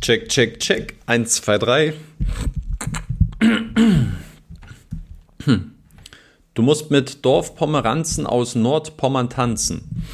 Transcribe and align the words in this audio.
Check, 0.00 0.28
check, 0.28 0.60
check. 0.60 0.94
Eins, 1.06 1.36
zwei, 1.36 1.58
drei. 1.58 1.94
Du 6.54 6.62
musst 6.62 6.90
mit 6.90 7.24
Dorfpomeranzen 7.24 8.26
aus 8.26 8.54
Nordpommern 8.54 9.28
tanzen. 9.28 10.04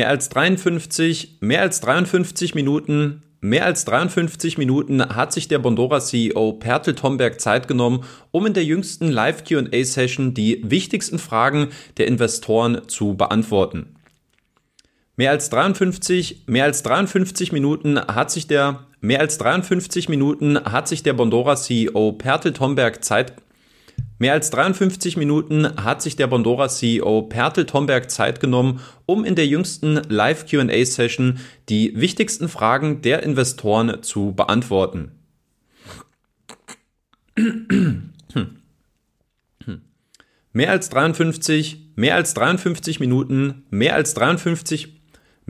Mehr 0.00 0.08
als 0.08 0.30
53, 0.30 1.36
mehr 1.40 1.60
als 1.60 1.82
53 1.82 2.54
Minuten, 2.54 3.22
mehr 3.42 3.66
als 3.66 3.84
53 3.84 4.56
Minuten 4.56 5.06
hat 5.14 5.30
sich 5.30 5.46
der 5.46 5.58
Bondora 5.58 6.00
CEO 6.00 6.54
Pertel 6.54 6.94
Tomberg 6.94 7.38
Zeit 7.38 7.68
genommen, 7.68 8.04
um 8.30 8.46
in 8.46 8.54
der 8.54 8.64
jüngsten 8.64 9.10
Live 9.10 9.44
Q&A 9.44 9.84
Session 9.84 10.32
die 10.32 10.62
wichtigsten 10.64 11.18
Fragen 11.18 11.68
der 11.98 12.08
Investoren 12.08 12.88
zu 12.88 13.12
beantworten. 13.12 13.94
Mehr 15.16 15.32
als 15.32 15.50
53, 15.50 16.44
mehr 16.46 16.64
als 16.64 16.82
53 16.82 17.52
Minuten 17.52 18.00
hat 18.00 18.30
sich 18.30 18.46
der 18.46 18.86
mehr 19.02 19.20
als 19.20 19.36
53 19.36 20.08
Minuten 20.08 20.64
hat 20.64 20.88
sich 20.88 21.02
der 21.02 21.12
Bondora 21.12 21.56
CEO 21.56 22.12
Pertel 22.12 22.54
Tomberg 22.54 23.04
Zeit 23.04 23.34
Mehr 24.20 24.34
als 24.34 24.50
53 24.50 25.16
Minuten 25.16 25.82
hat 25.82 26.02
sich 26.02 26.14
der 26.14 26.26
Bondora 26.26 26.68
CEO 26.68 27.22
Pertel 27.22 27.64
Tomberg 27.64 28.10
Zeit 28.10 28.38
genommen, 28.38 28.80
um 29.06 29.24
in 29.24 29.34
der 29.34 29.46
jüngsten 29.46 29.94
Live 30.10 30.44
Q&A 30.46 30.84
Session 30.84 31.38
die 31.70 31.98
wichtigsten 31.98 32.50
Fragen 32.50 33.00
der 33.00 33.22
Investoren 33.22 34.02
zu 34.02 34.34
beantworten. 34.34 35.12
Mehr 40.52 40.70
als 40.70 40.90
53, 40.90 41.92
mehr 41.96 42.14
als 42.14 42.34
53 42.34 43.00
Minuten, 43.00 43.64
mehr 43.70 43.94
als 43.94 44.12
53 44.12 44.99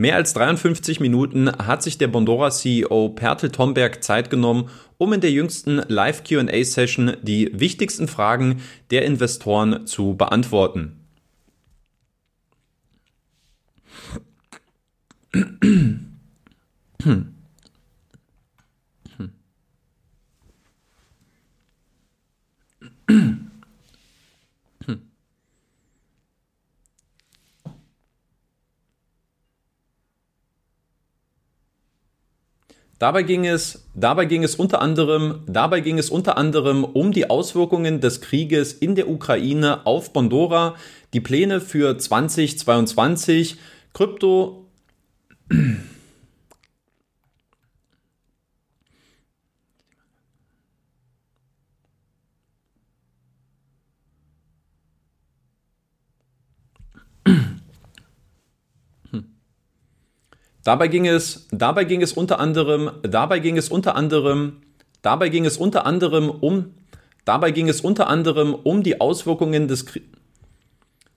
Mehr 0.01 0.15
als 0.15 0.33
53 0.33 0.99
Minuten 0.99 1.47
hat 1.47 1.83
sich 1.83 1.99
der 1.99 2.07
Bondora 2.07 2.49
CEO 2.49 3.09
Pertel 3.09 3.51
Tomberg 3.51 4.03
Zeit 4.03 4.31
genommen, 4.31 4.67
um 4.97 5.13
in 5.13 5.21
der 5.21 5.29
jüngsten 5.29 5.79
Live 5.89 6.23
Q&A 6.23 6.63
Session 6.63 7.17
die 7.21 7.51
wichtigsten 7.53 8.07
Fragen 8.07 8.63
der 8.89 9.05
Investoren 9.05 9.85
zu 9.85 10.15
beantworten. 10.15 11.05
Dabei 33.01 33.23
ging 33.23 33.47
es, 33.47 33.89
dabei 33.95 34.25
ging 34.25 34.43
es 34.43 34.53
unter 34.53 34.79
anderem, 34.79 35.39
dabei 35.47 35.79
ging 35.79 35.97
es 35.97 36.11
unter 36.11 36.37
anderem 36.37 36.83
um 36.83 37.11
die 37.11 37.31
Auswirkungen 37.31 37.99
des 37.99 38.21
Krieges 38.21 38.73
in 38.73 38.93
der 38.93 39.09
Ukraine 39.09 39.87
auf 39.87 40.13
Bondora, 40.13 40.75
die 41.11 41.19
Pläne 41.19 41.61
für 41.61 41.97
2022, 41.97 43.57
Krypto, 43.95 44.67
Dabei 60.63 60.87
ging 60.87 61.07
es, 61.07 61.47
dabei 61.51 61.85
ging 61.85 62.01
es 62.01 62.13
unter 62.13 62.39
anderem, 62.39 62.91
dabei 63.01 63.39
ging 63.39 63.57
es 63.57 63.69
unter 63.69 63.95
anderem, 63.95 64.57
dabei 65.01 65.29
ging 65.29 65.45
es 65.45 65.57
unter 65.57 65.87
anderem 65.87 66.29
um, 66.29 66.75
dabei 67.25 67.49
ging 67.51 67.67
es 67.67 67.81
unter 67.81 68.07
anderem 68.07 68.53
um 68.53 68.83
die 68.83 69.01
Auswirkungen 69.01 69.67
des 69.67 69.85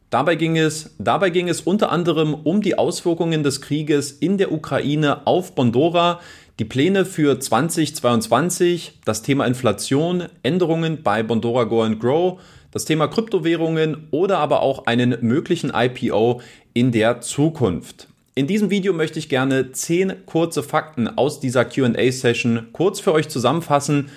Dabei 0.08 0.36
ging 0.36 0.56
es, 0.56 0.94
dabei 0.98 1.30
ging 1.30 1.48
es 1.48 1.60
unter 1.60 1.90
anderem 1.90 2.34
um 2.34 2.62
die 2.62 2.78
Auswirkungen 2.78 3.42
des 3.42 3.60
Krieges 3.60 4.12
in 4.12 4.38
der 4.38 4.52
Ukraine 4.52 5.26
auf 5.26 5.56
Bondora, 5.56 6.20
die 6.60 6.64
Pläne 6.64 7.04
für 7.04 7.40
2022, 7.40 9.00
das 9.04 9.22
Thema 9.22 9.44
Inflation, 9.44 10.26
Änderungen 10.44 11.02
bei 11.02 11.24
Bondora 11.24 11.64
Go 11.64 11.82
and 11.82 11.98
Grow, 11.98 12.40
das 12.70 12.84
Thema 12.84 13.08
Kryptowährungen 13.08 14.06
oder 14.12 14.38
aber 14.38 14.62
auch 14.62 14.86
einen 14.86 15.16
möglichen 15.20 15.72
IPO 15.74 16.40
in 16.74 16.92
der 16.92 17.20
Zukunft. 17.20 18.08
In 18.36 18.48
diesem 18.48 18.68
Video 18.68 18.92
möchte 18.92 19.20
ich 19.20 19.28
gerne 19.28 19.70
zehn 19.70 20.26
kurze 20.26 20.64
Fakten 20.64 21.06
aus 21.06 21.38
dieser 21.38 21.64
QA-Session 21.64 22.66
kurz 22.72 22.98
für 22.98 23.12
euch 23.12 23.28
zusammenfassen. 23.28 24.10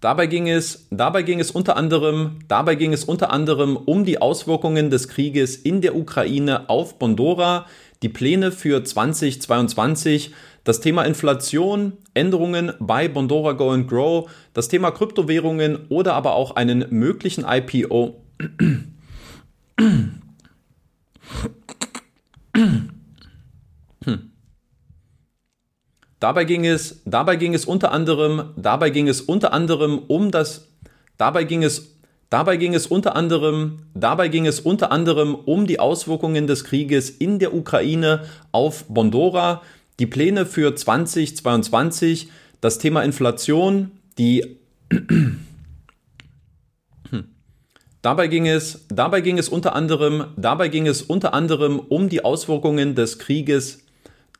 Dabei 0.00 0.26
ging 0.26 0.48
es, 0.48 0.86
dabei 0.90 1.22
ging 1.22 1.40
es 1.40 1.50
unter 1.50 1.76
anderem, 1.76 2.38
dabei 2.48 2.74
ging 2.74 2.94
es 2.94 3.04
unter 3.04 3.30
anderem 3.30 3.76
um 3.76 4.06
die 4.06 4.20
Auswirkungen 4.22 4.88
des 4.88 5.08
Krieges 5.08 5.56
in 5.56 5.82
der 5.82 5.94
Ukraine 5.94 6.70
auf 6.70 6.98
Bondora, 6.98 7.66
die 8.02 8.08
Pläne 8.08 8.50
für 8.50 8.82
2022, 8.82 10.32
das 10.64 10.80
Thema 10.80 11.04
Inflation, 11.04 11.92
Änderungen 12.14 12.72
bei 12.80 13.08
Bondora 13.08 13.52
Go 13.52 13.72
and 13.72 13.88
Grow, 13.88 14.30
das 14.54 14.68
Thema 14.68 14.90
Kryptowährungen 14.90 15.86
oder 15.90 16.14
aber 16.14 16.34
auch 16.34 16.56
einen 16.56 16.86
möglichen 16.88 17.44
IPO. 17.46 18.22
Dabei 26.20 26.44
ging 26.44 26.66
es, 26.66 27.00
dabei 27.06 27.36
ging 27.36 27.54
es 27.54 27.64
unter 27.64 27.92
anderem, 27.92 28.50
dabei 28.56 28.90
ging 28.90 29.08
es 29.08 29.22
unter 29.22 29.54
anderem 29.54 29.98
um 30.06 30.30
das, 30.30 30.68
dabei 31.16 31.44
ging 31.44 31.62
es, 31.62 31.96
dabei 32.28 32.58
ging 32.58 32.74
es 32.74 32.86
unter 32.86 33.16
anderem, 33.16 33.78
dabei 33.94 34.28
ging 34.28 34.46
es 34.46 34.60
unter 34.60 34.92
anderem 34.92 35.34
um 35.34 35.66
die 35.66 35.80
Auswirkungen 35.80 36.46
des 36.46 36.64
Krieges 36.64 37.08
in 37.08 37.38
der 37.38 37.54
Ukraine 37.54 38.24
auf 38.52 38.84
Bondora, 38.86 39.62
die 39.98 40.06
Pläne 40.06 40.44
für 40.44 40.76
2022, 40.76 42.28
das 42.60 42.78
Thema 42.78 43.02
Inflation, 43.02 43.90
die 44.18 44.58
Dabei 48.02 48.28
ging 48.28 48.46
es, 48.46 48.86
dabei 48.88 49.20
ging 49.20 49.36
es 49.36 49.50
unter 49.50 49.74
anderem, 49.74 50.28
dabei 50.36 50.68
ging 50.68 50.86
es 50.86 51.02
unter 51.02 51.34
anderem 51.34 51.78
um 51.78 52.08
die 52.08 52.24
Auswirkungen 52.24 52.94
des 52.94 53.18
Krieges 53.18 53.84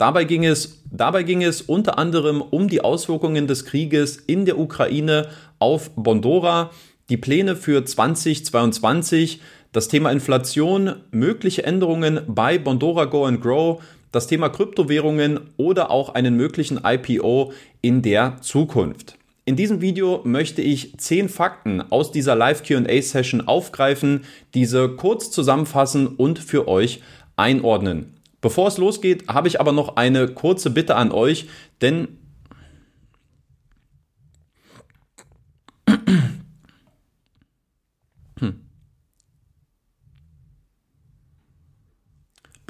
Dabei 0.01 0.25
ging 0.25 0.47
es, 0.47 0.83
dabei 0.91 1.25
ging 1.25 1.43
es 1.43 1.61
unter 1.61 1.99
anderem 1.99 2.41
um 2.41 2.69
die 2.69 2.81
Auswirkungen 2.81 3.47
des 3.47 3.67
Krieges 3.67 4.17
in 4.17 4.47
der 4.47 4.59
Ukraine 4.59 5.29
auf 5.59 5.91
Bondora, 5.95 6.71
die 7.11 7.19
Pläne 7.19 7.55
für 7.55 7.85
2022, 7.85 9.43
das 9.73 9.89
Thema 9.89 10.11
Inflation, 10.11 10.95
mögliche 11.11 11.65
Änderungen 11.65 12.23
bei 12.29 12.57
Bondora 12.57 13.05
Go 13.05 13.27
and 13.27 13.43
Grow, 13.43 13.83
das 14.11 14.27
Thema 14.27 14.49
Kryptowährungen 14.49 15.41
oder 15.59 15.91
auch 15.91 16.15
einen 16.15 16.35
möglichen 16.35 16.81
IPO 16.83 17.53
in 17.83 18.01
der 18.01 18.39
Zukunft. 18.41 19.19
In 19.45 19.57
diesem 19.57 19.83
Video 19.83 20.23
möchte 20.25 20.63
ich 20.63 20.97
zehn 20.97 21.29
Fakten 21.29 21.83
aus 21.93 22.11
dieser 22.11 22.35
Live 22.35 22.63
QA 22.63 23.03
Session 23.03 23.43
aufgreifen, 23.43 24.25
diese 24.55 24.89
kurz 24.89 25.31
zusammenfassen 25.31 26.07
und 26.07 26.39
für 26.39 26.69
euch 26.69 27.03
einordnen. 27.37 28.15
Bevor 28.41 28.69
es 28.69 28.79
losgeht, 28.79 29.29
habe 29.29 29.49
ich 29.49 29.61
aber 29.61 29.73
noch 29.73 29.97
eine 29.97 30.29
kurze 30.29 30.71
Bitte 30.71 30.97
an 30.97 31.13
euch, 31.13 31.49
denn 31.81 32.21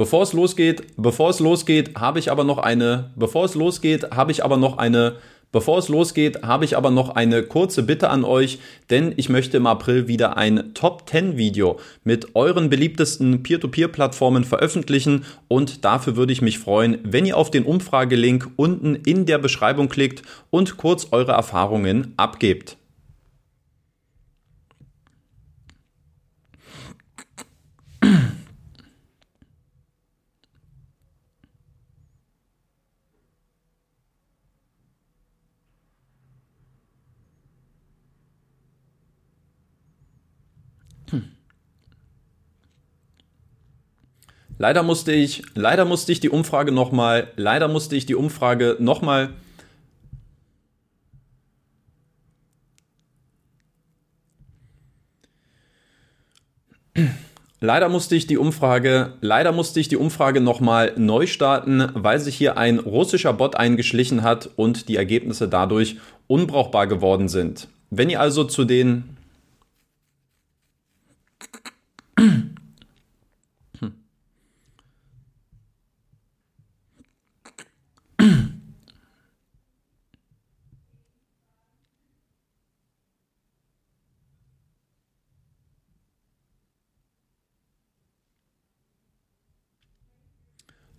Bevor 0.00 0.22
es 0.22 0.32
losgeht, 0.32 0.94
bevor 0.96 1.28
es 1.28 1.40
losgeht, 1.40 1.94
habe 1.94 2.19
ich 2.19 2.32
aber 2.32 2.43
noch 2.43 2.56
eine, 2.56 3.11
bevor 3.16 3.44
es 3.44 3.55
losgeht, 3.55 4.12
habe 4.12 4.32
ich 4.32 4.43
aber 4.43 4.56
noch 4.56 4.78
eine 4.78 5.16
Bevor 5.52 5.79
es 5.79 5.88
losgeht, 5.88 6.44
habe 6.44 6.64
ich 6.64 6.76
aber 6.76 6.93
noch 6.93 7.17
eine 7.17 7.43
kurze 7.43 7.82
Bitte 7.82 8.08
an 8.08 8.23
euch, 8.23 8.61
denn 8.88 9.12
ich 9.17 9.29
möchte 9.29 9.56
im 9.56 9.67
April 9.67 10.06
wieder 10.06 10.37
ein 10.37 10.75
Top 10.75 11.08
10 11.08 11.37
Video 11.37 11.81
mit 12.05 12.37
euren 12.37 12.70
beliebtesten 12.70 13.43
Peer-to-Peer-Plattformen 13.43 14.44
veröffentlichen 14.44 15.25
und 15.49 15.85
dafür 15.85 16.14
würde 16.14 16.32
ich 16.32 16.41
mich 16.41 16.61
freuen, 16.61 16.99
wenn 17.02 17.26
ihr 17.26 17.37
auf 17.37 17.50
den 17.50 17.64
Umfragelink 17.64 18.49
unten 18.55 18.94
in 18.94 19.26
der 19.26 19.38
Beschreibung 19.38 19.88
klickt 19.88 20.23
und 20.50 20.76
kurz 20.76 21.08
eure 21.11 21.32
Erfahrungen 21.32 22.14
abgebt. 22.17 22.76
Leider 44.61 44.83
musste 44.83 45.12
ich, 45.12 45.43
leider 45.55 45.87
musste 45.87 46.12
ich 46.12 46.21
die 46.21 46.29
Umfrage 46.29 46.71
nochmal, 46.71 47.29
leider 47.37 47.67
musste 47.67 47.97
ich 47.97 48.05
die 48.05 48.15
Umfrage 48.15 48.77
nochmal. 48.79 49.31
Leider 57.61 57.89
musste 57.89 58.15
ich 58.17 58.27
die 58.27 58.37
Umfrage, 58.37 59.15
leider 59.23 59.53
musste 59.53 59.81
ich 59.81 59.89
die 59.89 59.97
Umfrage 59.97 60.43
nochmal 60.43 60.93
neu 60.99 61.27
starten, 61.27 61.89
weil 61.95 62.21
sich 62.21 62.37
hier 62.37 62.59
ein 62.59 62.81
russischer 62.81 63.33
Bot 63.33 63.57
eingeschlichen 63.57 64.23
hat 64.23 64.51
und 64.57 64.91
die 64.91 64.97
Ergebnisse 64.97 65.49
dadurch 65.49 65.97
unbrauchbar 66.27 66.87
geworden 66.87 67.29
sind. 67.29 67.69
Wenn 67.89 68.11
ihr 68.11 68.21
also 68.21 68.45
zu 68.45 68.67
den 68.67 69.17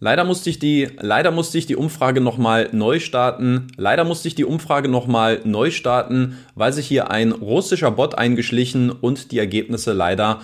Leider 0.03 0.23
musste 0.23 0.49
ich 0.49 0.57
die, 0.57 0.89
leider 0.99 1.29
musste 1.29 1.59
ich 1.59 1.67
die 1.67 1.75
Umfrage 1.75 2.21
nochmal 2.21 2.69
neu 2.71 2.99
starten. 2.99 3.67
Leider 3.77 4.03
musste 4.03 4.27
ich 4.27 4.33
die 4.33 4.45
Umfrage 4.45 4.89
nochmal 4.89 5.41
neu 5.43 5.69
starten, 5.69 6.39
weil 6.55 6.73
sich 6.73 6.87
hier 6.87 7.11
ein 7.11 7.31
russischer 7.31 7.91
Bot 7.91 8.17
eingeschlichen 8.17 8.89
und 8.89 9.31
die 9.31 9.37
Ergebnisse 9.37 9.93
leider, 9.93 10.41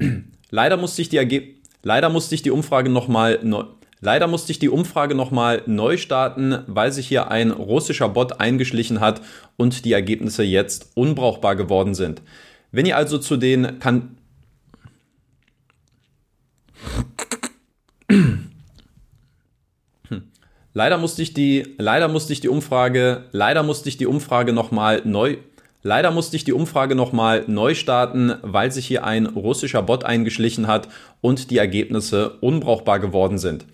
leider 0.50 0.78
musste 0.78 1.02
ich 1.02 1.10
die 1.10 1.18
Ergeb 1.18 1.56
leider 1.82 2.08
musste 2.08 2.34
ich 2.34 2.42
die 2.42 2.50
Umfrage 2.50 2.88
nochmal 2.88 3.38
neu, 3.42 3.64
Leider 4.00 4.28
musste 4.28 4.52
ich 4.52 4.58
die 4.58 4.68
Umfrage 4.70 5.14
nochmal 5.14 5.62
neu 5.66 5.98
starten, 5.98 6.58
weil 6.66 6.90
sich 6.90 7.06
hier 7.06 7.30
ein 7.30 7.50
russischer 7.50 8.08
Bot 8.08 8.40
eingeschlichen 8.40 9.00
hat 9.00 9.20
und 9.56 9.84
die 9.84 9.92
Ergebnisse 9.92 10.42
jetzt 10.42 10.92
unbrauchbar 10.94 11.54
geworden 11.54 11.94
sind. 11.94 12.22
Wenn 12.72 12.86
ihr 12.86 12.96
also 12.96 13.18
zu 13.18 13.36
den 13.36 13.78
kann 13.78 14.16
Leider 20.76 20.98
musste 20.98 21.22
ich 21.22 21.32
die, 21.32 21.74
leider 21.78 22.06
musste 22.06 22.34
ich 22.34 22.40
die 22.42 22.50
Umfrage, 22.50 23.24
leider 23.32 23.62
musste 23.62 23.88
ich 23.88 23.96
die 23.96 24.04
Umfrage 24.04 24.52
nochmal 24.52 25.00
neu, 25.06 25.38
leider 25.82 26.10
musste 26.10 26.36
ich 26.36 26.44
die 26.44 26.52
Umfrage 26.52 26.94
nochmal 26.94 27.44
neu 27.46 27.74
starten, 27.74 28.34
weil 28.42 28.70
sich 28.70 28.86
hier 28.86 29.02
ein 29.02 29.24
russischer 29.24 29.80
Bot 29.80 30.04
eingeschlichen 30.04 30.66
hat 30.66 30.88
und 31.22 31.50
die 31.50 31.56
Ergebnisse 31.56 32.32
unbrauchbar 32.42 33.00
geworden 33.00 33.38
sind. 33.38 33.64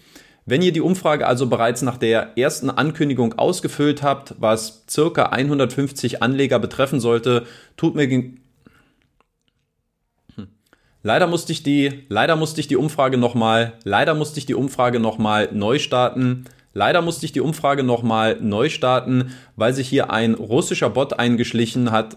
Wenn 0.47 0.63
ihr 0.63 0.71
die 0.71 0.81
Umfrage 0.81 1.27
also 1.27 1.49
bereits 1.49 1.83
nach 1.83 1.97
der 1.97 2.39
ersten 2.39 2.71
Ankündigung 2.71 3.37
ausgefüllt 3.37 4.05
habt, 4.05 4.37
was 4.39 4.85
circa 4.89 5.25
150 5.25 6.23
Anleger 6.23 6.61
betreffen 6.61 7.01
sollte, 7.01 7.47
tut 7.77 7.97
mir 7.97 8.09
hm. 8.09 8.39
Leider 11.03 11.27
musste 11.27 11.51
ich 11.51 11.65
die, 11.65 12.05
leider 12.09 12.37
musste 12.37 12.61
ich 12.61 12.69
die 12.69 12.77
Umfrage 12.77 13.19
nochmal, 13.19 13.73
leider 13.83 14.15
musste 14.15 14.39
ich 14.39 14.47
die 14.47 14.55
Umfrage 14.55 15.01
nochmal 15.01 15.49
neu 15.53 15.81
starten. 15.81 16.45
Leider 16.75 17.03
musste 17.03 17.27
ich 17.27 17.33
die 17.33 17.41
Umfrage 17.41 17.83
nochmal 17.83 18.39
neu 18.41 18.69
starten, 18.69 19.33
weil 19.57 19.75
sich 19.75 19.89
hier 19.89 20.11
ein 20.11 20.35
russischer 20.35 20.91
Bot 20.91 21.19
eingeschlichen 21.19 21.91
hat. 21.91 22.17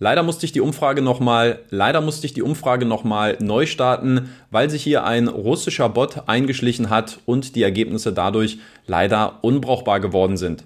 Leider 0.00 0.22
musste 0.22 0.44
ich 0.44 0.52
die 0.52 0.60
Umfrage 0.60 1.02
nochmal, 1.02 1.60
leider 1.70 2.00
musste 2.00 2.26
ich 2.26 2.34
die 2.34 2.42
Umfrage 2.42 2.84
nochmal 2.84 3.38
neu 3.40 3.64
starten, 3.64 4.30
weil 4.50 4.68
sich 4.68 4.82
hier 4.82 5.04
ein 5.04 5.28
russischer 5.28 5.88
Bot 5.88 6.28
eingeschlichen 6.28 6.90
hat 6.90 7.20
und 7.26 7.54
die 7.54 7.62
Ergebnisse 7.62 8.12
dadurch 8.12 8.58
leider 8.86 9.38
unbrauchbar 9.42 10.00
geworden 10.00 10.36
sind. 10.36 10.64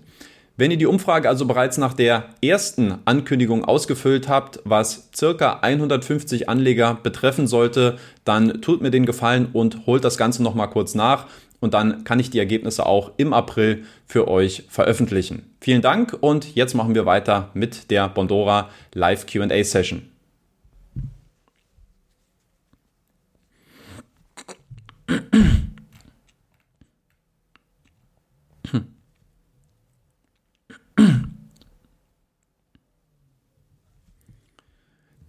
Wenn 0.57 0.73
ihr 0.73 0.77
die 0.77 0.87
Umfrage 0.87 1.29
also 1.29 1.47
bereits 1.47 1.79
nach 1.79 1.95
der 1.95 2.31
ersten 2.43 2.99
Ankündigung 3.05 3.65
ausgefüllt 3.65 4.29
habt, 4.29 4.59
was 4.65 5.09
circa 5.15 5.61
150 5.61 6.49
Anleger 6.49 6.99
betreffen 7.01 7.47
sollte, 7.47 7.97
dann 8.25 8.61
tut 8.61 8.81
mir 8.81 8.91
den 8.91 9.07
Gefallen 9.07 9.51
und 9.53 9.87
holt 9.87 10.03
das 10.03 10.19
Ganze 10.19 10.43
nochmal 10.43 10.69
kurz 10.69 10.97
nach 10.97 11.27
und 11.61 11.75
dann 11.75 12.05
kann 12.05 12.21
ich 12.21 12.31
die 12.31 12.39
Ergebnisse 12.39 12.87
auch 12.87 13.13
im 13.17 13.33
April 13.33 13.85
für 14.07 14.29
euch 14.29 14.65
veröffentlichen. 14.69 15.55
Vielen 15.61 15.83
Dank 15.83 16.17
und 16.21 16.55
jetzt 16.55 16.75
machen 16.75 16.95
wir 16.95 17.07
weiter 17.07 17.51
mit 17.55 17.91
der 17.91 18.09
Bondora 18.09 18.71
Live 18.95 19.27
QA 19.27 19.65
Session. 19.65 20.03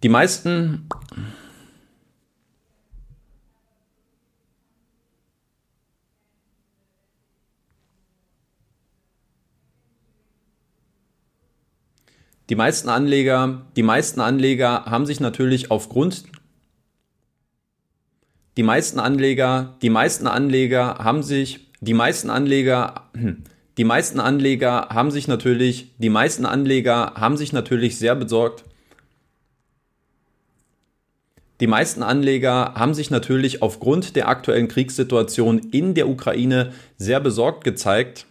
Die 0.02 0.08
meisten 0.08 0.88
Die 12.50 12.56
meisten 12.56 12.88
Anleger, 12.88 13.62
die 13.76 13.84
meisten 13.84 14.20
Anleger 14.20 14.84
haben 14.86 15.06
sich 15.06 15.20
natürlich 15.20 15.70
aufgrund 15.70 16.24
die 18.56 18.64
meisten 18.64 18.98
Anleger, 18.98 19.76
die 19.82 19.88
meisten 19.88 20.26
Anleger 20.26 20.96
haben 20.98 21.22
sich, 21.22 21.70
die 21.80 21.94
meisten 21.94 22.28
Anleger, 22.28 23.08
die 23.78 23.84
meisten 23.84 24.18
Anleger 24.18 24.88
haben 24.90 25.12
sich 25.12 25.28
natürlich, 25.28 25.94
die 25.98 26.10
meisten 26.10 26.44
Anleger 26.44 27.12
haben 27.14 27.36
sich 27.36 27.52
natürlich 27.52 27.98
sehr 27.98 28.16
besorgt. 28.16 28.64
Die 31.60 31.68
meisten 31.68 32.02
Anleger 32.02 32.74
haben 32.74 32.94
sich 32.94 33.10
natürlich 33.10 33.62
aufgrund 33.62 34.16
der 34.16 34.28
aktuellen 34.28 34.66
Kriegssituation 34.66 35.58
in 35.70 35.94
der 35.94 36.08
Ukraine 36.08 36.72
sehr 36.96 37.20
besorgt 37.20 37.62
gezeigt. 37.62 38.26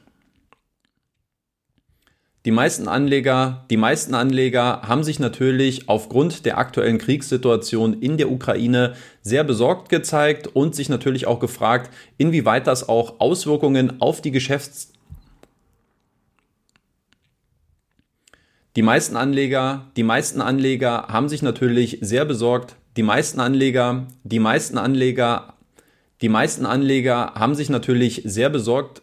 Die 2.45 2.51
meisten 2.51 2.87
Anleger, 2.87 3.65
die 3.69 3.77
meisten 3.77 4.15
Anleger 4.15 4.83
haben 4.83 5.03
sich 5.03 5.19
natürlich 5.19 5.89
aufgrund 5.89 6.45
der 6.45 6.57
aktuellen 6.57 6.97
Kriegssituation 6.97 8.01
in 8.01 8.17
der 8.17 8.31
Ukraine 8.31 8.95
sehr 9.21 9.43
besorgt 9.43 9.89
gezeigt 9.89 10.47
und 10.47 10.73
sich 10.73 10.87
natürlich 10.87 11.27
auch 11.27 11.39
gefragt, 11.39 11.91
inwieweit 12.17 12.65
das 12.65 12.87
auch 12.87 13.19
Auswirkungen 13.19 14.01
auf 14.01 14.21
die 14.21 14.31
Geschäfts 14.31 14.93
Die 18.75 18.83
meisten 18.83 19.17
Anleger, 19.17 19.87
die 19.97 20.03
meisten 20.03 20.39
Anleger 20.41 21.07
haben 21.09 21.27
sich 21.27 21.41
natürlich 21.41 21.97
sehr 21.99 22.23
besorgt. 22.23 22.77
Die 22.95 23.03
meisten 23.03 23.39
Anleger, 23.41 24.07
die 24.23 24.39
meisten 24.39 24.77
Anleger, 24.77 25.55
die 26.21 26.29
meisten 26.29 26.65
Anleger 26.65 27.33
haben 27.35 27.55
sich 27.55 27.69
natürlich 27.69 28.21
sehr 28.23 28.49
besorgt 28.49 29.01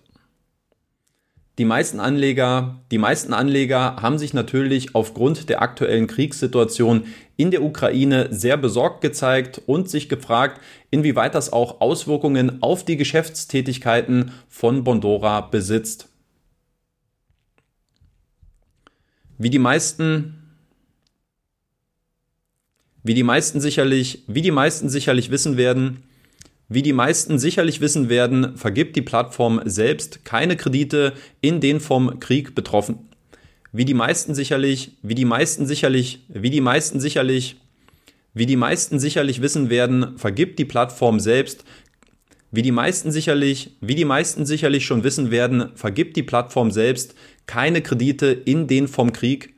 die 1.59 1.65
meisten 1.65 2.01
Anleger, 2.01 2.83
die 2.91 2.99
meisten 2.99 3.33
Anleger 3.33 3.97
haben 3.97 4.19
sich 4.19 4.35
natürlich 4.35 4.95
aufgrund 4.95 5.49
der 5.49 5.63
aktuellen 5.63 6.07
Kriegssituation 6.07 7.05
in 7.37 7.51
der 7.51 7.63
Ukraine 7.63 8.29
sehr 8.31 8.59
besorgt 8.59 9.01
gezeigt 9.01 9.63
und 9.65 9.89
sich 9.89 10.11
gefragt, 10.11 10.61
inwieweit 10.91 11.35
das 11.35 11.53
auch 11.53 11.81
Auswirkungen 11.81 12.63
auf 12.63 12.85
die 12.85 12.99
Geschäftstätigkeiten 12.99 14.33
von 14.49 14.85
Bondora 14.85 15.41
besitzt. 15.41 16.09
Wie 19.39 19.51
die 19.51 19.59
meisten 19.59 20.43
wie 23.03 23.15
die 23.15 23.23
meisten 23.23 23.61
sicherlich, 23.61 24.25
wie 24.27 24.43
die 24.43 24.51
meisten 24.51 24.89
sicherlich 24.89 25.31
wissen 25.31 25.57
werden, 25.57 26.03
Wie 26.69 26.83
die 26.83 26.93
meisten 26.93 27.39
sicherlich 27.39 27.81
wissen 27.81 28.09
werden, 28.09 28.57
vergibt 28.57 28.97
die 28.97 29.03
Plattform 29.03 29.61
selbst 29.65 30.25
keine 30.25 30.57
Kredite 30.57 31.13
in 31.41 31.61
den 31.61 31.81
vom 31.81 32.19
Krieg 32.19 32.55
betroffen. 32.55 33.09
Wie 33.73 33.85
die 33.85 33.95
meisten 33.95 34.35
sicherlich, 34.35 34.93
wie 35.03 35.15
die 35.15 35.25
meisten 35.25 35.67
sicherlich, 35.67 36.25
wie 36.29 36.51
die 36.51 36.61
meisten 36.61 36.99
sicherlich, 36.99 37.57
wie 38.35 38.47
die 38.47 38.57
meisten 38.57 38.99
sicherlich 38.99 39.43
wissen 39.43 39.71
werden, 39.71 40.19
vergibt 40.19 40.59
die 40.59 40.65
Plattform 40.65 41.21
selbst 41.21 41.65
wie 42.57 42.63
die 42.63 42.73
meisten 42.73 43.11
sicherlich, 43.11 43.77
wie 43.81 43.95
die 43.95 44.05
meisten 44.05 44.47
sicherlich 44.47 44.87
schon 44.87 45.05
wissen 45.05 45.31
werden, 45.31 45.73
vergibt 45.75 46.17
die 46.17 46.23
Plattform 46.23 46.71
selbst 46.71 47.15
keine 47.47 47.83
Kredite 47.83 48.29
in 48.29 48.67
den 48.67 48.89
vom 48.89 49.13
Krieg. 49.13 49.55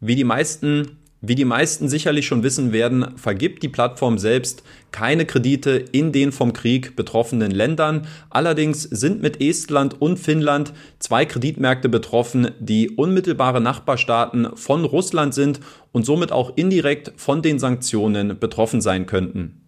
Wie 0.00 0.14
die 0.14 0.24
meisten 0.24 0.98
wie 1.22 1.36
die 1.36 1.44
meisten 1.44 1.88
sicherlich 1.88 2.26
schon 2.26 2.42
wissen 2.42 2.72
werden, 2.72 3.16
vergibt 3.16 3.62
die 3.62 3.68
Plattform 3.68 4.18
selbst 4.18 4.64
keine 4.90 5.24
Kredite 5.24 5.70
in 5.92 6.10
den 6.10 6.32
vom 6.32 6.52
Krieg 6.52 6.96
betroffenen 6.96 7.52
Ländern. 7.52 8.08
Allerdings 8.28 8.82
sind 8.82 9.22
mit 9.22 9.40
Estland 9.40 10.02
und 10.02 10.18
Finnland 10.18 10.72
zwei 10.98 11.24
Kreditmärkte 11.24 11.88
betroffen, 11.88 12.50
die 12.58 12.90
unmittelbare 12.90 13.60
Nachbarstaaten 13.60 14.48
von 14.56 14.84
Russland 14.84 15.32
sind 15.32 15.60
und 15.92 16.04
somit 16.04 16.32
auch 16.32 16.56
indirekt 16.56 17.12
von 17.16 17.40
den 17.40 17.60
Sanktionen 17.60 18.38
betroffen 18.38 18.80
sein 18.80 19.06
könnten. 19.06 19.61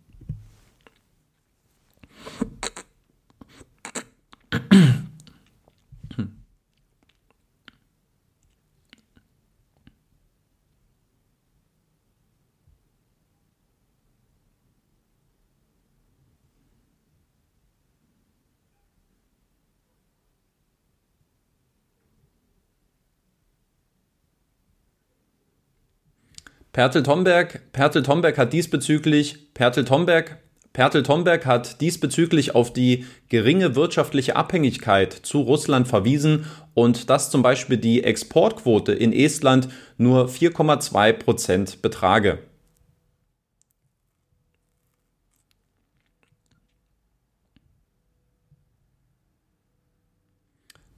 Pertel 26.74 27.04
Tomberg, 27.04 27.60
Pertel 27.70 28.02
Tomberg 28.02 28.36
hat 28.36 28.52
diesbezüglich, 28.52 29.54
Pertel 29.54 29.84
Tomberg, 29.84 30.38
Pertel 30.72 31.04
Tomberg 31.04 31.46
hat 31.46 31.80
diesbezüglich 31.80 32.56
auf 32.56 32.72
die 32.72 33.06
geringe 33.28 33.76
wirtschaftliche 33.76 34.34
Abhängigkeit 34.34 35.12
zu 35.12 35.42
Russland 35.42 35.86
verwiesen 35.86 36.46
und 36.74 37.10
dass 37.10 37.30
zum 37.30 37.42
Beispiel 37.42 37.76
die 37.76 38.02
Exportquote 38.02 38.92
in 38.92 39.12
Estland 39.12 39.68
nur 39.98 40.26
4,2 40.26 41.12
Prozent 41.12 41.80
betrage. 41.80 42.40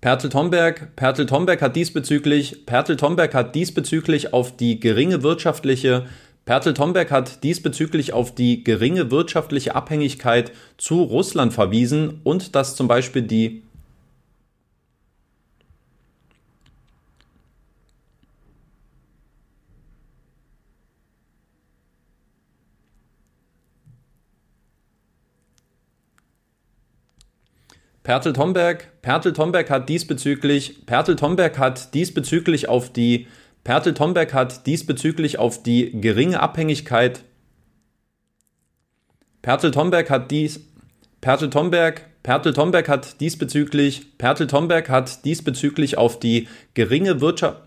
Pertel 0.06 0.30
Tomberg, 0.30 0.94
Pertel 0.94 1.26
Tomberg 1.26 1.60
hat 1.60 1.74
diesbezüglich, 1.74 2.64
Pertel 2.64 2.96
Tomberg 2.96 3.34
hat 3.34 3.56
diesbezüglich 3.56 4.32
auf 4.32 4.56
die 4.56 4.78
geringe 4.78 5.24
wirtschaftliche 5.24 6.06
Pertel 6.44 6.74
Tomberg 6.74 7.10
hat 7.10 7.42
diesbezüglich 7.42 8.12
auf 8.12 8.32
die 8.32 8.62
geringe 8.62 9.10
wirtschaftliche 9.10 9.74
Abhängigkeit 9.74 10.52
zu 10.78 11.02
Russland 11.02 11.52
verwiesen 11.52 12.20
und 12.22 12.54
dass 12.54 12.76
zum 12.76 12.86
Beispiel 12.86 13.22
die 13.22 13.64
Pertel 28.06 28.34
Tomberg, 28.34 29.02
Pertel 29.02 29.32
Tomberg 29.32 29.68
hat 29.68 29.88
diesbezüglich, 29.88 30.86
Pertel 30.86 31.16
Tomberg 31.16 31.58
hat 31.58 31.92
diesbezüglich 31.92 32.68
auf 32.68 32.92
die, 32.92 33.26
Pertel 33.64 33.94
Tomberg 33.94 34.32
hat 34.32 34.64
diesbezüglich 34.68 35.40
auf 35.40 35.60
die 35.60 35.90
geringe 36.00 36.38
Abhängigkeit, 36.38 37.24
Pertel 39.42 39.72
Tomberg 39.72 40.08
hat 40.08 40.30
dies, 40.30 40.60
Pertel 41.20 41.50
Tomberg, 41.50 42.02
Pertel 42.22 42.52
Tomberg 42.52 42.88
hat 42.88 43.20
diesbezüglich, 43.20 44.16
Pertel 44.18 44.46
Tomberg 44.46 44.88
hat 44.88 45.24
diesbezüglich 45.24 45.98
auf 45.98 46.20
die 46.20 46.46
geringe 46.74 47.20
Wirtschaft, 47.20 47.60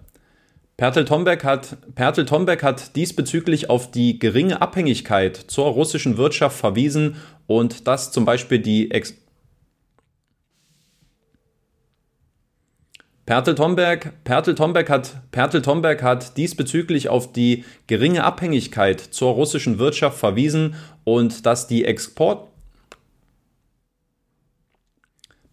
Pertel 0.77 1.03
Tomberg 1.03 1.43
hat, 1.43 1.75
Pertel 1.95 2.25
Tomberg 2.25 2.63
hat 2.63 2.95
diesbezüglich 2.95 3.69
auf 3.69 3.91
die 3.91 4.19
geringe 4.19 4.61
Abhängigkeit 4.61 5.35
zur 5.35 5.65
russischen 5.65 6.15
Wirtschaft 6.15 6.57
verwiesen 6.57 7.17
und 7.45 7.89
dass 7.89 8.13
zum 8.13 8.23
Beispiel 8.23 8.59
die 8.59 8.91
Ex 8.91 9.15
Pertel 13.29 13.53
Tomberg, 13.53 14.23
Pertel 14.23 14.55
Tomberg 14.55 14.89
hat, 14.89 15.29
Pertel 15.29 15.61
Tomberg 15.61 16.01
hat 16.01 16.35
diesbezüglich 16.35 17.09
auf 17.09 17.31
die 17.31 17.63
geringe 17.85 18.23
Abhängigkeit 18.23 18.99
zur 18.99 19.33
russischen 19.33 19.77
Wirtschaft 19.77 20.17
verwiesen 20.17 20.73
und 21.03 21.45
dass 21.45 21.67
die 21.67 21.85
Export 21.85 22.47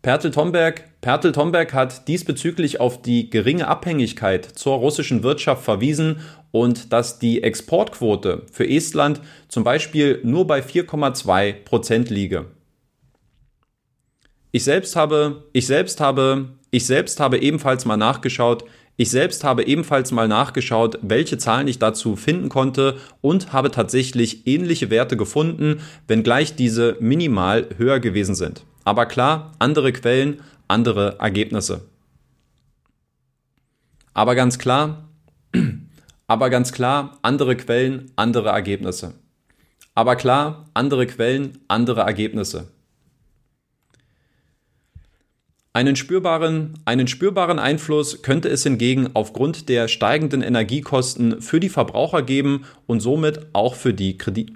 Pertel 0.00 0.30
Tomberg, 0.30 0.84
Pertel 1.02 1.32
Tomberg 1.32 1.74
hat 1.74 2.08
diesbezüglich 2.08 2.80
auf 2.80 3.02
die 3.02 3.28
geringe 3.28 3.68
Abhängigkeit 3.68 4.46
zur 4.46 4.76
russischen 4.76 5.22
Wirtschaft 5.22 5.62
verwiesen 5.62 6.20
und 6.52 6.94
dass 6.94 7.18
die 7.18 7.42
Exportquote 7.42 8.46
für 8.50 8.66
Estland 8.66 9.20
zum 9.48 9.64
Beispiel 9.64 10.20
nur 10.24 10.46
bei 10.46 10.60
4,2 10.60 11.52
Prozent 11.52 12.08
liege. 12.08 12.46
Ich 14.50 14.64
selbst 14.64 14.96
habe, 14.96 15.44
ich 15.52 15.66
selbst 15.66 16.00
habe 16.00 16.55
ich 16.70 16.86
selbst 16.86 17.20
habe 17.20 17.38
ebenfalls 17.38 17.84
mal 17.84 17.96
nachgeschaut, 17.96 18.64
ich 18.98 19.10
selbst 19.10 19.44
habe 19.44 19.66
ebenfalls 19.66 20.10
mal 20.10 20.26
nachgeschaut, 20.26 20.98
welche 21.02 21.36
Zahlen 21.36 21.68
ich 21.68 21.78
dazu 21.78 22.16
finden 22.16 22.48
konnte 22.48 22.96
und 23.20 23.52
habe 23.52 23.70
tatsächlich 23.70 24.46
ähnliche 24.46 24.88
Werte 24.88 25.18
gefunden, 25.18 25.80
wenngleich 26.08 26.56
diese 26.56 26.96
minimal 27.00 27.68
höher 27.76 28.00
gewesen 28.00 28.34
sind. 28.34 28.64
Aber 28.84 29.04
klar, 29.04 29.52
andere 29.58 29.92
Quellen, 29.92 30.40
andere 30.66 31.18
Ergebnisse. 31.18 31.82
Aber 34.14 34.34
ganz 34.34 34.58
klar, 34.58 35.10
aber 36.26 36.48
ganz 36.48 36.72
klar, 36.72 37.18
andere 37.20 37.54
Quellen, 37.56 38.12
andere 38.16 38.48
Ergebnisse. 38.48 39.12
Aber 39.94 40.16
klar, 40.16 40.64
andere 40.72 41.06
Quellen, 41.06 41.58
andere 41.68 42.00
Ergebnisse. 42.00 42.68
Einen 45.76 45.94
spürbaren, 45.94 46.72
einen 46.86 47.06
spürbaren 47.06 47.58
Einfluss 47.58 48.22
könnte 48.22 48.48
es 48.48 48.62
hingegen 48.62 49.10
aufgrund 49.12 49.68
der 49.68 49.88
steigenden 49.88 50.40
Energiekosten 50.40 51.42
für 51.42 51.60
die 51.60 51.68
Verbraucher 51.68 52.22
geben 52.22 52.64
und 52.86 53.00
somit 53.00 53.48
auch 53.52 53.74
für 53.74 53.92
die 53.92 54.16
Kredit. 54.16 54.54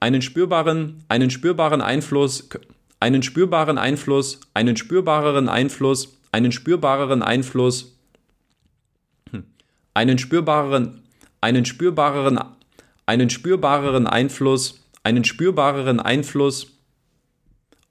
Einen 0.00 0.22
spürbaren, 0.22 1.04
einen 1.10 1.28
spürbaren 1.28 1.82
Einfluss, 1.82 2.48
einen 3.00 3.22
spürbaren 3.22 3.76
Einfluss, 3.76 4.40
einen 4.54 4.78
spürbareren 4.78 5.50
Einfluss, 5.50 6.16
einen 6.32 6.52
spürbareren 6.52 7.22
Einfluss, 7.22 7.94
hm, 9.30 9.44
einen 9.92 10.16
spürbareren, 10.16 11.02
einen 11.42 11.66
spürbareren, 11.66 12.38
einen 13.04 13.28
spürbareren 13.28 14.06
Einfluss, 14.06 14.80
einen 15.04 15.24
spürbareren 15.24 16.00
Einfluss, 16.00 16.71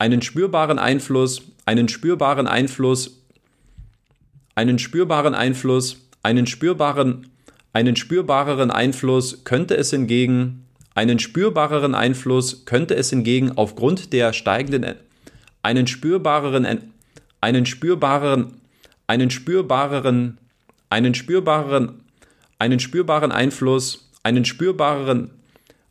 einen 0.01 0.23
spürbaren 0.23 0.79
Einfluss, 0.79 1.43
einen 1.65 1.87
spürbaren 1.87 2.47
Einfluss, 2.47 3.21
einen 4.55 4.79
spürbaren 4.79 5.35
Einfluss, 5.35 5.97
einen 6.23 6.47
spürbaren, 6.47 7.27
einen 7.71 7.95
spürbareren 7.95 8.71
Einfluss 8.71 9.43
könnte 9.43 9.77
es 9.77 9.91
hingegen, 9.91 10.65
einen 10.95 11.19
spürbareren 11.19 11.93
Einfluss 11.93 12.65
könnte 12.65 12.95
es 12.95 13.11
hingegen 13.11 13.51
aufgrund 13.55 14.11
der 14.11 14.33
steigenden, 14.33 14.95
einen 15.61 15.85
spürbareren, 15.85 16.65
einen 17.39 17.67
spürbareren, 17.67 18.53
einen 19.05 19.29
spürbareren, 19.29 20.39
einen 20.89 21.13
spürbareren, 21.13 22.01
einen 22.57 22.79
spürbaren 22.79 23.31
Einfluss, 23.31 24.09
einen 24.23 24.45
spürbareren, 24.45 25.29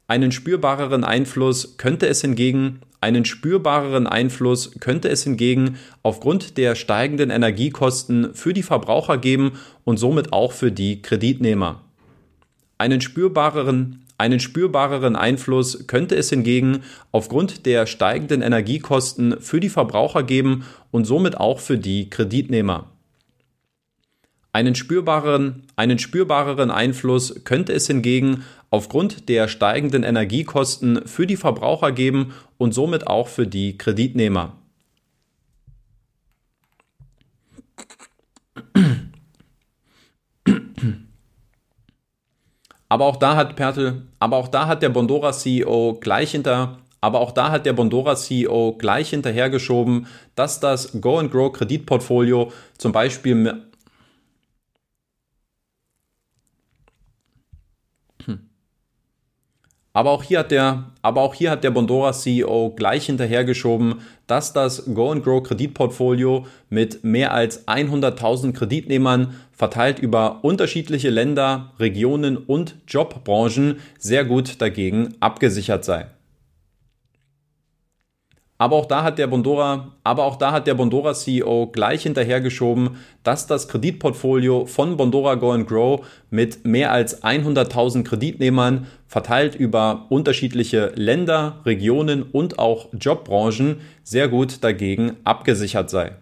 einen 0.08 0.32
spürbareren 0.32 1.04
Einfluss 1.04 1.76
könnte 1.76 2.08
es 2.08 2.22
hingegen 2.22 2.80
einen 3.00 3.24
spürbareren 3.24 4.06
Einfluss 4.06 4.72
könnte 4.78 5.08
es 5.08 5.24
hingegen 5.24 5.78
aufgrund 6.02 6.58
der 6.58 6.74
steigenden 6.74 7.30
Energiekosten 7.30 8.34
für 8.34 8.52
die 8.52 8.62
Verbraucher 8.62 9.16
geben 9.16 9.52
und 9.84 9.96
somit 9.96 10.34
auch 10.34 10.52
für 10.52 10.70
die 10.70 11.00
Kreditnehmer. 11.00 11.80
Einen 12.76 13.00
spürbareren, 13.00 14.04
einen 14.18 14.38
spürbareren 14.38 15.16
Einfluss 15.16 15.86
könnte 15.86 16.14
es 16.14 16.28
hingegen 16.28 16.82
aufgrund 17.10 17.64
der 17.64 17.86
steigenden 17.86 18.42
Energiekosten 18.42 19.40
für 19.40 19.60
die 19.60 19.70
Verbraucher 19.70 20.22
geben 20.22 20.66
und 20.90 21.06
somit 21.06 21.38
auch 21.38 21.58
für 21.58 21.78
die 21.78 22.10
Kreditnehmer. 22.10 22.86
Einen 24.52 24.74
spürbareren, 24.74 25.62
einen 25.76 26.00
spürbareren 26.00 26.72
Einfluss 26.72 27.44
könnte 27.44 27.72
es 27.72 27.86
hingegen 27.86 28.44
aufgrund 28.70 29.28
der 29.28 29.46
steigenden 29.46 30.02
Energiekosten 30.02 31.06
für 31.06 31.26
die 31.26 31.36
Verbraucher 31.36 31.92
geben 31.92 32.32
und 32.58 32.72
somit 32.72 33.06
auch 33.06 33.28
für 33.28 33.46
die 33.46 33.78
Kreditnehmer. 33.78 34.56
Aber 42.88 43.04
auch 43.04 43.16
da 43.16 43.36
hat 43.36 43.54
Pertel, 43.54 44.02
aber 44.18 44.36
auch 44.36 44.48
da 44.48 44.66
hat 44.66 44.82
der 44.82 44.88
Bondora 44.88 45.32
CEO 45.32 45.98
gleich 46.00 46.32
hinter, 46.32 46.78
aber 47.00 47.20
auch 47.20 47.30
da 47.30 47.52
hat 47.52 47.64
der 47.64 47.72
Bondora 47.72 48.16
CEO 48.16 48.74
gleich 48.78 49.10
hinterhergeschoben, 49.10 50.08
dass 50.34 50.58
das 50.58 51.00
Go 51.00 51.18
and 51.18 51.30
Grow 51.30 51.52
Kreditportfolio 51.52 52.50
zum 52.78 52.90
Beispiel 52.90 53.69
Aber 60.00 60.12
auch 60.12 60.22
hier 60.22 60.38
hat 60.38 60.50
der, 60.50 60.84
aber 61.02 61.20
auch 61.20 61.34
hier 61.34 61.50
hat 61.50 61.62
der 61.62 61.72
Bondora 61.72 62.14
CEO 62.14 62.70
gleich 62.74 63.04
hinterhergeschoben, 63.04 63.96
dass 64.26 64.54
das 64.54 64.94
Go 64.94 65.10
and 65.10 65.22
Grow 65.22 65.42
Kreditportfolio 65.42 66.46
mit 66.70 67.04
mehr 67.04 67.34
als 67.34 67.68
100.000 67.68 68.54
Kreditnehmern 68.54 69.34
verteilt 69.52 69.98
über 69.98 70.42
unterschiedliche 70.42 71.10
Länder, 71.10 71.74
Regionen 71.78 72.38
und 72.38 72.76
Jobbranchen 72.88 73.76
sehr 73.98 74.24
gut 74.24 74.62
dagegen 74.62 75.16
abgesichert 75.20 75.84
sei. 75.84 76.06
Aber 78.60 78.76
auch 78.76 78.84
da 78.84 79.02
hat 79.02 79.16
der 79.16 79.26
Bondora, 79.26 79.92
aber 80.04 80.24
auch 80.24 80.36
da 80.36 80.52
hat 80.52 80.66
der 80.66 80.74
Bondora 80.74 81.14
CEO 81.14 81.68
gleich 81.68 82.02
hinterhergeschoben, 82.02 82.90
dass 83.22 83.46
das 83.46 83.68
Kreditportfolio 83.68 84.66
von 84.66 84.98
Bondora 84.98 85.36
Go 85.36 85.52
and 85.52 85.66
Grow 85.66 86.06
mit 86.28 86.66
mehr 86.66 86.92
als 86.92 87.22
100.000 87.22 88.04
Kreditnehmern 88.04 88.86
verteilt 89.06 89.54
über 89.54 90.04
unterschiedliche 90.10 90.92
Länder, 90.94 91.62
Regionen 91.64 92.22
und 92.22 92.58
auch 92.58 92.88
Jobbranchen 92.92 93.80
sehr 94.04 94.28
gut 94.28 94.62
dagegen 94.62 95.16
abgesichert 95.24 95.88
sei. 95.88 96.12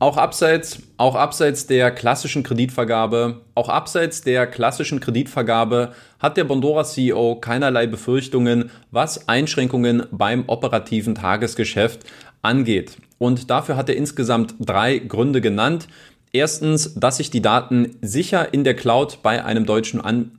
Auch 0.00 0.16
abseits, 0.16 0.78
auch 0.96 1.14
abseits 1.14 1.66
der 1.66 1.90
klassischen 1.90 2.42
Kreditvergabe, 2.42 3.42
auch 3.54 3.68
abseits 3.68 4.22
der 4.22 4.46
klassischen 4.46 4.98
Kreditvergabe 4.98 5.92
hat 6.18 6.38
der 6.38 6.44
Bondora 6.44 6.84
CEO 6.84 7.34
keinerlei 7.36 7.86
Befürchtungen, 7.86 8.70
was 8.90 9.28
Einschränkungen 9.28 10.04
beim 10.10 10.44
operativen 10.46 11.16
Tagesgeschäft 11.16 12.06
angeht. 12.40 12.96
Und 13.18 13.50
dafür 13.50 13.76
hat 13.76 13.90
er 13.90 13.96
insgesamt 13.96 14.54
drei 14.58 14.96
Gründe 14.96 15.42
genannt. 15.42 15.86
Erstens, 16.32 16.94
dass 16.94 17.18
sich 17.18 17.30
die 17.30 17.42
Daten 17.42 17.98
sicher 18.00 18.54
in 18.54 18.64
der 18.64 18.76
Cloud 18.76 19.18
bei 19.22 19.44
einem 19.44 19.66
deutschen 19.66 20.00
An 20.00 20.30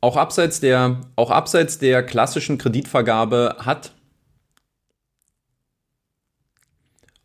Auch 0.00 0.16
abseits 0.16 0.60
der, 0.60 1.00
auch 1.16 1.30
abseits 1.30 1.78
der 1.78 2.04
klassischen 2.04 2.58
Kreditvergabe 2.58 3.56
hat 3.58 3.92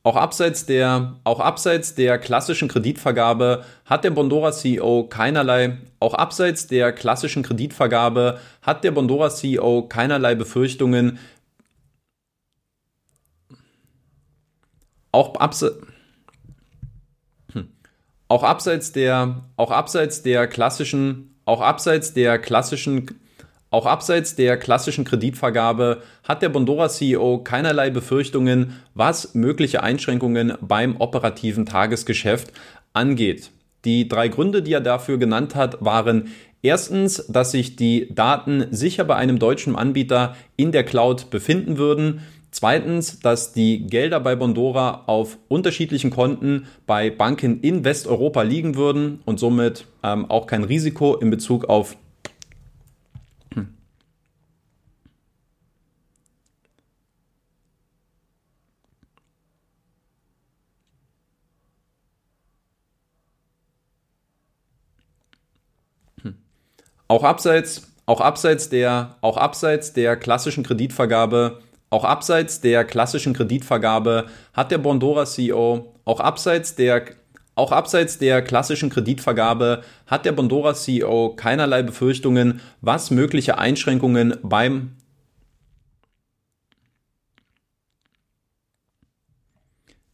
Auch 0.05 0.17
abseits 0.17 0.65
der, 0.65 1.15
auch 1.23 1.39
abseits 1.39 1.95
der 1.95 2.19
klassischen 2.19 2.67
Kreditvergabe 2.67 3.63
hat 3.85 4.03
der 4.03 4.11
Bondora 4.11 4.51
CEO 4.51 5.07
keinerlei, 5.07 5.77
auch 6.01 6.13
abseits 6.13 6.67
der 6.67 6.91
klassischen 6.91 7.41
Kreditvergabe 7.41 8.37
hat 8.61 8.83
der 8.83 8.91
Bondora 8.91 9.29
CEO 9.29 9.83
keinerlei 9.87 10.35
Befürchtungen. 10.35 11.19
Auch 15.13 15.35
abseits, 15.35 15.77
hm. 17.53 17.69
auch 18.27 18.43
abseits 18.43 18.91
der, 18.91 19.45
auch 19.55 19.71
abseits 19.71 20.21
der 20.21 20.47
klassischen 20.47 21.32
auch 21.45 21.61
abseits 21.61 22.13
der 22.13 22.39
klassischen 22.39 23.07
auch 23.73 23.87
abseits 23.87 24.35
der 24.35 24.57
klassischen 24.57 25.03
Kreditvergabe 25.03 26.03
hat 26.23 26.43
der 26.43 26.49
Bondora 26.49 26.89
CEO 26.89 27.39
keinerlei 27.39 27.89
Befürchtungen, 27.89 28.79
was 28.93 29.33
mögliche 29.33 29.81
Einschränkungen 29.81 30.53
beim 30.61 30.97
operativen 30.97 31.65
Tagesgeschäft 31.65 32.53
angeht. 32.93 33.49
Die 33.83 34.07
drei 34.07 34.27
Gründe, 34.27 34.61
die 34.61 34.73
er 34.73 34.79
dafür 34.79 35.17
genannt 35.17 35.55
hat, 35.55 35.83
waren 35.83 36.27
erstens, 36.61 37.25
dass 37.27 37.49
sich 37.49 37.75
die 37.75 38.13
Daten 38.13 38.67
sicher 38.69 39.05
bei 39.05 39.15
einem 39.15 39.39
deutschen 39.39 39.75
Anbieter 39.75 40.35
in 40.55 40.71
der 40.71 40.83
Cloud 40.83 41.31
befinden 41.31 41.77
würden. 41.79 42.21
Zweitens, 42.53 43.19
dass 43.19 43.51
die 43.51 43.87
Gelder 43.87 44.19
bei 44.19 44.35
Bondora 44.35 45.05
auf 45.07 45.39
unterschiedlichen 45.47 46.11
Konten 46.11 46.67
bei 46.85 47.09
Banken 47.09 47.61
in 47.61 47.83
Westeuropa 47.83 48.43
liegen 48.43 48.75
würden 48.75 49.21
und 49.25 49.39
somit 49.39 49.87
ähm, 50.03 50.29
auch 50.29 50.45
kein 50.45 50.63
Risiko 50.63 51.15
in 51.15 51.31
Bezug 51.31 51.65
auf 51.65 51.97
Auch 67.07 67.23
abseits, 67.23 67.91
auch 68.05 68.21
abseits 68.21 68.69
der, 68.69 69.17
auch 69.21 69.37
abseits 69.37 69.93
der 69.93 70.15
klassischen 70.17 70.63
Kreditvergabe 70.63 71.62
auch 71.93 72.05
abseits 72.05 72.59
der 72.59 72.83
klassischen 72.85 73.33
Kreditvergabe 73.33 74.25
hat 74.53 74.71
der 74.71 74.79
Bondora 74.79 75.25
CEO, 75.25 75.93
auch 76.05 76.19
abseits 76.19 76.75
der 76.75 77.05
auch 77.55 77.71
abseits 77.71 78.17
der 78.17 78.41
klassischen 78.41 78.89
Kreditvergabe 78.89 79.83
hat 80.07 80.25
der 80.25 80.31
Bondora 80.31 80.73
CEO 80.73 81.35
keinerlei 81.35 81.83
Befürchtungen, 81.83 82.61
was 82.81 83.11
mögliche 83.11 83.59
Einschränkungen 83.59 84.35
beim 84.41 84.93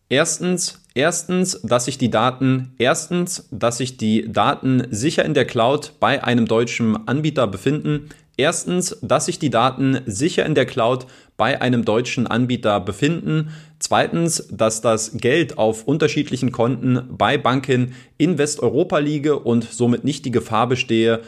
Erstens, 0.09 0.81
erstens, 0.95 1.61
dass 1.61 1.85
sich 1.85 1.99
die 1.99 2.09
Daten, 2.09 2.73
erstens, 2.79 3.47
dass 3.51 3.77
sich 3.77 3.95
die 3.95 4.29
Daten 4.29 4.87
sicher 4.89 5.23
in 5.23 5.35
der 5.35 5.45
Cloud 5.45 5.93
bei 5.99 6.23
einem 6.23 6.47
deutschen 6.47 7.07
Anbieter 7.07 7.45
befinden. 7.45 8.09
Erstens, 8.39 8.97
dass 9.01 9.25
sich 9.25 9.37
die 9.37 9.49
Daten 9.49 9.99
sicher 10.05 10.45
in 10.45 10.55
der 10.55 10.65
Cloud 10.65 11.07
bei 11.35 11.61
einem 11.61 11.83
deutschen 11.83 12.25
Anbieter 12.25 12.79
befinden. 12.79 13.49
Zweitens, 13.79 14.47
dass 14.49 14.79
das 14.79 15.17
Geld 15.17 15.57
auf 15.57 15.83
unterschiedlichen 15.83 16.53
Konten 16.53 17.03
bei 17.09 17.37
Banken 17.37 17.93
in 18.17 18.37
Westeuropa 18.37 18.99
liege 18.99 19.37
und 19.37 19.65
somit 19.65 20.05
nicht 20.05 20.23
die 20.23 20.31
Gefahr 20.31 20.67
bestehe, 20.67 21.21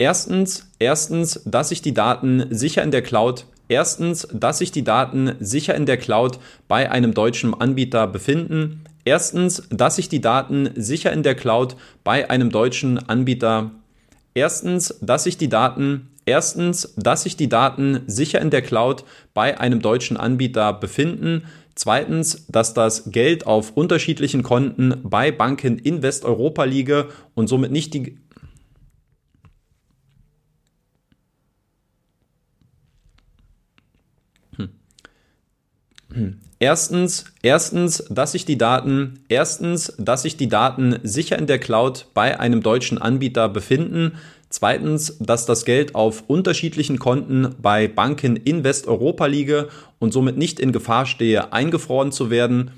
Erstens, 0.00 0.70
erstens, 0.78 1.42
dass 1.44 1.68
sich 1.68 1.82
die 1.82 1.92
Daten 1.92 2.46
sicher 2.48 2.82
in 2.82 2.92
der 2.92 3.02
Cloud 3.02 3.44
Erstens, 3.68 4.26
dass 4.32 4.58
sich 4.58 4.72
die 4.72 4.84
Daten 4.84 5.34
sicher 5.40 5.74
in 5.74 5.84
der 5.84 5.98
Cloud 5.98 6.38
bei 6.68 6.90
einem 6.90 7.12
deutschen 7.12 7.52
Anbieter 7.52 8.06
befinden. 8.06 8.84
Erstens, 9.04 9.64
dass 9.68 9.96
sich 9.96 10.08
die 10.08 10.22
Daten 10.22 10.70
sicher 10.74 11.12
in 11.12 11.22
der 11.22 11.34
Cloud 11.34 11.76
bei 12.02 12.30
einem 12.30 12.48
deutschen 12.50 12.98
Anbieter 13.10 13.72
Erstens, 14.38 14.96
dass 15.00 15.24
sich 15.24 15.36
die 15.36 15.48
Daten 15.48 16.10
Erstens, 16.24 16.94
dass 16.98 17.22
sich 17.22 17.38
die 17.38 17.48
Daten 17.48 18.02
sicher 18.06 18.42
in 18.42 18.50
der 18.50 18.60
Cloud 18.60 19.04
bei 19.32 19.58
einem 19.58 19.80
deutschen 19.80 20.18
Anbieter 20.18 20.74
befinden. 20.74 21.46
Zweitens, 21.74 22.46
dass 22.48 22.74
das 22.74 23.10
Geld 23.10 23.46
auf 23.46 23.70
unterschiedlichen 23.78 24.42
Konten 24.42 25.00
bei 25.04 25.32
Banken 25.32 25.78
in 25.78 26.02
Westeuropa 26.02 26.64
liege 26.64 27.08
und 27.34 27.48
somit 27.48 27.72
nicht 27.72 27.94
die 27.94 28.18
Erstens, 36.60 37.24
erstens, 37.42 38.04
dass 38.10 38.32
sich 38.32 38.44
die 38.44 38.58
Daten, 38.58 39.20
erstens, 39.28 39.94
dass 39.96 40.22
sich 40.22 40.36
die 40.36 40.48
Daten 40.48 40.98
sicher 41.04 41.38
in 41.38 41.46
der 41.46 41.60
Cloud 41.60 42.06
bei 42.14 42.40
einem 42.40 42.62
deutschen 42.62 42.98
Anbieter 42.98 43.48
befinden. 43.48 44.16
Zweitens, 44.50 45.18
dass 45.20 45.46
das 45.46 45.64
Geld 45.64 45.94
auf 45.94 46.24
unterschiedlichen 46.26 46.98
Konten 46.98 47.54
bei 47.62 47.86
Banken 47.86 48.34
in 48.34 48.64
Westeuropa 48.64 49.26
liege 49.26 49.68
und 50.00 50.12
somit 50.12 50.36
nicht 50.36 50.58
in 50.58 50.72
Gefahr 50.72 51.06
stehe, 51.06 51.52
eingefroren 51.52 52.10
zu 52.10 52.28
werden. 52.28 52.72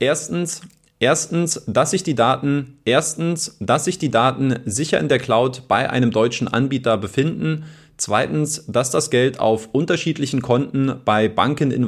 Erstens, 0.00 0.62
erstens, 0.98 1.62
dass 1.68 1.92
sich 1.92 2.02
die 2.02 2.16
Daten, 2.16 2.78
erstens, 2.84 3.58
dass 3.60 3.84
sich 3.84 3.98
die 3.98 4.10
Daten 4.10 4.58
sicher 4.64 4.98
in 4.98 5.08
der 5.08 5.20
Cloud 5.20 5.68
bei 5.68 5.88
einem 5.88 6.10
deutschen 6.10 6.48
Anbieter 6.48 6.98
befinden. 6.98 7.64
Zweitens, 7.96 8.64
dass 8.66 8.90
das 8.90 9.10
Geld 9.10 9.38
auf 9.38 9.68
unterschiedlichen 9.70 10.42
Konten 10.42 10.96
bei 11.04 11.28
Banken 11.28 11.70
in 11.70 11.84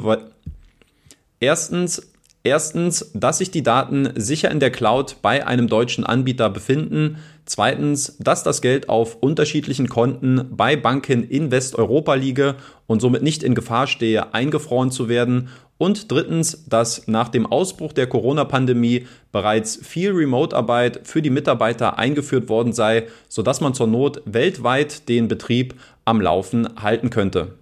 Erstens, 1.45 2.01
erstens, 2.43 3.11
dass 3.13 3.37
sich 3.37 3.51
die 3.51 3.61
Daten 3.61 4.09
sicher 4.15 4.49
in 4.49 4.59
der 4.59 4.71
Cloud 4.71 5.17
bei 5.21 5.45
einem 5.45 5.67
deutschen 5.67 6.03
Anbieter 6.03 6.49
befinden. 6.49 7.17
Zweitens, 7.45 8.17
dass 8.17 8.41
das 8.41 8.63
Geld 8.63 8.89
auf 8.89 9.17
unterschiedlichen 9.17 9.87
Konten 9.87 10.47
bei 10.49 10.75
Banken 10.75 11.23
in 11.23 11.51
Westeuropa 11.51 12.15
liege 12.15 12.55
und 12.87 12.99
somit 12.99 13.21
nicht 13.21 13.43
in 13.43 13.53
Gefahr 13.53 13.85
stehe, 13.85 14.33
eingefroren 14.33 14.89
zu 14.89 15.07
werden. 15.07 15.49
Und 15.77 16.11
drittens, 16.11 16.65
dass 16.67 17.07
nach 17.07 17.29
dem 17.29 17.45
Ausbruch 17.45 17.93
der 17.93 18.07
Corona-Pandemie 18.07 19.05
bereits 19.31 19.75
viel 19.75 20.13
Remote-Arbeit 20.13 21.01
für 21.03 21.21
die 21.21 21.29
Mitarbeiter 21.29 21.99
eingeführt 21.99 22.49
worden 22.49 22.73
sei, 22.73 23.05
sodass 23.29 23.61
man 23.61 23.75
zur 23.75 23.85
Not 23.85 24.23
weltweit 24.25 25.09
den 25.09 25.27
Betrieb 25.27 25.75
am 26.05 26.21
Laufen 26.21 26.81
halten 26.81 27.11
könnte. 27.11 27.53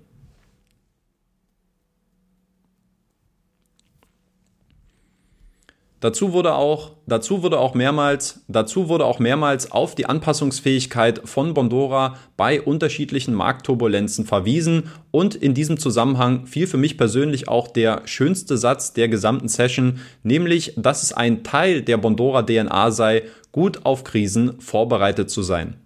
Dazu 6.03 6.33
wurde 6.33 6.55
auch, 6.55 6.91
dazu 7.07 7.43
wurde 7.43 7.59
auch 7.59 7.75
mehrmals, 7.75 8.43
dazu 8.49 8.89
wurde 8.89 9.05
auch 9.05 9.19
mehrmals 9.19 9.71
auf 9.71 9.95
die 9.95 10.05
Anpassungsfähigkeit 10.05 11.21
von 11.23 11.53
Bondora 11.53 12.17
bei 12.35 12.61
unterschiedlichen 12.61 13.33
Marktturbulenzen 13.33 14.25
verwiesen 14.25 14.89
und 15.11 15.33
in 15.33 15.53
diesem 15.53 15.79
Zusammenhang 15.79 16.45
fiel 16.45 16.67
für 16.67 16.75
mich 16.75 16.97
persönlich 16.97 17.47
auch 17.47 17.69
der 17.69 18.01
schönste 18.03 18.57
Satz 18.57 18.91
der 18.91 19.07
gesamten 19.07 19.47
Session, 19.47 20.01
nämlich, 20.23 20.73
dass 20.75 21.03
es 21.03 21.13
ein 21.13 21.45
Teil 21.45 21.81
der 21.81 21.95
Bondora 21.95 22.43
DNA 22.43 22.91
sei, 22.91 23.23
gut 23.53 23.85
auf 23.85 24.03
Krisen 24.03 24.59
vorbereitet 24.59 25.29
zu 25.29 25.41
sein. 25.41 25.82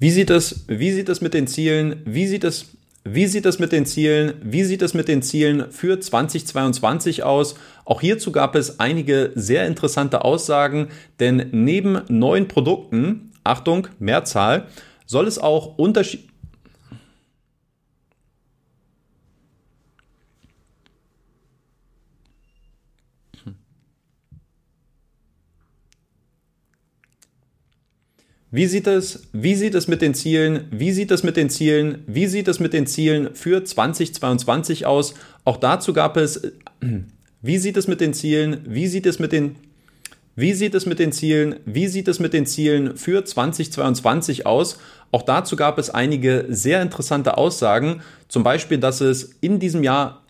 Wie 0.00 0.12
sieht 0.12 0.30
es, 0.30 0.64
wie 0.68 0.92
sieht 0.92 1.08
es 1.08 1.20
mit 1.20 1.34
den 1.34 1.48
Zielen, 1.48 2.02
wie 2.04 2.28
sieht 2.28 2.44
es, 2.44 2.66
wie 3.02 3.26
sieht 3.26 3.46
es 3.46 3.58
mit 3.58 3.72
den 3.72 3.84
Zielen, 3.84 4.34
wie 4.44 4.62
sieht 4.62 4.82
es 4.82 4.94
mit 4.94 5.08
den 5.08 5.22
Zielen 5.22 5.72
für 5.72 5.98
2022 5.98 7.24
aus? 7.24 7.56
Auch 7.84 8.00
hierzu 8.00 8.30
gab 8.30 8.54
es 8.54 8.78
einige 8.78 9.32
sehr 9.34 9.66
interessante 9.66 10.24
Aussagen, 10.24 10.88
denn 11.18 11.48
neben 11.50 12.00
neuen 12.08 12.46
Produkten, 12.46 13.32
Achtung, 13.42 13.88
Mehrzahl, 13.98 14.68
soll 15.04 15.26
es 15.26 15.40
auch 15.40 15.78
Unterschied 15.78 16.28
Wie 28.50 28.66
sieht 28.66 28.86
es, 28.86 29.24
wie 29.32 29.54
sieht 29.54 29.74
es 29.74 29.88
mit 29.88 30.00
den 30.00 30.14
Zielen, 30.14 30.68
wie 30.70 30.90
sieht 30.92 31.10
es 31.10 31.22
mit 31.22 31.36
den 31.36 31.50
Zielen, 31.50 32.02
wie 32.06 32.26
sieht 32.26 32.48
es 32.48 32.60
mit 32.60 32.72
den 32.72 32.86
Zielen 32.86 33.34
für 33.34 33.62
2022 33.62 34.86
aus? 34.86 35.12
Auch 35.44 35.58
dazu 35.58 35.92
gab 35.92 36.16
es, 36.16 36.40
wie 37.42 37.58
sieht 37.58 37.76
es 37.76 37.88
mit 37.88 38.00
den 38.00 38.14
Zielen, 38.14 38.62
wie 38.66 38.86
sieht 38.86 39.04
es 39.04 39.18
mit 39.18 39.32
den, 39.32 39.56
wie 40.34 40.54
sieht 40.54 40.74
es 40.74 40.86
mit 40.86 40.98
den 40.98 41.12
Zielen, 41.12 41.56
wie 41.66 41.88
sieht 41.88 42.08
es 42.08 42.20
mit 42.20 42.32
den 42.32 42.46
Zielen 42.46 42.96
für 42.96 43.22
2022 43.22 44.46
aus? 44.46 44.78
Auch 45.12 45.22
dazu 45.22 45.54
gab 45.54 45.78
es 45.78 45.90
einige 45.90 46.46
sehr 46.48 46.80
interessante 46.80 47.36
Aussagen, 47.36 48.00
zum 48.28 48.44
Beispiel, 48.44 48.78
dass 48.78 49.02
es 49.02 49.36
in 49.42 49.58
diesem 49.58 49.82
Jahr 49.82 50.22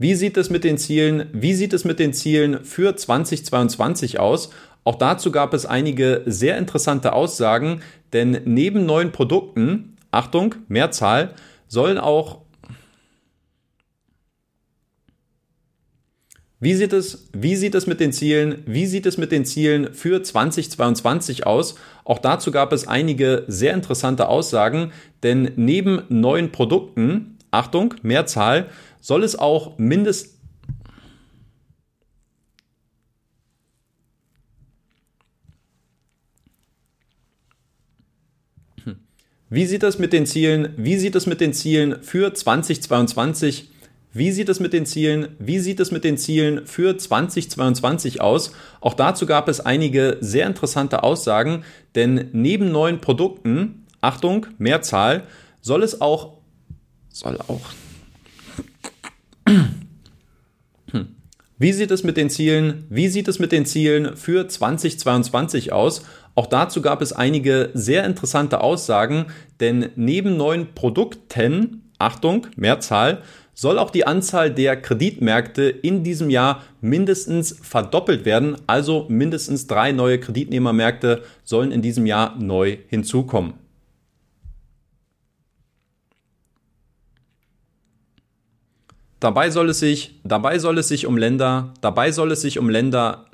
Wie 0.00 0.14
sieht 0.14 0.38
es 0.38 0.48
mit 0.48 0.64
den 0.64 0.78
Zielen, 0.78 1.28
wie 1.34 1.52
sieht 1.52 1.74
es 1.74 1.84
mit 1.84 1.98
den 1.98 2.14
Zielen 2.14 2.64
für 2.64 2.96
2022 2.96 4.18
aus? 4.18 4.48
Auch 4.82 4.94
dazu 4.94 5.30
gab 5.30 5.52
es 5.52 5.66
einige 5.66 6.22
sehr 6.24 6.56
interessante 6.56 7.12
Aussagen, 7.12 7.82
denn 8.14 8.40
neben 8.46 8.86
neuen 8.86 9.12
Produkten, 9.12 9.98
Achtung, 10.10 10.54
Mehrzahl, 10.68 11.34
sollen 11.68 11.98
auch 11.98 12.38
Wie 16.62 16.74
sieht 16.74 16.94
es, 16.94 17.28
wie 17.34 17.56
sieht 17.56 17.74
es 17.74 17.86
mit 17.86 18.00
den 18.00 18.12
Zielen, 18.12 18.62
wie 18.66 18.86
sieht 18.86 19.04
es 19.04 19.18
mit 19.18 19.32
den 19.32 19.44
Zielen 19.44 19.92
für 19.92 20.22
2022 20.22 21.46
aus? 21.46 21.74
Auch 22.04 22.18
dazu 22.18 22.50
gab 22.50 22.72
es 22.72 22.88
einige 22.88 23.44
sehr 23.48 23.74
interessante 23.74 24.28
Aussagen, 24.28 24.92
denn 25.22 25.52
neben 25.56 26.02
neuen 26.08 26.52
Produkten, 26.52 27.38
Achtung, 27.50 27.94
Mehrzahl, 28.02 28.66
soll 29.00 29.24
es 29.24 29.36
auch 29.36 29.78
mindestens 29.78 30.40
Wie 39.52 39.66
sieht 39.66 39.82
es 39.82 39.98
mit 39.98 40.12
den 40.12 40.26
Zielen, 40.26 40.74
wie 40.76 40.96
sieht 40.96 41.16
es 41.16 41.26
mit 41.26 41.40
den 41.40 41.52
Zielen 41.52 42.04
für 42.04 42.32
2022? 42.32 43.68
Wie 44.12 44.30
sieht 44.30 44.48
es 44.48 44.60
mit 44.60 44.72
den 44.72 44.86
Zielen, 44.86 45.34
wie 45.40 45.58
sieht 45.58 45.80
es 45.80 45.90
mit 45.90 46.04
den 46.04 46.18
Zielen 46.18 46.68
für 46.68 46.96
2022 46.96 48.20
aus? 48.20 48.52
Auch 48.80 48.94
dazu 48.94 49.26
gab 49.26 49.48
es 49.48 49.58
einige 49.58 50.18
sehr 50.20 50.46
interessante 50.46 51.02
Aussagen, 51.02 51.64
denn 51.96 52.28
neben 52.32 52.70
neuen 52.70 53.00
Produkten, 53.00 53.86
Achtung, 54.00 54.46
Mehrzahl, 54.58 55.24
soll 55.60 55.82
es 55.82 56.00
auch 56.00 56.38
soll 57.08 57.36
auch 57.48 57.60
wie 61.58 61.72
sieht 61.72 61.90
es 61.90 62.04
mit 62.04 62.16
den 62.16 62.30
Zielen, 62.30 62.86
wie 62.88 63.08
sieht 63.08 63.28
es 63.28 63.38
mit 63.38 63.52
den 63.52 63.66
Zielen 63.66 64.16
für 64.16 64.48
2022 64.48 65.72
aus? 65.72 66.04
Auch 66.34 66.46
dazu 66.46 66.80
gab 66.80 67.02
es 67.02 67.12
einige 67.12 67.70
sehr 67.74 68.04
interessante 68.04 68.62
Aussagen, 68.62 69.26
denn 69.60 69.90
neben 69.94 70.36
neuen 70.36 70.74
Produkten, 70.74 71.82
Achtung, 71.98 72.46
Mehrzahl, 72.56 73.22
soll 73.52 73.78
auch 73.78 73.90
die 73.90 74.06
Anzahl 74.06 74.50
der 74.50 74.80
Kreditmärkte 74.80 75.64
in 75.64 76.02
diesem 76.02 76.30
Jahr 76.30 76.62
mindestens 76.80 77.58
verdoppelt 77.60 78.24
werden. 78.24 78.56
Also 78.66 79.04
mindestens 79.10 79.66
drei 79.66 79.92
neue 79.92 80.18
Kreditnehmermärkte 80.18 81.22
sollen 81.44 81.72
in 81.72 81.82
diesem 81.82 82.06
Jahr 82.06 82.36
neu 82.38 82.78
hinzukommen. 82.88 83.52
Dabei 89.20 89.50
soll 89.50 89.68
es 89.68 89.78
sich, 89.78 90.18
dabei 90.24 90.58
soll 90.58 90.78
es 90.78 90.88
sich 90.88 91.06
um 91.06 91.18
Länder, 91.18 91.74
dabei 91.82 92.10
soll 92.10 92.32
es 92.32 92.40
sich 92.40 92.58
um 92.58 92.70
Länder. 92.70 93.26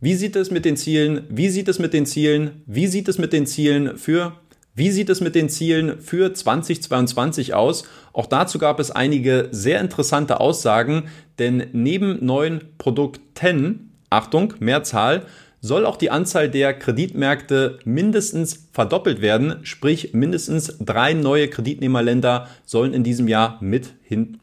Wie 0.00 0.14
sieht 0.14 0.34
es 0.34 0.50
mit 0.50 0.64
den 0.64 0.76
Zielen, 0.76 1.24
wie 1.30 1.48
sieht 1.48 1.68
es 1.68 1.78
mit 1.78 1.92
den 1.92 2.06
Zielen, 2.06 2.62
wie 2.66 2.88
sieht 2.88 3.08
es 3.08 3.18
mit 3.18 3.32
den 3.32 3.46
Zielen 3.46 3.96
für, 3.96 4.36
Wie 4.74 4.90
sieht 4.90 5.10
es 5.10 5.20
mit 5.20 5.34
den 5.34 5.50
Zielen 5.50 6.00
für 6.00 6.32
2022 6.32 7.52
aus? 7.52 7.84
Auch 8.14 8.24
dazu 8.24 8.58
gab 8.58 8.80
es 8.80 8.90
einige 8.90 9.48
sehr 9.50 9.80
interessante 9.80 10.40
Aussagen, 10.40 11.08
denn 11.38 11.66
neben 11.72 12.24
neuen 12.24 12.62
Produkten, 12.78 13.92
Achtung, 14.08 14.54
Mehrzahl, 14.60 15.26
soll 15.62 15.86
auch 15.86 15.96
die 15.96 16.10
Anzahl 16.10 16.50
der 16.50 16.74
Kreditmärkte 16.74 17.78
mindestens 17.84 18.68
verdoppelt 18.72 19.22
werden, 19.22 19.60
sprich 19.62 20.12
mindestens 20.12 20.76
drei 20.80 21.14
neue 21.14 21.48
Kreditnehmerländer 21.48 22.48
sollen 22.66 22.92
in 22.92 23.04
diesem 23.04 23.28
Jahr 23.28 23.58
mit 23.62 23.94
hin. 24.02 24.38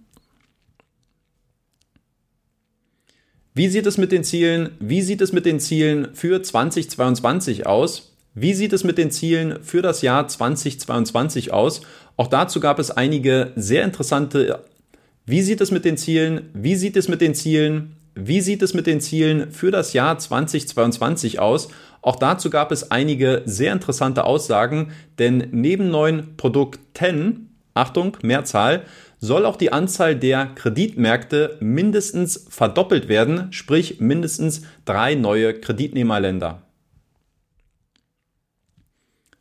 Wie 3.53 3.67
sieht 3.67 3.85
es 3.85 3.97
mit 3.97 4.13
den 4.13 4.23
Zielen? 4.23 4.69
Wie 4.79 5.01
sieht 5.01 5.19
es 5.19 5.33
mit 5.33 5.45
den 5.45 5.59
Zielen 5.59 6.15
für 6.15 6.41
2022 6.41 7.67
aus? 7.67 8.15
Wie 8.33 8.53
sieht 8.53 8.71
es 8.71 8.85
mit 8.85 8.97
den 8.97 9.11
Zielen 9.11 9.61
für 9.61 9.81
das 9.81 10.01
Jahr 10.01 10.25
2022 10.29 11.51
aus? 11.51 11.81
Auch 12.15 12.27
dazu 12.27 12.61
gab 12.61 12.79
es 12.79 12.91
einige 12.91 13.51
sehr 13.57 13.83
interessante. 13.83 14.63
Wie 15.25 15.41
sieht 15.41 15.59
es 15.59 15.71
mit 15.71 15.83
den 15.83 15.97
Zielen? 15.97 16.49
Wie 16.53 16.75
sieht 16.75 16.95
es 16.95 17.09
mit 17.09 17.19
den 17.19 17.35
Zielen? 17.35 17.97
Wie 18.15 18.41
sieht 18.41 18.61
es 18.61 18.73
mit 18.73 18.87
den 18.87 19.01
Zielen 19.01 19.51
für 19.51 19.71
das 19.71 19.93
Jahr 19.93 20.17
2022 20.17 21.39
aus? 21.39 21.69
Auch 22.01 22.15
dazu 22.15 22.49
gab 22.49 22.71
es 22.71 22.91
einige 22.91 23.43
sehr 23.45 23.73
interessante 23.73 24.23
Aussagen, 24.23 24.91
denn 25.17 25.49
neben 25.51 25.89
neuen 25.89 26.35
Produkten, 26.37 27.49
Achtung, 27.73 28.17
Mehrzahl, 28.21 28.83
soll 29.19 29.45
auch 29.45 29.57
die 29.57 29.71
Anzahl 29.71 30.15
der 30.15 30.47
Kreditmärkte 30.55 31.57
mindestens 31.59 32.47
verdoppelt 32.49 33.09
werden, 33.09 33.51
sprich 33.51 33.99
mindestens 33.99 34.63
drei 34.85 35.15
neue 35.15 35.53
Kreditnehmerländer. 35.53 36.61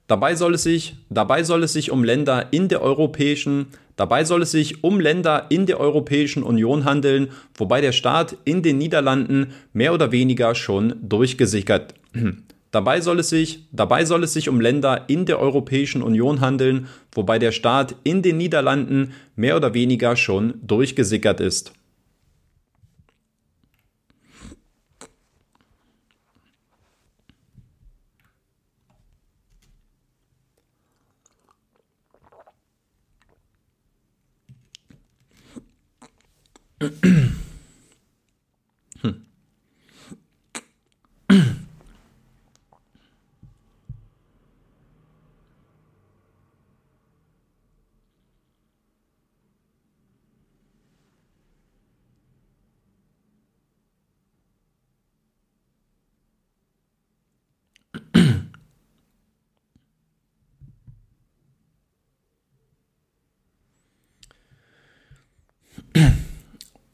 Dabei 0.08 0.34
soll 0.34 0.54
es 0.54 0.62
sich, 0.62 0.96
dabei 1.10 1.44
soll 1.44 1.62
es 1.62 1.74
sich 1.74 1.90
um 1.90 2.02
Länder 2.02 2.46
in 2.50 2.68
der 2.68 2.82
europäischen, 2.82 3.66
dabei 3.98 4.24
soll 4.24 4.40
es 4.40 4.52
sich 4.52 4.82
um 4.82 5.00
Länder 5.00 5.46
in 5.50 5.66
der 5.66 5.78
Europäischen 5.78 6.42
Union 6.42 6.86
handeln, 6.86 7.28
wobei 7.54 7.82
der 7.82 7.92
Staat 7.92 8.38
in 8.44 8.62
den 8.62 8.78
Niederlanden 8.78 9.48
mehr 9.74 9.92
oder 9.92 10.10
weniger 10.12 10.54
schon 10.54 10.94
durchgesickert. 11.02 11.92
Dabei 12.70 13.00
soll 13.00 13.20
es 13.20 13.30
sich, 13.30 13.64
dabei 13.72 14.04
soll 14.04 14.24
es 14.24 14.34
sich 14.34 14.50
um 14.50 14.60
Länder 14.60 15.06
in 15.08 15.24
der 15.24 15.40
Europäischen 15.40 16.02
Union 16.02 16.42
handeln, 16.42 16.86
wobei 17.12 17.38
der 17.38 17.50
Staat 17.50 17.94
in 18.04 18.20
den 18.20 18.36
Niederlanden 18.36 19.12
mehr 19.36 19.56
oder 19.56 19.72
weniger 19.72 20.16
schon 20.16 20.54
durchgesickert 20.62 21.40
ist. 21.40 21.72
嗯 36.80 36.92
嗯 37.02 37.47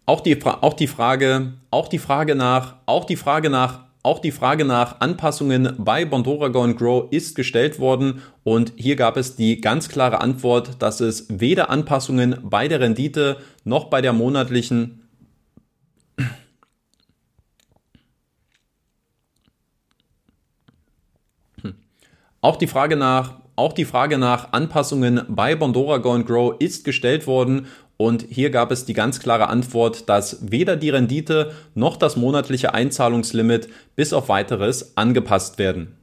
Auch 0.07 0.21
die, 0.21 0.39
auch 0.45 0.75
die 0.75 0.87
Frage, 0.87 1.55
auch 1.71 1.89
die 1.89 1.99
Frage 1.99 2.35
nach, 2.35 2.77
auch 2.87 3.05
die 3.05 3.17
Frage 3.17 3.49
nach, 3.49 3.85
auch 4.03 4.19
die 4.19 4.33
Frage 4.33 4.67
nach 4.67 5.01
Anpassungen 5.01 5.77
bei 5.79 6.05
Bondora 6.05 6.49
Go 6.49 6.73
Grow 6.75 7.11
ist 7.11 7.35
gestellt 7.35 7.79
worden. 7.79 8.21
Und 8.43 8.75
hier 8.77 8.97
gab 8.97 9.17
es 9.17 9.35
die 9.35 9.63
ganz 9.63 9.89
klare 9.89 10.21
Antwort, 10.21 10.83
dass 10.83 11.01
es 11.01 11.27
weder 11.31 11.71
Anpassungen 11.71 12.39
bei 12.43 12.69
der 12.69 12.81
Rendite 12.81 13.39
noch 13.65 13.87
bei 13.87 14.03
der 14.03 14.13
monatlichen 14.13 15.01
Auch 22.43 22.57
die 22.57 22.67
Frage 22.67 22.97
nach 22.97 23.41
auch 23.57 23.73
die 23.73 23.85
Frage 23.85 24.19
nach 24.19 24.53
Anpassungen 24.53 25.23
bei 25.29 25.55
Bondora 25.55 25.99
Go 25.99 26.23
Grow 26.25 26.57
ist 26.59 26.85
gestellt 26.85 27.27
worden 27.27 27.69
und 27.97 28.27
hier 28.29 28.51
gab 28.51 28.71
es 28.71 28.85
die 28.85 28.95
ganz 28.95 29.21
klare 29.21 29.49
Antwort, 29.49 30.09
dass 30.09 30.39
weder 30.51 30.77
die 30.77 30.91
Rendite 30.91 31.53
noch 31.75 31.97
das 31.97 32.17
monatliche 32.17 32.75
Einzahlungslimit 32.75 33.69
bis 33.95 34.13
auf 34.13 34.29
weiteres 34.29 34.97
angepasst 34.97 35.59
werden. 35.59 35.97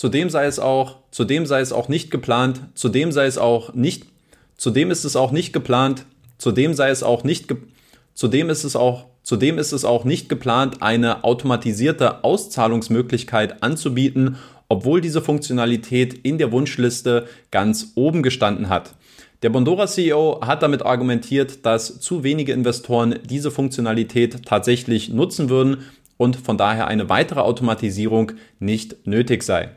Zudem 0.00 0.30
sei 0.30 0.46
es 0.46 0.58
auch, 0.58 0.96
zudem 1.10 1.44
sei 1.44 1.60
es 1.60 1.74
auch 1.74 1.88
nicht 1.88 2.10
geplant, 2.10 2.62
zudem 2.74 3.12
sei 3.12 3.26
es 3.26 3.36
auch 3.36 3.74
nicht 3.74 4.06
Zudem 4.60 4.90
ist 4.90 5.04
es 5.06 5.16
auch 5.16 5.32
nicht 5.32 5.54
geplant, 5.54 6.04
zudem 6.36 6.74
sei 6.74 6.90
es 6.90 7.02
auch 7.02 7.24
nicht, 7.24 7.46
zudem 8.12 8.50
ist 8.50 8.64
es 8.64 8.76
auch, 8.76 9.06
zudem 9.22 9.56
ist 9.56 9.72
es 9.72 9.86
auch 9.86 10.04
nicht 10.04 10.28
geplant, 10.28 10.82
eine 10.82 11.24
automatisierte 11.24 12.24
Auszahlungsmöglichkeit 12.24 13.62
anzubieten, 13.62 14.36
obwohl 14.68 15.00
diese 15.00 15.22
Funktionalität 15.22 16.12
in 16.12 16.36
der 16.36 16.52
Wunschliste 16.52 17.26
ganz 17.50 17.92
oben 17.94 18.22
gestanden 18.22 18.68
hat. 18.68 18.96
Der 19.42 19.48
Bondora 19.48 19.86
CEO 19.86 20.42
hat 20.42 20.62
damit 20.62 20.84
argumentiert, 20.84 21.64
dass 21.64 21.98
zu 21.98 22.22
wenige 22.22 22.52
Investoren 22.52 23.18
diese 23.24 23.50
Funktionalität 23.50 24.44
tatsächlich 24.44 25.08
nutzen 25.08 25.48
würden 25.48 25.86
und 26.18 26.36
von 26.36 26.58
daher 26.58 26.86
eine 26.86 27.08
weitere 27.08 27.40
Automatisierung 27.40 28.32
nicht 28.58 29.06
nötig 29.06 29.42
sei. 29.42 29.70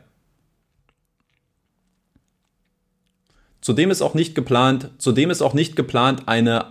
Zudem 3.64 3.90
ist 3.90 4.02
auch 4.02 4.12
nicht 4.12 4.34
geplant, 4.34 4.90
zudem 4.98 5.30
ist 5.30 5.40
auch 5.40 5.54
nicht 5.54 5.74
geplant 5.74 6.24
eine 6.28 6.66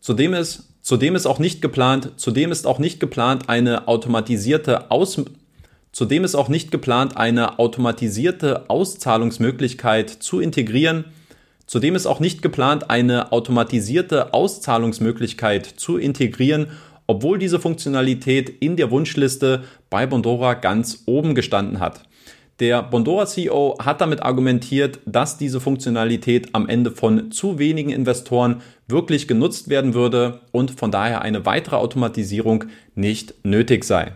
Zudem 0.00 0.34
ist, 0.34 0.68
zudem 0.82 1.16
ist 1.16 1.26
auch 1.26 1.40
nicht 1.40 1.60
geplant, 1.60 2.12
zudem 2.14 2.52
ist 2.52 2.64
auch 2.64 2.78
nicht 2.78 3.00
geplant 3.00 3.48
eine 3.48 3.88
automatisierte 3.88 4.92
Aus 4.92 5.20
Zudem 5.90 6.22
ist 6.22 6.36
auch 6.36 6.48
nicht 6.48 6.70
geplant 6.70 7.16
eine 7.16 7.58
automatisierte 7.58 8.70
Auszahlungsmöglichkeit 8.70 10.10
zu 10.10 10.38
integrieren. 10.38 11.06
Zudem 11.66 11.96
ist 11.96 12.06
auch 12.06 12.20
nicht 12.20 12.40
geplant 12.40 12.88
eine 12.88 13.32
automatisierte 13.32 14.32
Auszahlungsmöglichkeit 14.32 15.66
zu 15.66 15.96
integrieren, 15.96 16.68
obwohl 17.08 17.40
diese 17.40 17.58
Funktionalität 17.58 18.48
in 18.48 18.76
der 18.76 18.92
Wunschliste 18.92 19.64
bei 19.90 20.06
Bondora 20.06 20.54
ganz 20.54 21.02
oben 21.06 21.34
gestanden 21.34 21.80
hat. 21.80 22.04
Der 22.60 22.82
Bondora 22.82 23.26
CEO 23.26 23.76
hat 23.78 24.00
damit 24.00 24.22
argumentiert, 24.22 24.98
dass 25.06 25.38
diese 25.38 25.60
Funktionalität 25.60 26.54
am 26.56 26.68
Ende 26.68 26.90
von 26.90 27.30
zu 27.30 27.60
wenigen 27.60 27.90
Investoren 27.90 28.62
wirklich 28.88 29.28
genutzt 29.28 29.68
werden 29.68 29.94
würde 29.94 30.40
und 30.50 30.72
von 30.72 30.90
daher 30.90 31.22
eine 31.22 31.46
weitere 31.46 31.76
Automatisierung 31.76 32.64
nicht 32.96 33.34
nötig 33.44 33.84
sei. 33.84 34.12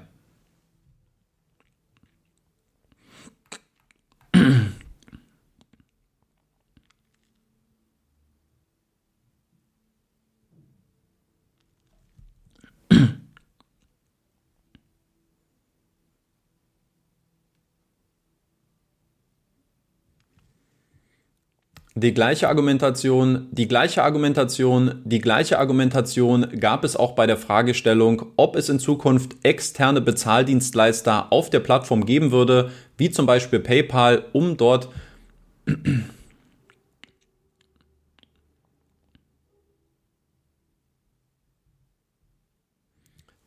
Die 21.95 22.15
gleiche 22.15 22.49
Argumentation, 22.49 23.49
die 23.51 23.69
gleiche 23.69 24.03
Argumentation, 24.03 25.03
die 25.05 25.19
gleiche 25.19 25.59
Argumentation 25.59 26.47
gab 26.59 26.85
es 26.85 26.97
auch 26.97 27.13
bei 27.13 27.27
der 27.27 27.37
Fragestellung, 27.37 28.33
ob 28.37 28.57
es 28.57 28.71
in 28.71 28.79
Zukunft 28.79 29.37
externe 29.43 30.01
Bezahldienstleister 30.01 31.31
auf 31.31 31.51
der 31.51 31.61
Plattform 31.61 32.07
geben 32.07 32.33
würde, 32.33 32.71
wie 32.97 33.11
zum 33.11 33.27
Beispiel 33.27 33.61
PayPal, 33.61 34.25
um 34.33 34.57
dort 34.57 34.89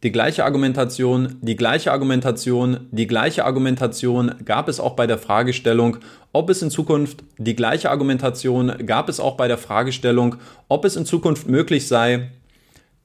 Die 0.05 0.11
gleiche 0.11 0.45
Argumentation, 0.45 1.37
die 1.41 1.55
gleiche 1.55 1.91
Argumentation, 1.91 2.81
die 2.91 3.07
gleiche 3.07 3.43
Argumentation 3.43 4.35
gab 4.45 4.69
es 4.69 4.79
auch 4.79 4.95
bei 4.95 5.07
der 5.07 5.17
Fragestellung, 5.17 5.97
ob 6.31 6.51
es 6.51 6.61
in 6.61 6.69
Zukunft 6.69 7.23
die 7.39 7.55
gleiche 7.55 7.89
Argumentation 7.89 8.85
gab 8.85 9.09
es 9.09 9.19
auch 9.19 9.35
bei 9.35 9.47
der 9.47 9.57
Fragestellung, 9.57 10.35
ob 10.67 10.85
es 10.85 10.95
in 10.95 11.07
Zukunft 11.07 11.47
möglich 11.49 11.87
sei, 11.87 12.29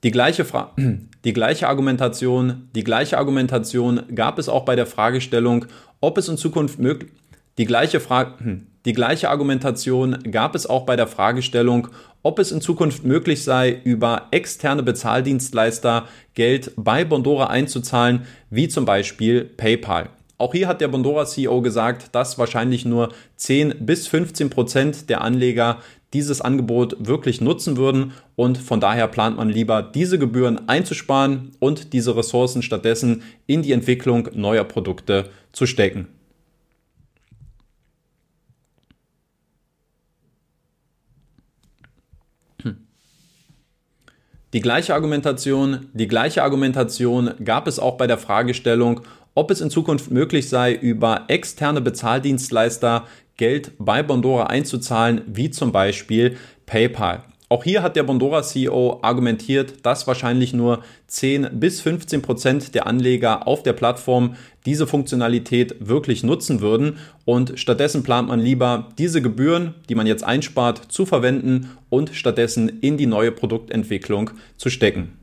die 0.03 0.11
gleiche, 0.11 0.45
Fra 0.45 0.75
die 1.25 1.33
gleiche 1.33 1.69
Argumentation, 1.69 2.69
die 2.75 2.85
gleiche 2.85 3.17
Argumentation 3.17 4.03
gab 4.15 4.39
es 4.39 4.51
auch 4.51 4.67
bei 4.67 4.77
der 4.77 4.85
Fragestellung, 4.85 5.65
ob 6.03 6.19
es 6.19 6.29
in 6.29 6.37
Zukunft 6.37 6.79
möglich 6.79 7.11
die 7.57 7.65
gleiche, 7.65 8.01
Fra 8.01 8.37
die 8.87 8.95
gleiche 8.95 9.29
Argumentation 9.29 10.19
gab 10.31 10.55
es 10.55 10.67
auch 10.67 10.87
bei 10.87 10.97
der 10.97 11.07
Fragestellung, 11.07 11.89
ob 12.23 12.39
es 12.39 12.51
in 12.51 12.63
Zukunft 12.63 13.05
möglich 13.05 13.45
sei, 13.45 13.79
über 13.85 14.29
externe 14.31 14.83
Bezahldienstleister 14.83 16.07
Geld 16.35 16.73
bei 16.77 17.05
Bondora 17.05 17.49
einzuzahlen, 17.49 18.27
wie 18.49 18.69
zum 18.69 18.87
Beispiel 18.87 19.45
PayPal. 19.45 20.09
Auch 20.39 20.55
hier 20.55 20.67
hat 20.67 20.81
der 20.81 20.89
Bondora 20.89 21.27
CEO 21.27 21.61
gesagt, 21.61 22.15
dass 22.15 22.39
wahrscheinlich 22.39 22.87
nur 22.87 23.11
10 23.37 23.75
bis 23.81 24.07
15 24.07 24.49
Prozent 24.49 25.11
der 25.11 25.21
Anleger 25.21 25.77
dieses 26.15 26.41
Angebot 26.41 26.97
wirklich 26.99 27.43
nutzen 27.43 27.77
würden 27.77 28.13
und 28.35 28.57
von 28.57 28.81
daher 28.81 29.09
plant 29.09 29.37
man 29.37 29.51
lieber 29.51 29.83
diese 29.83 30.19
Gebühren 30.19 30.67
einzusparen 30.71 31.53
und 31.59 31.93
diese 31.93 32.17
Ressourcen 32.17 32.63
stattdessen 32.63 33.23
in 33.47 33.61
die 33.61 33.73
Entwicklung 33.73 34.31
neuer 34.33 34.65
Produkte 34.65 35.29
zu 35.53 35.67
stecken. 35.67 36.09
Die 44.53 44.61
gleiche 44.61 44.95
Argumentation, 44.95 45.87
die 45.93 46.09
gleiche 46.09 46.43
Argumentation 46.43 47.31
gab 47.45 47.69
es 47.69 47.79
auch 47.79 47.97
bei 47.97 48.09
der 48.09 48.19
Fragestellung, 48.19 49.03
ob 49.35 49.53
es 49.53 49.61
in 49.61 49.71
Zukunft 49.71 50.11
möglich 50.11 50.49
sei, 50.49 50.75
über 50.75 51.27
externe 51.29 51.81
Bezahldienstleister 51.81 53.07
Geld 53.37 53.73
bei 53.79 54.03
Bondora 54.03 54.49
einzuzahlen, 54.49 55.23
wie 55.27 55.51
zum 55.51 55.71
Beispiel 55.71 56.37
PayPal. 56.67 57.23
Auch 57.53 57.65
hier 57.65 57.83
hat 57.83 57.97
der 57.97 58.05
Bondora 58.05 58.45
CEO 58.45 59.01
argumentiert, 59.03 59.85
dass 59.85 60.07
wahrscheinlich 60.07 60.53
nur 60.53 60.85
10 61.09 61.49
bis 61.59 61.81
15 61.81 62.23
Prozent 62.23 62.77
der 62.77 62.87
Anleger 62.87 63.49
auf 63.49 63.65
der 63.65 63.73
Plattform 63.73 64.37
diese 64.67 64.87
Funktionalität 64.87 65.75
wirklich 65.81 66.23
nutzen 66.23 66.61
würden 66.61 66.99
und 67.25 67.59
stattdessen 67.59 68.05
plant 68.05 68.29
man 68.29 68.39
lieber 68.39 68.91
diese 68.99 69.21
Gebühren, 69.21 69.75
die 69.89 69.97
man 69.97 70.07
jetzt 70.07 70.23
einspart, 70.23 70.93
zu 70.93 71.07
verwenden 71.07 71.71
und 71.89 72.15
stattdessen 72.15 72.69
in 72.83 72.97
die 72.97 73.07
neue 73.07 73.33
Produktentwicklung 73.33 74.31
zu 74.57 74.71
stecken. 74.71 75.20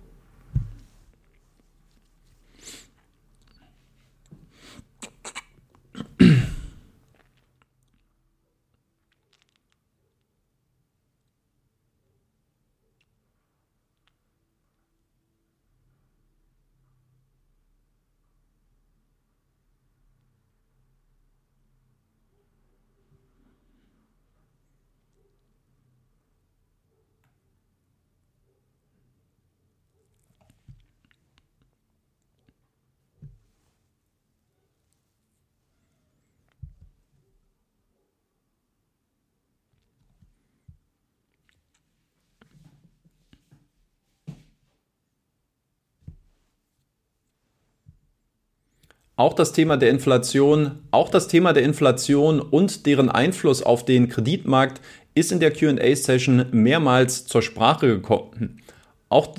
Auch 49.17 49.34
das 49.34 49.51
Thema 49.51 49.77
der 49.77 49.89
Inflation, 49.89 50.77
auch 50.91 51.10
das 51.10 51.27
Thema 51.27 51.51
der 51.51 51.63
Inflation 51.63 52.39
und 52.39 52.86
deren 52.86 53.10
Einfluss 53.10 53.63
auf 53.63 53.84
den 53.84 54.10
Kreditmarkt 54.10 54.80
ist 55.15 55.32
in 55.32 55.39
der 55.39 55.51
Q&A-Session 55.51 56.45
mehrmals 56.51 57.25
zur 57.25 57.41
Sprache 57.41 57.88
gekommen. 57.88 58.62
Auch, 59.10 59.34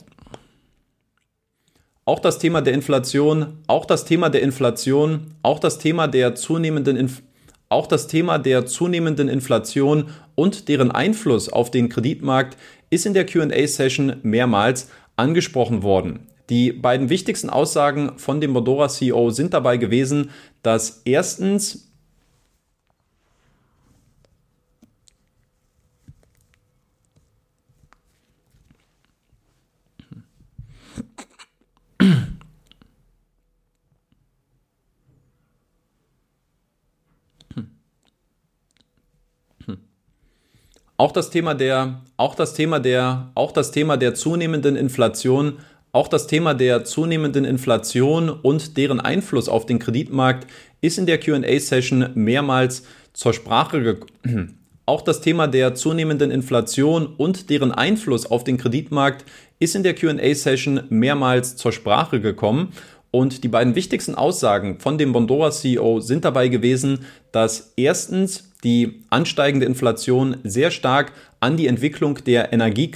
auch 2.04 2.18
das 2.18 2.40
Thema 2.40 2.60
der 2.60 2.74
Inflation, 2.74 3.58
auch 3.68 3.84
das 3.84 4.04
Thema 4.04 4.30
der 4.30 4.42
Inflation, 4.42 5.34
auch 5.42 5.60
das 5.60 5.78
Thema 5.78 6.08
der 6.08 6.34
zunehmenden 6.34 6.96
Inf 6.96 7.22
auch 7.70 7.86
das 7.86 8.06
Thema 8.06 8.38
der 8.38 8.64
zunehmenden 8.64 9.28
Inflation 9.28 10.06
und 10.34 10.68
deren 10.68 10.90
Einfluss 10.90 11.50
auf 11.50 11.70
den 11.70 11.90
Kreditmarkt 11.90 12.56
ist 12.88 13.04
in 13.04 13.12
der 13.12 13.26
Q&A-Session 13.26 14.16
mehrmals 14.22 14.90
angesprochen 15.16 15.82
worden. 15.82 16.27
Die 16.48 16.72
beiden 16.72 17.10
wichtigsten 17.10 17.50
Aussagen 17.50 18.18
von 18.18 18.40
dem 18.40 18.52
Modora 18.52 18.88
CEO 18.88 19.30
sind 19.30 19.52
dabei 19.52 19.76
gewesen, 19.76 20.30
dass 20.62 21.02
erstens 21.04 21.88
Auch 41.00 41.12
das 41.12 41.30
Thema 41.30 41.54
der, 41.54 42.00
auch 42.16 42.34
das 42.34 42.54
Thema 42.54 42.80
der, 42.80 43.30
auch 43.36 43.52
das 43.52 43.70
Thema 43.70 43.96
der 43.96 44.16
zunehmenden 44.16 44.74
Inflation 44.74 45.58
auch 45.98 46.06
das 46.06 46.28
Thema 46.28 46.54
der 46.54 46.84
zunehmenden 46.84 47.44
Inflation 47.44 48.28
und 48.30 48.76
deren 48.76 49.00
Einfluss 49.00 49.48
auf 49.48 49.66
den 49.66 49.80
Kreditmarkt 49.80 50.46
ist 50.80 50.96
in 50.96 51.06
der 51.06 51.18
QA-Session 51.18 52.10
mehrmals 52.14 52.84
zur 53.14 53.32
Sprache 53.32 53.82
gekommen. 53.82 54.54
Auch 54.86 55.02
das 55.02 55.20
Thema 55.20 55.48
der 55.48 55.74
zunehmenden 55.74 56.30
Inflation 56.30 57.08
und 57.08 57.50
deren 57.50 57.72
Einfluss 57.72 58.26
auf 58.26 58.44
den 58.44 58.58
Kreditmarkt 58.58 59.24
ist 59.58 59.74
in 59.74 59.82
der 59.82 59.94
QA-Session 59.94 60.84
mehrmals 60.88 61.56
zur 61.56 61.72
Sprache 61.72 62.20
gekommen. 62.20 62.72
Und 63.10 63.42
die 63.42 63.48
beiden 63.48 63.74
wichtigsten 63.74 64.14
Aussagen 64.14 64.78
von 64.78 64.98
dem 64.98 65.12
Bondora 65.12 65.50
CEO 65.50 65.98
sind 65.98 66.24
dabei 66.24 66.46
gewesen, 66.46 67.00
dass 67.32 67.72
erstens 67.76 68.52
die 68.62 69.02
ansteigende 69.10 69.66
Inflation 69.66 70.36
sehr 70.44 70.70
stark 70.70 71.12
an 71.40 71.56
die 71.56 71.66
Entwicklung 71.66 72.22
der 72.24 72.52
Energie 72.52 72.92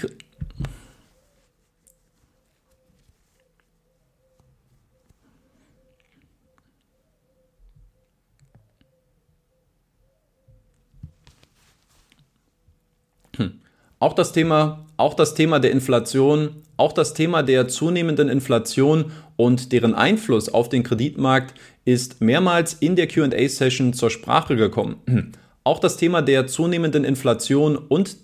Auch 14.03 14.15
das 14.15 14.33
Thema, 14.33 14.85
auch 14.97 15.15
das 15.15 15.35
Thema 15.35 15.61
der 15.61 15.71
Inflation, 15.71 16.65
auch 16.77 16.93
das 16.93 17.15
Thema 17.15 17.45
der 17.45 17.69
zunehmenden 17.69 18.29
Inflation 18.29 19.13
und 19.37 19.71
deren 19.71 19.95
Einfluss 19.95 20.49
auf 20.49 20.69
den 20.69 20.83
Kreditmarkt 20.83 21.55
ist 21.85 22.21
mehrmals 22.21 22.75
in 22.75 22.97
der 22.97 23.07
Q&A-Session 23.07 23.93
zur 23.93 24.11
Sprache 24.11 24.57
gekommen. 24.57 24.97
Auch 25.63 25.79
das 25.79 25.99
Thema 25.99 26.21
der 26.21 26.49
zunehmenden 26.49 27.05
Inflation 27.05 27.77
und 27.77 28.17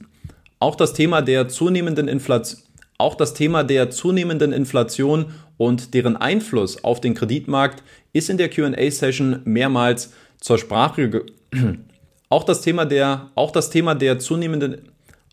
auch 0.58 0.74
das 0.74 0.94
Thema 0.94 1.22
der 1.22 1.46
zunehmenden 1.46 2.08
Inflation 2.08 2.60
auch 2.98 3.14
das 3.14 3.34
Thema 3.34 3.62
der 3.62 3.90
zunehmenden 3.90 4.52
Inflation 4.52 5.26
und 5.58 5.94
deren 5.94 6.16
Einfluss 6.16 6.82
auf 6.82 7.00
den 7.00 7.14
Kreditmarkt 7.14 7.84
ist 8.12 8.28
in 8.28 8.38
der 8.38 8.50
Q&A-Session 8.50 9.42
mehrmals 9.44 10.12
zur 10.40 10.58
Sprache 10.58 11.08
gekommen. 11.08 11.84
Auch 12.30 12.42
auch 12.42 13.52
das 13.52 13.70
Thema 13.70 13.94
der 13.94 14.18
zunehmenden 14.18 14.82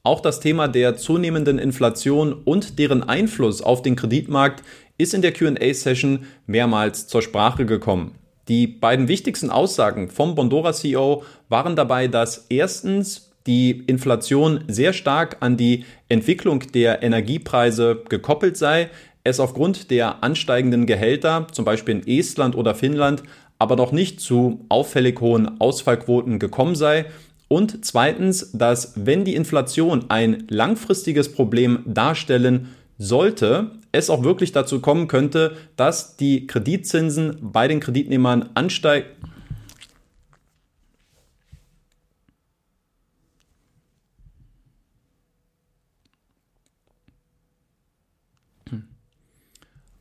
auch 0.06 0.22
das 0.22 0.40
Thema 0.40 0.68
der 0.68 0.98
zunehmenden 0.98 1.58
Inflation 1.58 2.34
und 2.34 2.80
deren 2.80 3.04
Einfluss 3.04 3.62
auf 3.62 3.82
den 3.82 3.96
Kreditmarkt 3.96 4.64
ist 4.98 5.14
in 5.14 5.22
der 5.22 5.34
QA-Session 5.34 6.26
mehrmals 6.46 7.08
zur 7.08 7.22
Sprache 7.22 7.66
gekommen. 7.66 8.16
Die 8.48 8.68
beiden 8.68 9.08
wichtigsten 9.08 9.50
Aussagen 9.50 10.10
vom 10.10 10.36
Bondora 10.36 10.74
CEO 10.74 11.24
waren 11.50 11.76
dabei, 11.76 12.08
dass 12.08 12.46
erstens 12.50 13.32
die 13.48 13.84
Inflation 13.88 14.64
sehr 14.68 14.94
stark 14.94 15.38
an 15.40 15.58
die 15.58 15.86
Entwicklung 16.08 16.60
der 16.74 17.02
Energiepreise 17.02 18.04
gekoppelt 18.08 18.58
sei, 18.58 18.90
es 19.24 19.40
aufgrund 19.40 19.90
der 19.90 20.24
ansteigenden 20.24 20.86
Gehälter, 20.86 21.48
zum 21.52 21.66
Beispiel 21.66 21.96
in 21.96 22.08
Estland 22.08 22.56
oder 22.56 22.76
Finnland, 22.76 23.24
aber 23.58 23.76
noch 23.76 23.92
nicht 23.92 24.20
zu 24.20 24.66
auffällig 24.70 25.20
hohen 25.20 25.60
Ausfallquoten 25.60 26.38
gekommen 26.38 26.76
sei 26.76 27.06
und 27.48 27.86
zweitens, 27.86 28.52
dass 28.54 28.94
wenn 28.96 29.24
die 29.24 29.36
Inflation 29.36 30.06
ein 30.10 30.46
langfristiges 30.50 31.32
Problem 31.32 31.80
darstellen 31.86 32.70
sollte 32.98 33.72
es 33.96 34.10
auch 34.10 34.24
wirklich 34.24 34.52
dazu 34.52 34.82
kommen 34.82 35.08
könnte, 35.08 35.56
dass 35.76 36.18
die 36.18 36.48
Kreditzinsen 36.48 37.38
bei 37.42 37.68
den 37.68 37.80
Kreditnehmern 37.80 38.50
ansteigen. 38.54 39.08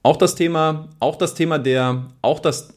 Auch 0.03 0.18
das 0.18 0.34
Thema, 0.34 0.88
auch 1.01 1.16
das 1.16 1.34
Thema 1.34 1.59
der, 1.59 2.11
auch 2.20 2.40
das, 2.40 2.74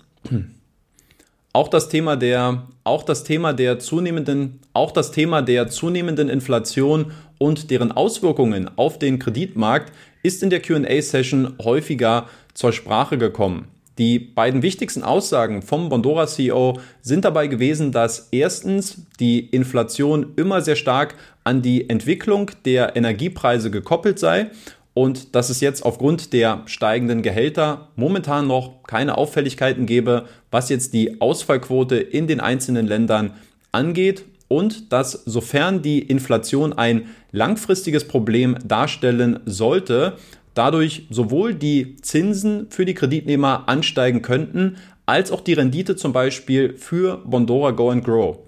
auch 1.57 1.69
das 1.69 1.89
Thema 1.89 2.15
der, 2.17 2.67
auch 2.83 3.01
das 3.01 3.23
Thema 3.23 3.51
der 3.51 3.79
zunehmenden, 3.79 4.59
auch 4.73 4.91
das 4.91 5.09
Thema 5.09 5.41
der 5.41 5.67
zunehmenden 5.69 6.29
Inflation 6.29 7.13
und 7.39 7.71
deren 7.71 7.91
Auswirkungen 7.91 8.69
auf 8.77 8.99
den 8.99 9.17
Kreditmarkt 9.17 9.91
ist 10.21 10.43
in 10.43 10.51
der 10.51 10.59
QA-Session 10.59 11.55
häufiger 11.63 12.27
zur 12.53 12.73
Sprache 12.73 13.17
gekommen. 13.17 13.69
Die 13.97 14.19
beiden 14.19 14.61
wichtigsten 14.61 15.01
Aussagen 15.01 15.63
vom 15.63 15.89
Bondora 15.89 16.27
CEO 16.27 16.79
sind 17.01 17.25
dabei 17.25 17.47
gewesen, 17.47 17.91
dass 17.91 18.27
erstens 18.29 19.07
die 19.19 19.39
Inflation 19.39 20.33
immer 20.35 20.61
sehr 20.61 20.75
stark 20.75 21.15
an 21.43 21.63
die 21.63 21.89
Entwicklung 21.89 22.51
der 22.65 22.95
Energiepreise 22.95 23.71
gekoppelt 23.71 24.19
sei 24.19 24.51
und 24.97 25.35
dass 25.35 25.51
es 25.51 25.61
jetzt 25.61 25.85
aufgrund 25.85 26.33
der 26.33 26.63
steigenden 26.65 27.21
Gehälter 27.21 27.89
momentan 27.95 28.47
noch 28.47 28.81
keine 28.81 29.15
Auffälligkeiten 29.15 29.85
gäbe, 29.85 30.25
was 30.49 30.69
jetzt 30.69 30.91
die 30.91 31.21
Ausfallquote 31.21 31.97
in 31.97 32.25
den 32.25 32.39
einzelnen 32.39 32.87
Ländern 32.87 33.35
angeht 33.71 34.25
und 34.47 34.91
dass 34.91 35.11
sofern 35.11 35.83
die 35.83 35.99
Inflation 35.99 36.73
ein 36.73 37.09
langfristiges 37.31 38.07
Problem 38.07 38.57
darstellen 38.65 39.39
sollte, 39.45 40.13
dadurch 40.55 41.05
sowohl 41.11 41.53
die 41.53 41.97
Zinsen 41.97 42.65
für 42.71 42.85
die 42.85 42.95
Kreditnehmer 42.95 43.69
ansteigen 43.69 44.23
könnten, 44.23 44.77
als 45.05 45.31
auch 45.31 45.41
die 45.41 45.53
Rendite 45.53 45.95
zum 45.95 46.11
Beispiel 46.11 46.75
für 46.75 47.17
Bondora 47.23 47.69
Go 47.69 47.91
and 47.91 48.03
Grow. 48.03 48.39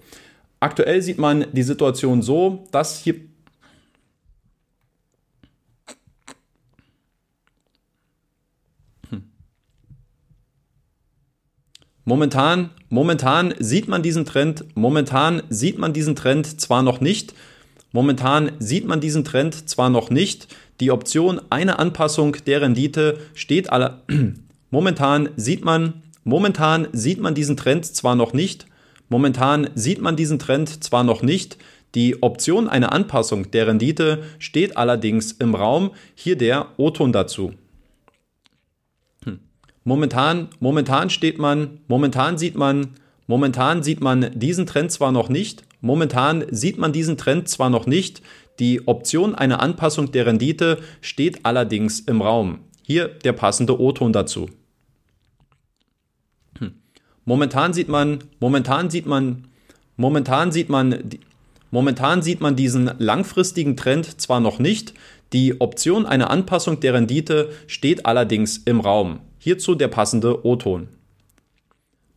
Aktuell 0.58 1.00
sieht 1.00 1.18
man 1.18 1.46
die 1.52 1.62
Situation 1.62 2.22
so, 2.22 2.64
dass 2.72 2.98
hier 2.98 3.29
Momentan, 12.10 12.70
momentan 12.88 13.54
sieht 13.60 13.86
man 13.86 14.02
diesen 14.02 14.24
Trend, 14.24 14.64
momentan 14.74 15.44
sieht 15.48 15.78
man 15.78 15.92
diesen 15.92 16.16
Trend 16.16 16.60
zwar 16.60 16.82
noch 16.82 17.00
nicht, 17.00 17.34
momentan 17.92 18.50
sieht 18.58 18.84
man 18.84 19.00
diesen 19.00 19.22
Trend 19.22 19.70
zwar 19.70 19.90
noch 19.90 20.10
nicht, 20.10 20.48
die 20.80 20.90
Option 20.90 21.40
eine 21.50 21.78
Anpassung 21.78 22.36
der 22.48 22.62
Rendite 22.62 23.20
steht 23.34 23.70
aller, 23.70 24.02
momentan 24.72 25.28
sieht 25.36 25.64
man, 25.64 26.02
momentan 26.24 26.88
sieht 26.90 27.20
man 27.20 27.36
diesen 27.36 27.56
Trend 27.56 27.86
zwar 27.86 28.16
noch 28.16 28.32
nicht, 28.32 28.66
momentan 29.08 29.70
sieht 29.76 30.00
man 30.00 30.16
diesen 30.16 30.40
Trend 30.40 30.82
zwar 30.82 31.04
noch 31.04 31.22
nicht, 31.22 31.58
die 31.94 32.24
Option 32.24 32.68
eine 32.68 32.90
Anpassung 32.90 33.52
der 33.52 33.68
Rendite 33.68 34.24
steht 34.40 34.76
allerdings 34.76 35.30
im 35.30 35.54
Raum, 35.54 35.92
hier 36.16 36.36
der 36.36 36.70
O-Ton 36.76 37.12
dazu. 37.12 37.52
Momentan, 39.84 40.48
momentan 40.60 41.10
steht 41.10 41.38
man, 41.38 41.80
momentan 41.88 42.36
sieht 42.36 42.54
man, 42.54 42.88
momentan 43.26 43.82
sieht 43.82 44.00
man 44.00 44.30
diesen 44.38 44.66
Trend 44.66 44.92
zwar 44.92 45.10
noch 45.10 45.28
nicht, 45.28 45.62
momentan 45.80 46.44
sieht 46.50 46.78
man 46.78 46.92
diesen 46.92 47.16
Trend 47.16 47.48
zwar 47.48 47.70
noch 47.70 47.86
nicht, 47.86 48.22
die 48.58 48.86
Option 48.86 49.34
einer 49.34 49.60
Anpassung 49.60 50.12
der 50.12 50.26
Rendite 50.26 50.78
steht 51.00 51.46
allerdings 51.46 52.00
im 52.00 52.20
Raum. 52.20 52.58
Hier 52.82 53.08
der 53.08 53.32
passende 53.32 53.80
O-Ton 53.80 54.12
dazu. 54.12 54.50
Hm. 56.58 56.74
Momentan 57.24 57.72
sieht 57.72 57.88
man, 57.88 58.18
momentan 58.38 58.90
sieht 58.90 59.06
man, 59.06 59.48
momentan 59.96 60.52
sieht 60.52 60.68
man, 60.68 61.10
momentan 61.70 62.20
sieht 62.20 62.42
man 62.42 62.54
diesen 62.54 62.90
langfristigen 62.98 63.78
Trend 63.78 64.20
zwar 64.20 64.40
noch 64.40 64.58
nicht, 64.58 64.92
die 65.32 65.58
Option 65.60 66.04
einer 66.04 66.28
Anpassung 66.28 66.80
der 66.80 66.94
Rendite 66.94 67.50
steht 67.66 68.04
allerdings 68.04 68.58
im 68.58 68.80
Raum. 68.80 69.20
Hierzu 69.42 69.74
der 69.74 69.88
passende 69.88 70.44
O-Ton. 70.44 70.88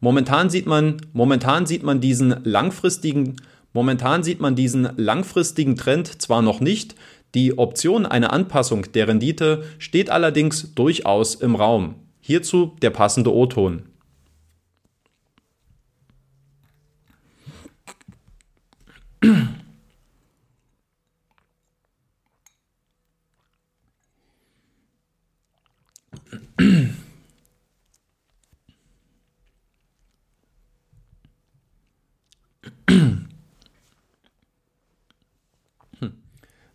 Momentan 0.01 0.49
sieht 0.49 0.65
man, 0.65 0.97
momentan 1.13 1.65
sieht 1.65 1.82
man 1.82 2.01
diesen 2.01 2.43
langfristigen, 2.43 3.38
momentan 3.71 4.24
sieht 4.24 4.41
man 4.41 4.57
diesen 4.57 4.89
langfristigen 4.97 5.78
Trend 5.78 6.21
zwar 6.21 6.41
noch 6.41 6.59
nicht, 6.59 6.95
die 7.34 7.57
Option 7.57 8.05
einer 8.05 8.34
Anpassung 8.34 8.91
der 8.91 9.07
Rendite 9.07 9.63
steht 9.80 10.09
allerdings 10.09 10.76
durchaus 10.76 11.36
im 11.36 11.55
Raum. 11.55 11.95
Hierzu 12.19 12.76
der 12.82 12.89
passende 12.89 13.34
O-Ton. 13.34 13.84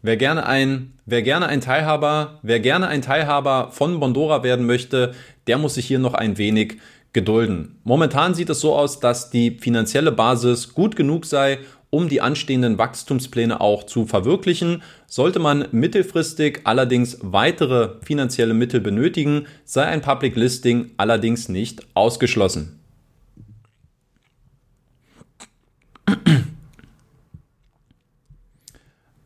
Wer 0.08 0.16
gerne 0.16 0.46
ein, 0.46 0.94
wer 1.04 1.20
gerne 1.20 1.48
ein 1.48 1.60
Teilhaber, 1.60 2.38
wer 2.40 2.60
gerne 2.60 2.88
ein 2.88 3.02
Teilhaber 3.02 3.68
von 3.72 4.00
Bondora 4.00 4.42
werden 4.42 4.64
möchte, 4.64 5.12
der 5.46 5.58
muss 5.58 5.74
sich 5.74 5.84
hier 5.84 5.98
noch 5.98 6.14
ein 6.14 6.38
wenig 6.38 6.78
gedulden. 7.12 7.76
Momentan 7.84 8.32
sieht 8.32 8.48
es 8.48 8.60
so 8.60 8.74
aus, 8.74 9.00
dass 9.00 9.28
die 9.28 9.58
finanzielle 9.60 10.10
Basis 10.10 10.72
gut 10.72 10.96
genug 10.96 11.26
sei, 11.26 11.58
um 11.90 12.08
die 12.08 12.22
anstehenden 12.22 12.78
Wachstumspläne 12.78 13.60
auch 13.60 13.82
zu 13.84 14.06
verwirklichen. 14.06 14.82
Sollte 15.06 15.40
man 15.40 15.68
mittelfristig 15.72 16.60
allerdings 16.64 17.18
weitere 17.20 17.90
finanzielle 18.02 18.54
Mittel 18.54 18.80
benötigen, 18.80 19.46
sei 19.66 19.84
ein 19.84 20.00
Public 20.00 20.36
Listing 20.36 20.90
allerdings 20.96 21.50
nicht 21.50 21.82
ausgeschlossen. 21.92 22.77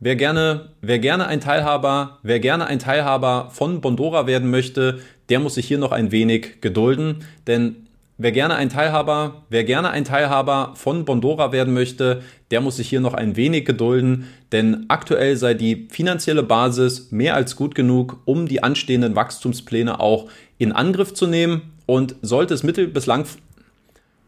Wer 0.05 0.17
gerne, 0.17 0.67
wer 0.81 0.99
gerne 0.99 1.27
ein 1.27 1.39
Teilhaber, 1.39 2.19
wer 2.23 2.41
gerne 2.41 2.65
ein 2.65 2.77
Teilhaber 2.77 3.47
von 3.53 3.79
Bondora 3.79 4.27
werden 4.27 4.51
möchte, 4.51 4.99
der 5.29 5.39
muss 5.39 5.55
sich 5.55 5.65
hier 5.65 5.77
noch 5.77 5.93
ein 5.93 6.11
wenig 6.11 6.59
gedulden, 6.59 7.23
denn 7.47 7.87
wer 8.17 8.33
gerne 8.33 8.55
ein 8.55 8.67
Teilhaber, 8.67 9.45
wer 9.49 9.63
gerne 9.63 9.91
ein 9.91 10.03
Teilhaber 10.03 10.73
von 10.75 11.05
Bondora 11.05 11.53
werden 11.53 11.73
möchte, 11.73 12.21
der 12.51 12.59
muss 12.59 12.75
sich 12.75 12.89
hier 12.89 12.99
noch 12.99 13.13
ein 13.13 13.37
wenig 13.37 13.63
gedulden, 13.63 14.27
denn 14.51 14.83
aktuell 14.89 15.37
sei 15.37 15.53
die 15.53 15.87
finanzielle 15.89 16.43
Basis 16.43 17.13
mehr 17.13 17.35
als 17.35 17.55
gut 17.55 17.73
genug, 17.73 18.19
um 18.25 18.45
die 18.45 18.61
anstehenden 18.61 19.15
Wachstumspläne 19.15 20.01
auch 20.01 20.27
in 20.57 20.73
Angriff 20.73 21.13
zu 21.13 21.27
nehmen. 21.27 21.61
Und 21.85 22.15
sollte 22.21 22.53
es 22.53 22.63
mittel- 22.63 22.87
bis 22.87 23.05
lang 23.05 23.25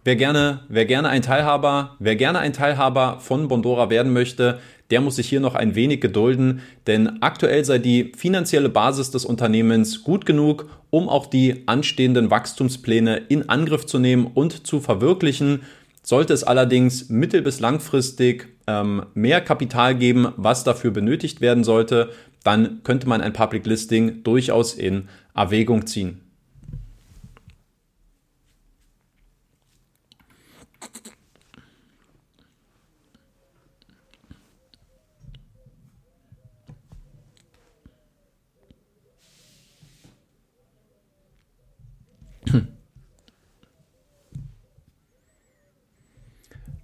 Wer 0.05 0.15
gerne, 0.15 0.59
wer 0.69 0.85
gerne 0.85 1.09
ein 1.09 1.23
Teilhaber, 1.23 1.95
wer 1.97 2.15
gerne 2.15 2.37
ein 2.37 2.53
Teilhaber 2.53 3.17
von 3.21 3.47
Bondora 3.47 3.89
werden 3.89 4.13
möchte, 4.13 4.59
der 4.91 5.01
muss 5.01 5.15
sich 5.15 5.27
hier 5.27 5.39
noch 5.39 5.55
ein 5.55 5.75
wenig 5.75 6.01
gedulden, 6.01 6.61
denn 6.87 7.21
aktuell 7.21 7.65
sei 7.65 7.79
die 7.79 8.11
finanzielle 8.15 8.69
Basis 8.69 9.11
des 9.11 9.25
Unternehmens 9.25 10.03
gut 10.03 10.25
genug, 10.25 10.69
um 10.89 11.09
auch 11.09 11.25
die 11.25 11.63
anstehenden 11.67 12.29
Wachstumspläne 12.29 13.17
in 13.29 13.49
Angriff 13.49 13.85
zu 13.85 13.99
nehmen 13.99 14.27
und 14.27 14.67
zu 14.67 14.79
verwirklichen. 14.79 15.61
Sollte 16.03 16.33
es 16.33 16.43
allerdings 16.43 17.09
mittel- 17.09 17.41
bis 17.41 17.59
langfristig 17.59 18.47
ähm, 18.67 19.05
mehr 19.15 19.41
Kapital 19.41 19.95
geben, 19.95 20.27
was 20.37 20.63
dafür 20.63 20.91
benötigt 20.91 21.41
werden 21.41 21.63
sollte, 21.63 22.11
dann 22.43 22.81
könnte 22.83 23.09
man 23.09 23.21
ein 23.21 23.33
Public 23.33 23.65
Listing 23.65 24.23
durchaus 24.23 24.75
in 24.75 25.09
Erwägung 25.33 25.87
ziehen. 25.87 26.21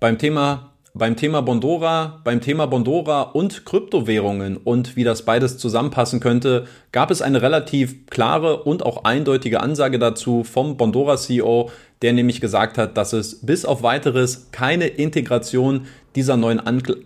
Beim 0.01 0.17
Thema, 0.17 0.73
beim 0.93 1.15
Thema 1.15 1.41
Bondora, 1.41 2.19
beim 2.25 2.41
Thema 2.41 2.65
Bondora 2.65 3.21
und 3.21 3.65
Kryptowährungen 3.65 4.57
und 4.57 4.97
wie 4.97 5.05
das 5.05 5.23
beides 5.23 5.57
zusammenpassen 5.59 6.19
könnte, 6.19 6.65
gab 6.91 7.11
es 7.11 7.21
eine 7.21 7.41
relativ 7.41 8.07
klare 8.07 8.63
und 8.63 8.83
auch 8.83 9.05
eindeutige 9.05 9.61
Ansage 9.61 9.99
dazu 9.99 10.43
vom 10.43 10.75
Bondora 10.75 11.15
CEO, 11.17 11.69
der 12.01 12.13
nämlich 12.13 12.41
gesagt 12.41 12.79
hat, 12.79 12.97
dass 12.97 13.13
es 13.13 13.45
bis 13.45 13.63
auf 13.63 13.83
weiteres 13.83 14.49
keine 14.51 14.87
Integration 14.87 15.85
dieser 16.15 16.35
neuen 16.35 16.59
Ankl 16.59 17.05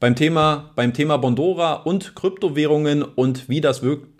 beim 0.00 0.16
Thema, 0.16 0.72
beim 0.74 0.92
Thema 0.92 1.16
Bondora 1.16 1.74
und 1.74 2.16
Kryptowährungen 2.16 3.04
und 3.04 3.48
wie 3.48 3.60
das 3.60 3.82
wirkt. 3.82 4.17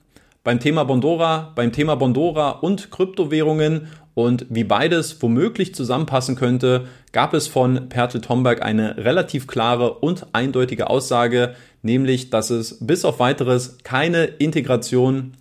Beim 0.48 0.60
Thema 0.60 0.84
Bondora, 0.84 1.52
beim 1.56 1.72
Thema 1.72 1.94
Bondora 1.96 2.48
und 2.52 2.90
Kryptowährungen 2.90 3.88
und 4.14 4.46
wie 4.48 4.64
beides 4.64 5.22
womöglich 5.22 5.74
zusammenpassen 5.74 6.36
könnte, 6.36 6.86
gab 7.12 7.34
es 7.34 7.46
von 7.46 7.90
Pertel 7.90 8.22
Tomberg 8.22 8.62
eine 8.62 8.96
relativ 8.96 9.46
klare 9.46 9.92
und 9.92 10.24
eindeutige 10.32 10.88
Aussage, 10.88 11.54
nämlich, 11.82 12.30
dass 12.30 12.48
es 12.48 12.78
bis 12.80 13.04
auf 13.04 13.18
weiteres 13.18 13.76
keine 13.84 14.24
Integration 14.24 15.34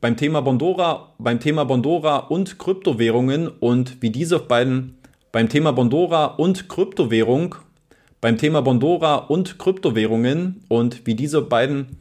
beim 0.00 0.16
Thema 0.16 0.40
Bondora, 0.40 1.12
beim 1.20 1.38
Thema 1.38 1.62
Bondora 1.62 2.16
und 2.16 2.58
Kryptowährungen 2.58 3.46
und 3.46 4.02
wie 4.02 4.10
diese 4.10 4.40
beiden 4.40 4.98
beim 5.30 5.48
Thema 5.48 5.70
Bondora 5.70 6.24
und 6.24 6.68
Kryptowährung, 6.68 7.54
beim 8.20 8.36
Thema 8.36 8.62
Bondora 8.62 9.14
und 9.14 9.60
Kryptowährungen 9.60 10.64
und 10.66 11.06
wie 11.06 11.14
diese 11.14 11.40
beiden 11.40 11.98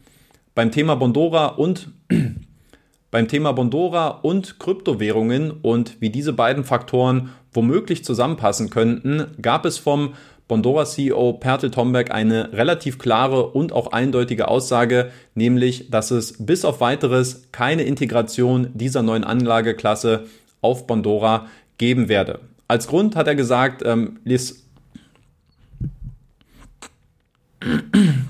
beim 0.58 0.72
Thema 0.72 0.96
Bondora 0.96 1.50
und 1.50 1.92
beim 3.12 3.28
Thema 3.28 3.52
Bondora 3.52 4.08
und 4.08 4.58
Kryptowährungen 4.58 5.52
und 5.52 6.02
wie 6.02 6.10
diese 6.10 6.34
beiden 6.34 6.64
Faktoren 6.64 7.30
womöglich 7.54 8.04
zusammenpassen 8.04 8.72
könnten, 8.72 9.28
gab 9.40 9.66
es 9.66 9.78
vom 9.78 10.16
Bondora 10.48 10.86
CEO 10.86 11.34
Pertel 11.34 11.70
Tomberg 11.70 12.10
eine 12.10 12.54
relativ 12.54 12.98
klare 12.98 13.46
und 13.46 13.72
auch 13.72 13.92
eindeutige 13.92 14.48
Aussage, 14.48 15.12
nämlich, 15.36 15.92
dass 15.92 16.10
es 16.10 16.44
bis 16.44 16.66
auf 16.66 16.82
weiteres 16.82 17.52
keine 17.52 17.84
Integration 17.84 18.70
dieser 18.74 19.04
neuen 19.04 19.24
Anlageklasse 19.24 20.26
auf 20.62 20.88
Bondora 20.88 21.46
geben 21.78 22.10
werde. 22.10 22.40
Als 22.68 22.88
Grund 22.88 23.16
hat 23.16 23.28
er 23.28 23.36
gesagt, 23.36 23.84
ähm, 23.86 24.18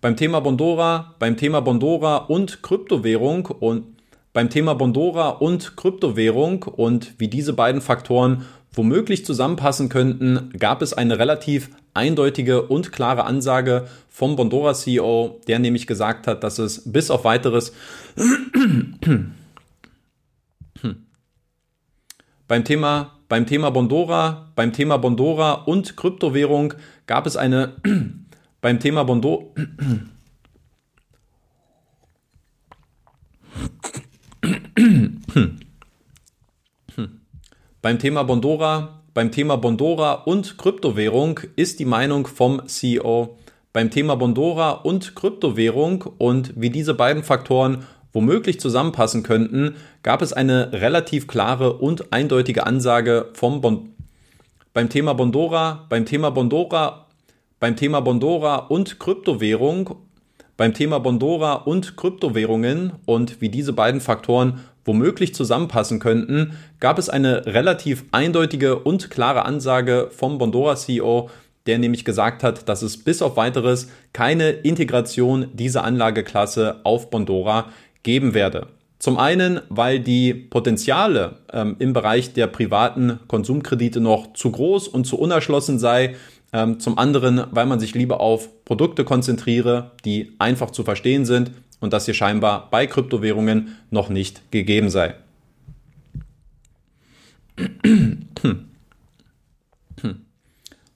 beim 0.00 0.16
Thema 0.16 0.40
Bondora, 0.40 1.14
beim 1.18 1.36
Thema 1.36 1.60
Bondora 1.60 2.16
und 2.16 2.62
Kryptowährung 2.62 3.46
und 3.46 3.84
beim 4.32 4.50
Thema 4.50 4.74
Bondora 4.74 5.30
und 5.30 5.76
Kryptowährung 5.76 6.62
und 6.62 7.14
wie 7.18 7.28
diese 7.28 7.52
beiden 7.52 7.80
Faktoren 7.80 8.44
womöglich 8.72 9.24
zusammenpassen 9.24 9.88
könnten, 9.88 10.52
gab 10.58 10.82
es 10.82 10.92
eine 10.92 11.18
relativ 11.18 11.70
eindeutige 11.94 12.62
und 12.62 12.92
klare 12.92 13.24
Ansage 13.24 13.88
vom 14.08 14.36
Bondora 14.36 14.74
CEO, 14.74 15.40
der 15.48 15.58
nämlich 15.58 15.86
gesagt 15.86 16.26
hat, 16.26 16.44
dass 16.44 16.58
es 16.58 16.92
bis 16.92 17.10
auf 17.10 17.24
weiteres 17.24 17.72
beim 22.46 22.64
Thema 22.64 23.18
beim 23.28 23.46
Thema 23.46 23.70
Bondora, 23.70 24.48
beim 24.54 24.72
Thema 24.72 24.96
Bondora 24.96 25.52
und 25.52 25.96
Kryptowährung 25.96 26.74
gab 27.06 27.26
es 27.26 27.36
eine 27.36 27.74
beim 28.60 28.80
Thema 28.80 29.04
Bondo. 29.04 29.54
Beim 37.80 37.98
Thema 37.98 38.24
Bondora, 38.24 39.02
beim 39.14 39.30
Thema 39.30 39.56
Bondora 39.56 40.12
und 40.12 40.58
Kryptowährung 40.58 41.40
ist 41.56 41.78
die 41.78 41.84
Meinung 41.84 42.26
vom 42.26 42.66
CEO 42.66 43.38
beim 43.72 43.90
Thema 43.90 44.16
Bondora 44.16 44.70
und 44.72 45.14
Kryptowährung 45.14 46.02
und 46.18 46.52
wie 46.56 46.70
diese 46.70 46.94
beiden 46.94 47.22
Faktoren 47.22 47.84
womöglich 48.12 48.58
zusammenpassen 48.58 49.22
könnten, 49.22 49.76
gab 50.02 50.22
es 50.22 50.32
eine 50.32 50.72
relativ 50.72 51.28
klare 51.28 51.74
und 51.74 52.12
eindeutige 52.12 52.66
Ansage 52.66 53.28
vom 53.34 53.60
bon 53.60 53.94
beim 54.72 54.88
Thema 54.88 55.12
Bondora, 55.12 55.86
beim 55.88 56.06
Thema 56.06 56.30
Bondora, 56.30 57.07
beim 57.60 57.76
Thema 57.76 58.00
Bondora 58.00 58.56
und 58.56 59.00
Kryptowährung, 59.00 59.96
beim 60.56 60.74
Thema 60.74 60.98
Bondora 60.98 61.54
und 61.54 61.96
Kryptowährungen 61.96 62.92
und 63.04 63.40
wie 63.40 63.48
diese 63.48 63.72
beiden 63.72 64.00
Faktoren 64.00 64.60
womöglich 64.84 65.34
zusammenpassen 65.34 66.00
könnten, 66.00 66.58
gab 66.80 66.98
es 66.98 67.08
eine 67.08 67.46
relativ 67.46 68.04
eindeutige 68.10 68.78
und 68.78 69.10
klare 69.10 69.44
Ansage 69.44 70.08
vom 70.10 70.38
Bondora 70.38 70.76
CEO, 70.76 71.30
der 71.66 71.78
nämlich 71.78 72.04
gesagt 72.04 72.42
hat, 72.42 72.68
dass 72.68 72.82
es 72.82 72.96
bis 73.04 73.20
auf 73.20 73.36
weiteres 73.36 73.90
keine 74.12 74.50
Integration 74.50 75.48
dieser 75.52 75.84
Anlageklasse 75.84 76.80
auf 76.84 77.10
Bondora 77.10 77.66
geben 78.02 78.32
werde. 78.34 78.68
Zum 78.98 79.16
einen, 79.16 79.60
weil 79.68 80.00
die 80.00 80.34
Potenziale 80.34 81.36
ähm, 81.52 81.76
im 81.78 81.92
Bereich 81.92 82.32
der 82.32 82.48
privaten 82.48 83.20
Konsumkredite 83.28 84.00
noch 84.00 84.32
zu 84.32 84.50
groß 84.50 84.88
und 84.88 85.04
zu 85.04 85.18
unerschlossen 85.18 85.78
sei. 85.78 86.16
Ähm, 86.52 86.80
zum 86.80 86.96
anderen, 86.96 87.44
weil 87.50 87.66
man 87.66 87.78
sich 87.78 87.94
lieber 87.94 88.20
auf 88.20 88.64
Produkte 88.64 89.04
konzentriere, 89.04 89.90
die 90.04 90.32
einfach 90.38 90.70
zu 90.70 90.82
verstehen 90.82 91.26
sind 91.26 91.50
und 91.80 91.92
das 91.92 92.06
hier 92.06 92.14
scheinbar 92.14 92.70
bei 92.70 92.86
Kryptowährungen 92.86 93.76
noch 93.90 94.08
nicht 94.08 94.50
gegeben 94.50 94.88
sei. 94.88 95.14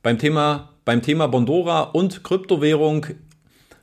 beim, 0.03 0.19
Thema, 0.19 0.71
beim 0.85 1.03
Thema 1.03 1.27
Bondora 1.27 1.83
und 1.83 2.25
Kryptowährung 2.25 3.07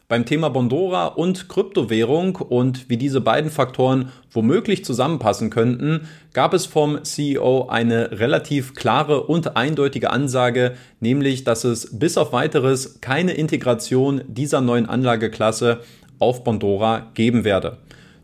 beim 0.10 0.26
Thema 0.26 0.50
Bondora 0.50 1.06
und 1.06 1.50
Kryptowährung 1.50 2.36
und 2.38 2.90
wie 2.90 2.98
diese 2.98 3.22
beiden 3.22 3.52
Faktoren 3.52 4.12
womöglich 4.32 4.84
zusammenpassen 4.84 5.52
könnten, 5.52 6.08
gab 6.34 6.56
es 6.56 6.66
vom 6.66 7.04
CEO 7.04 7.68
eine 7.70 8.20
relativ 8.20 8.74
klare 8.74 9.24
und 9.24 9.56
eindeutige 9.56 10.10
Ansage, 10.10 10.74
nämlich 11.00 11.44
dass 11.44 11.64
es 11.64 12.00
bis 12.00 12.18
auf 12.18 12.34
weiteres 12.34 13.02
keine 13.02 13.34
Integration 13.34 14.22
dieser 14.28 14.62
neuen 14.62 14.88
Anlageklasse 14.88 15.82
auf 16.18 16.44
Bondora 16.44 17.12
geben 17.14 17.44
werde. 17.44 17.78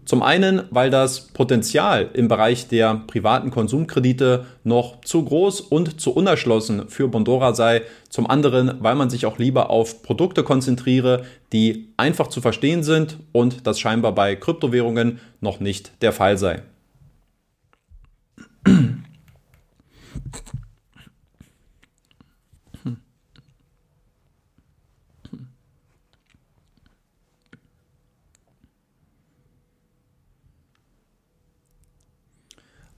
Zum 0.05 0.21
einen, 0.21 0.63
weil 0.69 0.91
das 0.91 1.29
Potenzial 1.29 2.09
im 2.13 2.27
Bereich 2.27 2.67
der 2.67 3.01
privaten 3.07 3.49
Konsumkredite 3.49 4.45
noch 4.63 5.01
zu 5.01 5.25
groß 5.25 5.61
und 5.61 5.99
zu 5.99 6.11
unerschlossen 6.11 6.89
für 6.89 7.07
Bondora 7.07 7.55
sei. 7.55 7.81
Zum 8.09 8.29
anderen, 8.29 8.77
weil 8.81 8.93
man 8.93 9.09
sich 9.09 9.25
auch 9.25 9.39
lieber 9.39 9.71
auf 9.71 10.03
Produkte 10.03 10.43
konzentriere, 10.43 11.25
die 11.51 11.89
einfach 11.97 12.27
zu 12.27 12.39
verstehen 12.39 12.83
sind 12.83 13.17
und 13.31 13.65
das 13.65 13.79
scheinbar 13.79 14.13
bei 14.13 14.35
Kryptowährungen 14.35 15.19
noch 15.41 15.59
nicht 15.59 15.91
der 16.03 16.13
Fall 16.13 16.37
sei. 16.37 16.61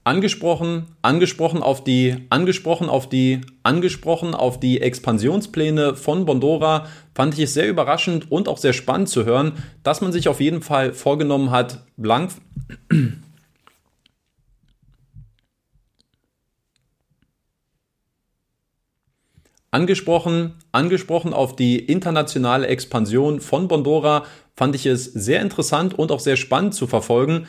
Angesprochen, 0.08 0.86
angesprochen 1.02 1.62
auf 1.62 1.84
die, 1.84 2.16
angesprochen 2.30 2.88
auf 2.88 3.10
die, 3.10 3.42
angesprochen 3.62 4.34
auf 4.34 4.58
die 4.58 4.80
Expansionspläne 4.80 5.96
von 5.96 6.24
Bondora, 6.24 6.86
fand 7.14 7.34
ich 7.34 7.40
es 7.40 7.52
sehr 7.52 7.68
überraschend 7.68 8.32
und 8.32 8.48
auch 8.48 8.56
sehr 8.56 8.72
spannend 8.72 9.10
zu 9.10 9.26
hören, 9.26 9.52
dass 9.82 10.00
man 10.00 10.10
sich 10.10 10.28
auf 10.28 10.40
jeden 10.40 10.62
Fall 10.62 10.94
vorgenommen 10.94 11.50
hat, 11.50 11.84
blank, 11.98 12.30
Angesprochen, 19.70 20.54
angesprochen 20.72 21.34
auf 21.34 21.54
die 21.54 21.78
internationale 21.78 22.66
Expansion 22.68 23.42
von 23.42 23.68
Bondora 23.68 24.24
fand 24.56 24.74
ich 24.74 24.86
es 24.86 25.04
sehr 25.04 25.42
interessant 25.42 25.98
und 25.98 26.10
auch 26.10 26.20
sehr 26.20 26.36
spannend 26.36 26.74
zu 26.74 26.86
verfolgen. 26.86 27.46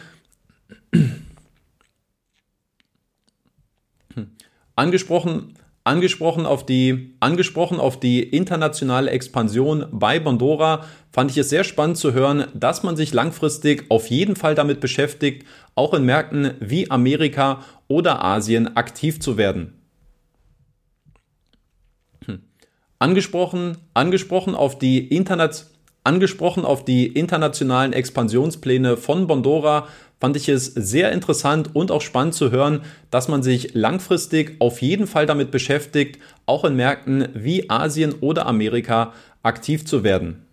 Angesprochen, 4.80 5.56
angesprochen 5.84 6.46
auf 6.46 6.66
die, 6.66 7.14
angesprochen 7.20 7.82
auf 7.82 8.00
die 8.00 8.24
internationale 8.24 9.12
Expansion 9.12 9.88
bei 9.92 10.22
Bondora 10.22 10.86
fand 11.12 11.32
ich 11.32 11.38
es 11.38 11.50
sehr 11.50 11.66
spannend 11.66 11.98
zu 11.98 12.14
hören, 12.14 12.46
dass 12.54 12.82
man 12.82 12.96
sich 12.96 13.14
langfristig 13.14 13.88
auf 13.90 14.08
jeden 14.08 14.38
Fall 14.38 14.56
damit 14.56 14.80
beschäftigt, 14.80 15.46
auch 15.76 15.94
in 15.94 16.06
Märkten 16.06 16.54
wie 16.62 16.90
Amerika 16.90 17.62
oder 17.90 18.24
Asien 18.24 18.78
aktiv 18.78 19.20
zu 19.20 19.36
werden. 19.36 19.74
Hm. 22.24 22.44
Angesprochen, 23.00 23.80
angesprochen 23.94 24.56
auf 24.56 24.80
die 24.80 25.14
Internet, 25.14 25.66
angesprochen 26.10 26.66
auf 26.66 26.84
die 26.84 27.06
internationalen 27.06 27.94
Expansionspläne 27.94 28.98
von 28.98 29.28
Bondora 29.28 29.88
fand 30.20 30.36
ich 30.36 30.50
es 30.50 30.66
sehr 30.66 31.12
interessant 31.12 31.76
und 31.76 31.92
auch 31.92 32.02
spannend 32.02 32.34
zu 32.34 32.50
hören, 32.50 32.82
dass 33.12 33.28
man 33.28 33.44
sich 33.44 33.76
langfristig 33.76 34.56
auf 34.58 34.82
jeden 34.82 35.06
Fall 35.06 35.28
damit 35.28 35.52
beschäftigt, 35.52 36.20
auch 36.48 36.66
in 36.66 36.76
Märkten 36.76 37.30
wie 37.36 37.70
Asien 37.70 38.16
oder 38.22 38.48
Amerika 38.48 39.14
aktiv 39.44 39.86
zu 39.86 40.04
werden. 40.04 40.48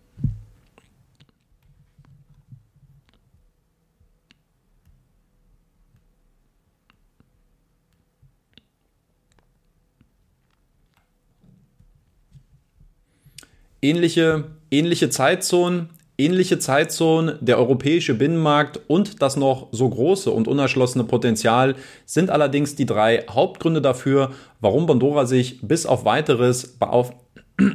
Ähnliche, 13.81 14.45
ähnliche 14.71 15.11
Zeitzonen, 15.11 15.91
ähnliche 16.19 16.59
Zeitzonen, 16.59 17.39
der 17.41 17.59
europäische 17.59 18.15
Binnenmarkt 18.15 18.81
und 18.89 19.23
das 19.23 19.37
noch 19.37 19.69
so 19.73 19.89
große 19.89 20.31
und 20.31 20.49
unerschlossene 20.49 21.05
Potenzial 21.05 21.75
sind 22.05 22.31
allerdings 22.31 22.75
die 22.75 22.87
drei 22.87 23.25
Hauptgründe 23.29 23.83
dafür, 23.83 24.33
warum 24.61 24.87
Bondora 24.87 25.27
sich 25.27 25.61
bis 25.63 25.87
auf 25.87 26.05
weiteres 26.05 26.77
auf 26.81 27.13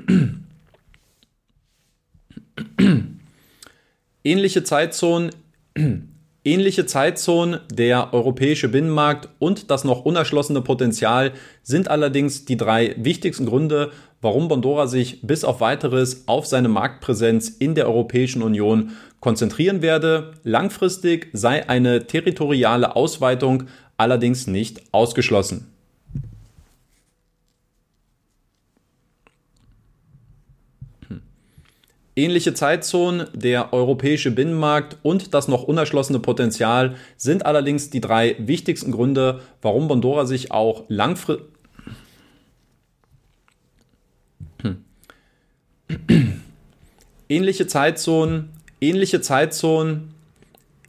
ähnliche 4.23 4.63
Zeitzonen 4.63 5.31
Ähnliche 6.43 6.87
Zeitzonen, 6.87 7.59
der 7.71 8.15
europäische 8.15 8.67
Binnenmarkt 8.67 9.29
und 9.37 9.69
das 9.69 9.83
noch 9.83 10.05
unerschlossene 10.05 10.61
Potenzial 10.61 11.33
sind 11.61 11.87
allerdings 11.87 12.45
die 12.45 12.57
drei 12.57 12.95
wichtigsten 12.97 13.45
Gründe, 13.45 13.91
warum 14.21 14.47
Bondora 14.47 14.87
sich 14.87 15.21
bis 15.21 15.43
auf 15.43 15.61
weiteres 15.61 16.27
auf 16.27 16.47
seine 16.47 16.67
Marktpräsenz 16.67 17.49
in 17.49 17.75
der 17.75 17.85
Europäischen 17.85 18.41
Union 18.41 18.93
konzentrieren 19.19 19.83
werde. 19.83 20.31
Langfristig 20.43 21.27
sei 21.31 21.69
eine 21.69 22.07
territoriale 22.07 22.95
Ausweitung 22.95 23.65
allerdings 23.97 24.47
nicht 24.47 24.81
ausgeschlossen. 24.91 25.70
Ähnliche 32.15 32.53
Zeitzonen, 32.53 33.27
der 33.33 33.71
europäische 33.73 34.31
Binnenmarkt 34.31 34.97
und 35.01 35.33
das 35.33 35.47
noch 35.47 35.63
unerschlossene 35.63 36.19
Potenzial 36.19 36.95
sind 37.15 37.45
allerdings 37.45 37.89
die 37.89 38.01
drei 38.01 38.35
wichtigsten 38.37 38.91
Gründe, 38.91 39.41
warum 39.61 39.87
Bondora 39.87 40.25
sich 40.25 40.51
auch 40.51 40.83
langfristig 40.89 41.45
ähnliche 47.29 47.67
Zeitzonen, 47.67 48.49
ähnliche 48.79 49.21
Zeitzonen, 49.21 50.10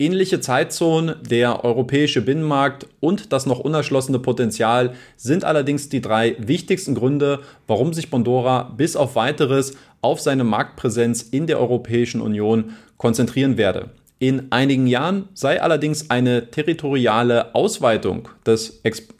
ähnliche 0.02 0.40
Zeitzonen, 0.40 1.14
der 1.22 1.64
europäische 1.64 2.22
Binnenmarkt 2.22 2.88
und 2.98 3.32
das 3.32 3.46
noch 3.46 3.60
unerschlossene 3.60 4.18
Potenzial 4.18 4.94
sind 5.16 5.44
allerdings 5.44 5.88
die 5.88 6.00
drei 6.00 6.34
wichtigsten 6.38 6.96
Gründe, 6.96 7.40
warum 7.68 7.92
sich 7.92 8.10
Bondora 8.10 8.74
bis 8.76 8.96
auf 8.96 9.14
weiteres 9.14 9.76
auf 10.00 10.20
seine 10.20 10.42
Marktpräsenz 10.42 11.22
in 11.22 11.46
der 11.46 11.60
Europäischen 11.60 12.20
Union 12.20 12.72
konzentrieren 12.96 13.56
werde. 13.56 13.90
In 14.18 14.50
einigen 14.50 14.88
Jahren 14.88 15.28
sei 15.34 15.62
allerdings 15.62 16.10
eine 16.10 16.50
territoriale 16.50 17.54
Ausweitung 17.54 18.28
des 18.44 18.80
Exports 18.82 19.18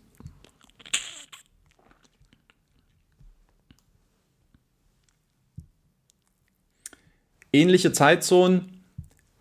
Ähnliche 7.55 7.93
Zeitzonen, 7.93 8.72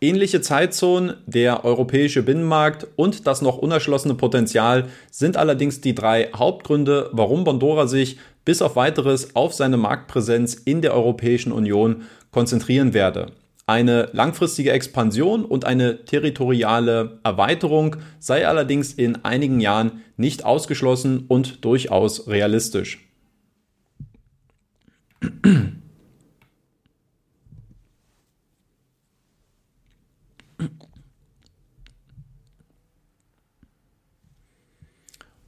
ähnliche 0.01 0.41
Zeitzonen, 0.41 1.13
der 1.27 1.63
europäische 1.63 2.23
Binnenmarkt 2.23 2.87
und 2.95 3.27
das 3.27 3.41
noch 3.41 3.59
unerschlossene 3.59 4.15
Potenzial 4.15 4.89
sind 5.11 5.37
allerdings 5.37 5.79
die 5.79 5.95
drei 5.95 6.29
Hauptgründe, 6.35 7.09
warum 7.13 7.43
Bondora 7.43 7.87
sich 7.87 8.17
bis 8.43 8.61
auf 8.63 8.75
weiteres 8.75 9.35
auf 9.35 9.53
seine 9.53 9.77
Marktpräsenz 9.77 10.55
in 10.55 10.81
der 10.81 10.95
Europäischen 10.95 11.51
Union 11.51 12.03
konzentrieren 12.31 12.93
werde. 12.93 13.27
Eine 13.67 14.09
langfristige 14.11 14.71
Expansion 14.71 15.45
und 15.45 15.65
eine 15.65 16.03
territoriale 16.03 17.19
Erweiterung 17.23 17.97
sei 18.19 18.47
allerdings 18.47 18.91
in 18.93 19.23
einigen 19.23 19.59
Jahren 19.59 20.01
nicht 20.17 20.43
ausgeschlossen 20.43 21.25
und 21.27 21.63
durchaus 21.63 22.27
realistisch. 22.27 23.07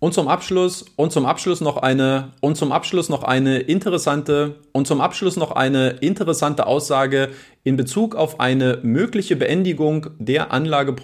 Und 0.04 0.14
zum 0.14 0.28
Abschluss 0.28 0.84
und 0.98 1.14
zum 1.14 1.26
Abschluss 1.26 1.62
noch 1.62 1.78
eine 1.78 2.34
und 2.42 2.58
zum 2.58 2.74
Abschluss 2.74 3.08
noch 3.08 3.24
eine 3.24 3.60
interessante 3.60 4.60
und 4.74 4.86
zum 4.86 5.00
Abschluss 5.00 5.38
noch 5.38 5.54
eine 5.54 5.92
interessante 5.92 6.68
Aussage 6.68 7.30
in 7.64 7.78
Bezug 7.78 8.14
auf 8.14 8.42
eine 8.42 8.80
mögliche 8.84 9.38
Beendigung 9.38 10.08
der 10.20 10.52
Anlage. 10.52 10.98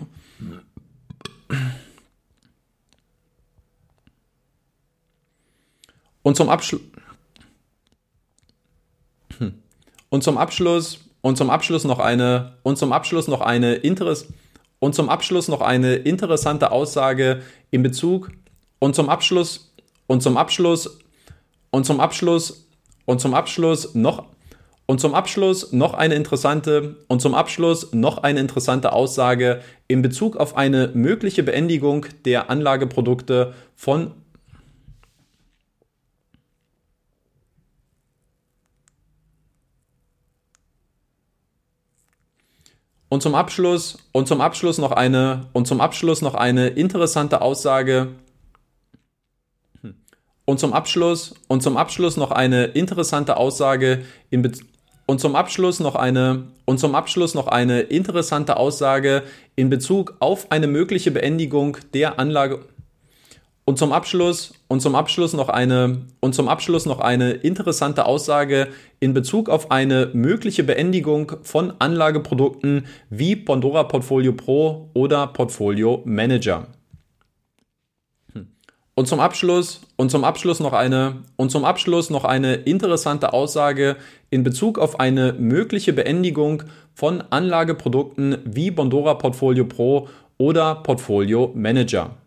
Und 6.21 6.35
zum 6.35 6.49
Abschluss 6.49 6.81
und 10.09 10.23
zum 10.25 10.37
Abschluss 10.37 10.99
und 11.21 11.37
zum 11.37 11.49
Abschluss 11.49 11.85
noch 11.85 11.99
eine 11.99 12.57
und 12.63 12.77
zum 12.77 12.91
Abschluss 12.91 13.29
noch 13.29 13.39
eine 13.39 13.75
Interess 13.75 14.27
und 14.79 14.93
zum 14.93 15.07
Abschluss 15.07 15.47
noch 15.47 15.61
eine 15.61 15.95
interessante 15.95 16.73
Aussage 16.73 17.43
in 17.71 17.81
Bezug 17.81 18.31
und 18.79 18.95
zum 18.95 19.09
Abschluss, 19.09 19.71
und 20.07 20.21
zum 20.23 20.37
Abschluss, 20.37 20.99
und 21.71 21.85
zum 21.85 21.99
Abschluss, 21.99 22.67
und 23.05 23.21
zum 23.21 23.33
Abschluss 23.33 23.93
noch, 23.93 24.25
und 24.85 24.99
zum 24.99 25.13
Abschluss 25.13 25.71
noch 25.71 25.93
eine 25.93 26.15
interessante, 26.15 26.95
und 27.07 27.21
zum 27.21 27.35
Abschluss 27.35 27.93
noch 27.93 28.19
eine 28.19 28.39
interessante 28.39 28.93
Aussage 28.93 29.61
in 29.87 30.01
Bezug 30.01 30.37
auf 30.37 30.57
eine 30.57 30.87
mögliche 30.93 31.43
Beendigung 31.43 32.07
der 32.25 32.49
Anlageprodukte 32.49 33.53
von 33.75 34.11
Und 43.11 43.23
zum 43.23 43.33
Abschluss, 43.33 43.97
und 44.11 44.27
zum 44.27 44.39
Abschluss 44.39 44.77
noch 44.77 44.91
eine, 44.91 45.47
und 45.53 45.67
zum 45.67 45.81
Abschluss 45.81 46.21
noch 46.21 46.35
eine 46.35 46.67
interessante 46.67 47.41
Aussage 47.41 48.09
und 50.49 50.59
zum 50.59 50.73
Abschluss 50.73 51.35
und 51.47 51.61
zum 51.61 51.77
Abschluss 51.77 52.17
noch 52.17 52.31
eine 52.31 52.65
interessante 52.65 53.37
Aussage 53.37 53.99
in 54.31 54.41
Be 54.41 54.51
und 55.05 55.19
zum 55.19 55.35
Abschluss 55.35 55.79
noch 55.79 55.93
eine 55.93 56.45
und 56.65 56.79
zum 56.79 56.95
Abschluss 56.95 57.35
noch 57.35 57.45
eine 57.45 57.81
interessante 57.81 58.57
Aussage 58.57 59.21
in 59.55 59.69
Bezug 59.69 60.15
auf 60.19 60.51
eine 60.51 60.65
mögliche 60.65 61.11
Beendigung 61.11 61.77
der 61.93 62.17
Anlage 62.17 62.65
und 63.65 63.77
zum 63.77 63.93
Abschluss 63.93 64.55
und 64.67 64.81
zum 64.81 64.95
Abschluss 64.95 65.33
noch 65.33 65.49
eine 65.49 66.07
und 66.19 66.33
zum 66.33 66.47
Abschluss 66.47 66.87
noch 66.87 66.99
eine 66.99 67.33
interessante 67.33 68.07
Aussage 68.07 68.69
in 68.99 69.13
Bezug 69.13 69.49
auf 69.49 69.69
eine 69.69 70.09
mögliche 70.13 70.63
Beendigung 70.63 71.31
von 71.43 71.73
Anlageprodukten 71.77 72.87
wie 73.11 73.35
Pandora 73.35 73.83
Portfolio 73.83 74.33
Pro 74.33 74.89
oder 74.95 75.27
Portfolio 75.27 76.01
Manager. 76.05 76.65
Und 78.99 79.05
zum 79.05 79.21
Abschluss 79.21 79.79
und 79.95 80.11
zum 80.11 80.25
Abschluss 80.25 80.59
noch 80.59 80.73
eine 80.73 81.23
und 81.37 81.51
zum 81.51 81.63
Abschluss 81.63 82.09
noch 82.09 82.25
eine 82.25 82.55
interessante 82.55 83.31
Aussage 83.31 83.95
in 84.29 84.43
Bezug 84.43 84.77
auf 84.77 84.99
eine 84.99 85.31
mögliche 85.31 85.93
Beendigung 85.93 86.63
von 86.95 87.23
Anlageprodukten 87.29 88.39
wie 88.43 88.71
Bondora 88.71 89.13
Portfolio 89.13 89.63
Pro 89.63 90.09
oder 90.37 90.75
Portfolio 90.75 91.49
Manager. 91.55 92.17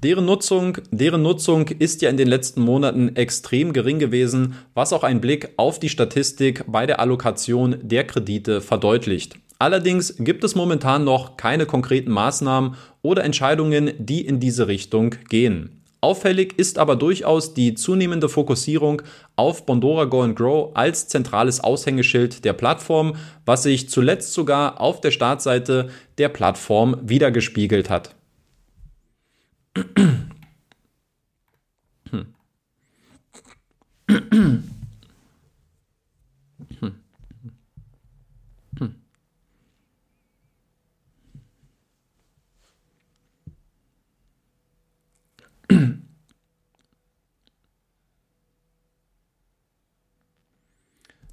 Deren 0.00 0.26
Nutzung, 0.26 0.78
deren 0.92 1.22
Nutzung 1.22 1.66
ist 1.66 2.00
ja 2.00 2.08
in 2.08 2.16
den 2.16 2.28
letzten 2.28 2.60
Monaten 2.60 3.16
extrem 3.16 3.72
gering 3.72 3.98
gewesen, 3.98 4.54
was 4.74 4.92
auch 4.92 5.02
ein 5.02 5.20
Blick 5.20 5.54
auf 5.56 5.80
die 5.80 5.88
Statistik 5.88 6.62
bei 6.68 6.86
der 6.86 7.00
Allokation 7.00 7.78
der 7.82 8.06
Kredite 8.06 8.60
verdeutlicht. 8.60 9.34
Allerdings 9.62 10.16
gibt 10.18 10.42
es 10.42 10.56
momentan 10.56 11.04
noch 11.04 11.36
keine 11.36 11.66
konkreten 11.66 12.10
Maßnahmen 12.10 12.74
oder 13.00 13.22
Entscheidungen, 13.22 13.92
die 13.96 14.26
in 14.26 14.40
diese 14.40 14.66
Richtung 14.66 15.14
gehen. 15.28 15.84
Auffällig 16.00 16.58
ist 16.58 16.78
aber 16.80 16.96
durchaus 16.96 17.54
die 17.54 17.74
zunehmende 17.76 18.28
Fokussierung 18.28 19.02
auf 19.36 19.64
Bondora 19.64 20.06
Go 20.06 20.22
and 20.22 20.34
Grow 20.34 20.72
als 20.74 21.06
zentrales 21.06 21.60
Aushängeschild 21.60 22.44
der 22.44 22.54
Plattform, 22.54 23.14
was 23.44 23.62
sich 23.62 23.88
zuletzt 23.88 24.34
sogar 24.34 24.80
auf 24.80 25.00
der 25.00 25.12
Startseite 25.12 25.90
der 26.18 26.28
Plattform 26.28 26.96
wiedergespiegelt 27.00 27.88
hat. 27.88 28.16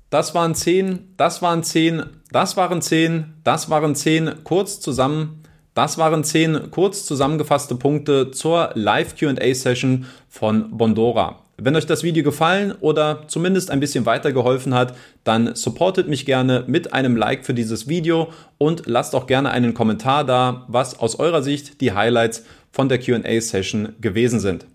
Das 0.09 0.33
waren 0.33 0.55
zehn, 0.55 1.13
das 1.17 1.43
waren 1.43 1.63
zehn, 1.63 2.03
das 2.31 2.57
waren 2.57 2.81
zehn, 2.81 3.35
das 3.43 3.69
waren 3.69 3.93
zehn 3.93 4.31
kurz 4.43 4.79
zusammen. 4.79 5.43
Das 5.75 5.99
waren 5.99 6.23
zehn 6.23 6.71
kurz 6.71 7.05
zusammengefasste 7.05 7.75
Punkte 7.75 8.31
zur 8.31 8.71
Live 8.73 9.15
QA 9.15 9.53
Session 9.53 10.07
von 10.27 10.75
Bondora. 10.75 11.43
Wenn 11.57 11.75
euch 11.75 11.85
das 11.85 12.03
Video 12.03 12.23
gefallen 12.23 12.73
oder 12.79 13.27
zumindest 13.27 13.69
ein 13.69 13.79
bisschen 13.79 14.05
weitergeholfen 14.05 14.73
hat, 14.73 14.95
dann 15.23 15.55
supportet 15.55 16.07
mich 16.07 16.25
gerne 16.25 16.63
mit 16.65 16.91
einem 16.93 17.15
Like 17.15 17.45
für 17.45 17.53
dieses 17.53 17.87
Video 17.87 18.29
und 18.57 18.87
lasst 18.87 19.13
auch 19.13 19.27
gerne 19.27 19.51
einen 19.51 19.73
Kommentar 19.73 20.23
da, 20.23 20.65
was 20.67 20.99
aus 20.99 21.19
eurer 21.19 21.43
Sicht 21.43 21.81
die 21.81 21.93
Highlights 21.93 22.43
von 22.71 22.89
der 22.89 22.99
QA-Session 22.99 23.89
gewesen 24.01 24.39
sind. 24.39 24.65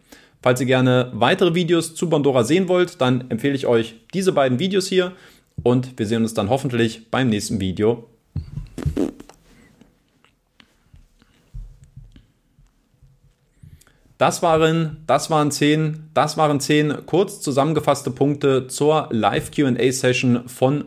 Falls 0.44 0.60
ihr 0.60 0.66
gerne 0.66 1.10
weitere 1.14 1.54
Videos 1.54 1.94
zu 1.94 2.10
Bondora 2.10 2.44
sehen 2.44 2.68
wollt, 2.68 3.00
dann 3.00 3.30
empfehle 3.30 3.54
ich 3.54 3.66
euch 3.66 3.94
diese 4.12 4.30
beiden 4.30 4.58
Videos 4.58 4.86
hier 4.88 5.12
und 5.62 5.98
wir 5.98 6.06
sehen 6.06 6.20
uns 6.20 6.34
dann 6.34 6.50
hoffentlich 6.50 7.10
beim 7.10 7.30
nächsten 7.30 7.60
Video. 7.60 8.10
Das 14.18 14.42
waren, 14.42 15.02
das 15.06 15.30
waren 15.30 15.50
zehn, 15.50 16.10
das 16.12 16.36
waren 16.36 16.60
zehn 16.60 16.92
kurz 17.06 17.40
zusammengefasste 17.40 18.10
Punkte 18.10 18.66
zur 18.66 19.08
Live 19.10 19.50
Q&A 19.50 19.92
Session 19.92 20.46
von 20.46 20.84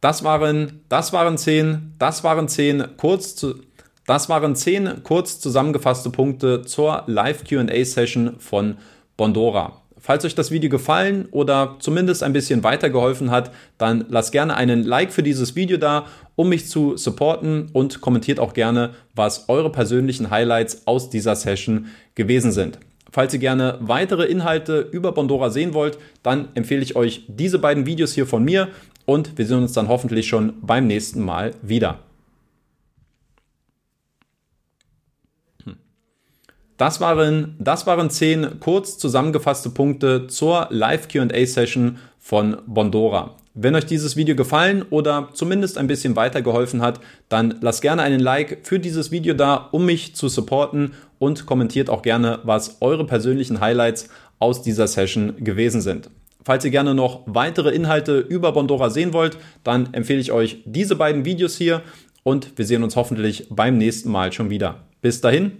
Das 0.00 0.24
waren, 0.24 0.80
das 0.88 1.12
waren 1.12 1.38
zehn, 1.38 1.94
das 2.00 2.24
waren 2.24 2.48
zehn 2.48 2.84
kurz 2.96 3.36
zu, 3.36 3.54
das 4.06 4.28
waren 4.28 4.56
zehn 4.56 5.02
kurz 5.04 5.38
zusammengefasste 5.40 6.10
Punkte 6.10 6.62
zur 6.62 7.04
Live 7.06 7.44
Q&A 7.48 7.84
Session 7.84 8.34
von 8.38 8.76
Bondora. 9.16 9.82
Falls 10.04 10.24
euch 10.24 10.34
das 10.34 10.50
Video 10.50 10.68
gefallen 10.68 11.28
oder 11.30 11.76
zumindest 11.78 12.24
ein 12.24 12.32
bisschen 12.32 12.64
weitergeholfen 12.64 13.30
hat, 13.30 13.52
dann 13.78 14.04
lasst 14.08 14.32
gerne 14.32 14.56
einen 14.56 14.82
Like 14.82 15.12
für 15.12 15.22
dieses 15.22 15.54
Video 15.54 15.76
da, 15.76 16.06
um 16.34 16.48
mich 16.48 16.68
zu 16.68 16.96
supporten 16.96 17.68
und 17.72 18.00
kommentiert 18.00 18.40
auch 18.40 18.52
gerne, 18.52 18.90
was 19.14 19.48
eure 19.48 19.70
persönlichen 19.70 20.30
Highlights 20.30 20.88
aus 20.88 21.08
dieser 21.08 21.36
Session 21.36 21.86
gewesen 22.16 22.50
sind. 22.50 22.80
Falls 23.12 23.32
ihr 23.32 23.38
gerne 23.38 23.78
weitere 23.80 24.24
Inhalte 24.24 24.80
über 24.80 25.12
Bondora 25.12 25.50
sehen 25.50 25.72
wollt, 25.72 25.98
dann 26.24 26.48
empfehle 26.54 26.82
ich 26.82 26.96
euch 26.96 27.24
diese 27.28 27.60
beiden 27.60 27.86
Videos 27.86 28.12
hier 28.12 28.26
von 28.26 28.42
mir 28.42 28.68
und 29.04 29.38
wir 29.38 29.46
sehen 29.46 29.58
uns 29.58 29.72
dann 29.72 29.86
hoffentlich 29.86 30.26
schon 30.26 30.54
beim 30.62 30.88
nächsten 30.88 31.22
Mal 31.22 31.52
wieder. 31.62 32.00
Das 36.82 37.00
waren, 37.00 37.54
das 37.60 37.86
waren 37.86 38.10
zehn 38.10 38.58
kurz 38.58 38.98
zusammengefasste 38.98 39.70
Punkte 39.70 40.26
zur 40.26 40.66
Live 40.70 41.06
QA 41.06 41.46
Session 41.46 41.98
von 42.18 42.56
Bondora. 42.66 43.36
Wenn 43.54 43.76
euch 43.76 43.86
dieses 43.86 44.16
Video 44.16 44.34
gefallen 44.34 44.84
oder 44.90 45.28
zumindest 45.32 45.78
ein 45.78 45.86
bisschen 45.86 46.16
weitergeholfen 46.16 46.82
hat, 46.82 46.98
dann 47.28 47.54
lasst 47.60 47.82
gerne 47.82 48.02
einen 48.02 48.18
Like 48.18 48.62
für 48.64 48.80
dieses 48.80 49.12
Video 49.12 49.32
da, 49.32 49.68
um 49.70 49.86
mich 49.86 50.16
zu 50.16 50.26
supporten 50.26 50.94
und 51.20 51.46
kommentiert 51.46 51.88
auch 51.88 52.02
gerne, 52.02 52.40
was 52.42 52.78
eure 52.80 53.06
persönlichen 53.06 53.60
Highlights 53.60 54.08
aus 54.40 54.62
dieser 54.62 54.88
Session 54.88 55.34
gewesen 55.36 55.82
sind. 55.82 56.10
Falls 56.44 56.64
ihr 56.64 56.72
gerne 56.72 56.96
noch 56.96 57.20
weitere 57.26 57.70
Inhalte 57.70 58.18
über 58.18 58.50
Bondora 58.50 58.90
sehen 58.90 59.12
wollt, 59.12 59.38
dann 59.62 59.94
empfehle 59.94 60.18
ich 60.18 60.32
euch 60.32 60.64
diese 60.64 60.96
beiden 60.96 61.24
Videos 61.24 61.56
hier 61.56 61.82
und 62.24 62.58
wir 62.58 62.64
sehen 62.64 62.82
uns 62.82 62.96
hoffentlich 62.96 63.46
beim 63.50 63.78
nächsten 63.78 64.10
Mal 64.10 64.32
schon 64.32 64.50
wieder. 64.50 64.80
Bis 65.00 65.20
dahin. 65.20 65.52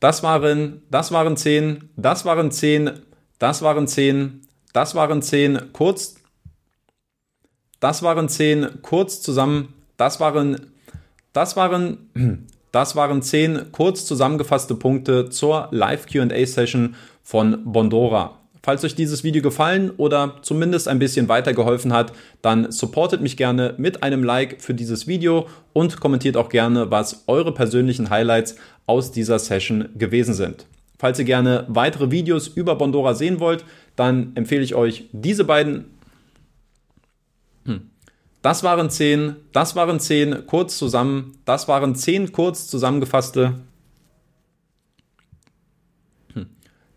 Das 0.00 0.22
waren, 0.22 0.82
das 0.90 1.10
waren 1.10 1.36
zehn, 1.36 1.90
das 1.96 2.24
waren 2.24 2.50
zehn, 2.52 2.90
das 3.38 3.62
waren 3.62 3.88
zehn, 3.88 4.46
das 4.72 4.94
waren 4.94 5.22
zehn 5.22 5.72
kurz, 5.72 6.16
das 7.80 8.02
waren 8.02 8.28
zehn 8.28 8.80
kurz 8.82 9.22
zusammen, 9.22 9.74
das 9.96 10.20
waren, 10.20 10.72
das 11.32 11.56
waren, 11.56 12.10
das 12.72 12.94
waren 12.94 13.22
zehn 13.22 13.72
kurz 13.72 14.04
zusammengefasste 14.04 14.76
Punkte 14.76 15.30
zur 15.30 15.68
Live 15.72 16.06
QA 16.06 16.46
Session 16.46 16.94
von 17.22 17.64
Bondora. 17.64 18.37
Falls 18.68 18.84
euch 18.84 18.94
dieses 18.94 19.24
Video 19.24 19.40
gefallen 19.40 19.92
oder 19.96 20.34
zumindest 20.42 20.88
ein 20.88 20.98
bisschen 20.98 21.30
weitergeholfen 21.30 21.94
hat, 21.94 22.12
dann 22.42 22.70
supportet 22.70 23.22
mich 23.22 23.38
gerne 23.38 23.72
mit 23.78 24.02
einem 24.02 24.22
Like 24.22 24.60
für 24.60 24.74
dieses 24.74 25.06
Video 25.06 25.48
und 25.72 26.00
kommentiert 26.00 26.36
auch 26.36 26.50
gerne, 26.50 26.90
was 26.90 27.24
eure 27.28 27.54
persönlichen 27.54 28.10
Highlights 28.10 28.56
aus 28.84 29.10
dieser 29.10 29.38
Session 29.38 29.88
gewesen 29.96 30.34
sind. 30.34 30.66
Falls 30.98 31.18
ihr 31.18 31.24
gerne 31.24 31.64
weitere 31.68 32.10
Videos 32.10 32.46
über 32.46 32.74
Bondora 32.74 33.14
sehen 33.14 33.40
wollt, 33.40 33.64
dann 33.96 34.32
empfehle 34.34 34.64
ich 34.64 34.74
euch 34.74 35.08
diese 35.12 35.44
beiden. 35.44 35.86
Hm. 37.64 37.88
Das 38.42 38.64
waren 38.64 38.90
zehn, 38.90 39.36
das 39.54 39.76
waren 39.76 39.98
zehn 39.98 40.46
kurz 40.46 40.76
zusammen, 40.76 41.38
das 41.46 41.68
waren 41.68 41.94
zehn 41.94 42.32
kurz 42.32 42.66
zusammengefasste 42.66 43.54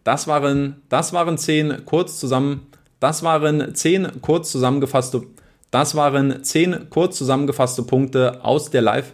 Das 0.04 0.28
waren, 0.28 0.82
das 0.90 1.14
waren 1.14 1.38
zehn 1.38 1.86
kurz 1.86 2.20
zusammen, 2.20 2.68
das 3.00 3.24
waren 3.24 3.76
zehn 3.76 4.22
kurz 4.22 4.52
zusammengefasste, 4.52 5.22
das 5.70 5.96
waren 5.96 6.44
zehn 6.44 6.90
kurz 6.90 7.18
zusammengefasste 7.18 7.84
Punkte 7.84 8.44
aus 8.44 8.70
der 8.70 8.82
Live. 8.82 9.14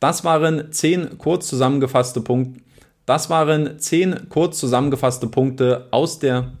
Das 0.00 0.24
waren 0.24 0.70
zehn 0.72 1.18
kurz 1.18 1.48
zusammengefasste 1.48 2.20
Punkte. 2.20 2.60
Das 3.06 3.30
waren 3.30 3.78
zehn 3.78 4.28
kurz 4.28 4.58
zusammengefasste 4.58 5.28
Punkte 5.28 5.88
aus 5.90 6.18
der. 6.18 6.52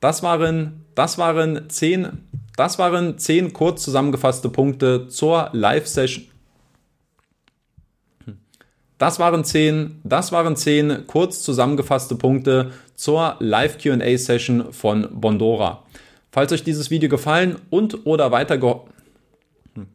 Das 0.00 0.22
waren, 0.22 0.84
das 0.94 1.16
waren 1.16 1.70
zehn, 1.70 2.28
das 2.56 2.78
waren 2.78 3.18
zehn 3.18 3.52
kurz 3.52 3.82
zusammengefasste 3.82 4.50
Punkte 4.50 5.08
zur 5.08 5.48
Live-Session. 5.52 6.26
Das 8.98 9.18
waren 9.18 9.44
zehn, 9.44 10.00
das 10.04 10.32
waren 10.32 10.56
zehn 10.56 11.06
kurz 11.06 11.42
zusammengefasste 11.42 12.14
Punkte 12.14 12.70
zur 12.94 13.36
Live 13.40 13.76
Q&A 13.82 14.16
Session 14.16 14.72
von 14.72 15.08
Bondora. 15.12 15.82
Falls 16.32 16.52
euch 16.52 16.64
dieses 16.64 16.90
Video 16.90 17.08
gefallen 17.08 17.56
und 17.68 18.06
oder 18.06 18.30
weiter 18.30 18.58
hm. 19.74 19.86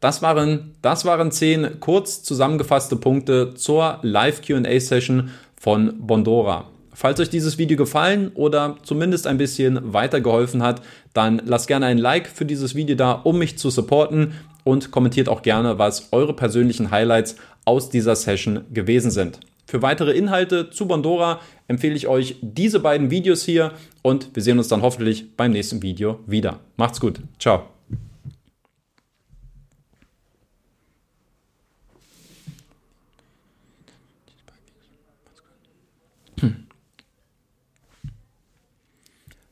das 0.00 0.20
waren, 0.20 0.74
das 0.82 1.04
waren 1.04 1.30
zehn 1.30 1.78
kurz 1.78 2.24
zusammengefasste 2.24 2.96
Punkte 2.96 3.54
zur 3.54 4.00
Live 4.02 4.44
Q&A 4.44 4.80
Session 4.80 5.30
von 5.56 5.94
Bondora. 6.04 6.68
Falls 6.92 7.20
euch 7.20 7.30
dieses 7.30 7.56
Video 7.56 7.76
gefallen 7.76 8.32
oder 8.34 8.76
zumindest 8.82 9.28
ein 9.28 9.38
bisschen 9.38 9.92
weitergeholfen 9.92 10.62
hat, 10.62 10.82
dann 11.12 11.40
lasst 11.44 11.68
gerne 11.68 11.86
ein 11.86 11.98
Like 11.98 12.26
für 12.26 12.44
dieses 12.44 12.74
Video 12.74 12.96
da, 12.96 13.12
um 13.12 13.38
mich 13.38 13.58
zu 13.58 13.70
supporten 13.70 14.34
und 14.64 14.90
kommentiert 14.90 15.28
auch 15.28 15.42
gerne, 15.42 15.78
was 15.78 16.12
eure 16.12 16.34
persönlichen 16.34 16.90
Highlights 16.90 17.36
aus 17.64 17.90
dieser 17.90 18.16
Session 18.16 18.64
gewesen 18.72 19.10
sind. 19.10 19.40
Für 19.66 19.82
weitere 19.82 20.12
Inhalte 20.12 20.70
zu 20.70 20.86
Bondora 20.86 21.40
empfehle 21.68 21.94
ich 21.94 22.08
euch 22.08 22.36
diese 22.42 22.80
beiden 22.80 23.10
Videos 23.10 23.44
hier 23.44 23.72
und 24.02 24.34
wir 24.34 24.42
sehen 24.42 24.58
uns 24.58 24.68
dann 24.68 24.82
hoffentlich 24.82 25.36
beim 25.36 25.52
nächsten 25.52 25.80
Video 25.80 26.18
wieder. 26.26 26.58
Macht's 26.76 27.00
gut. 27.00 27.20
Ciao. 27.38 27.68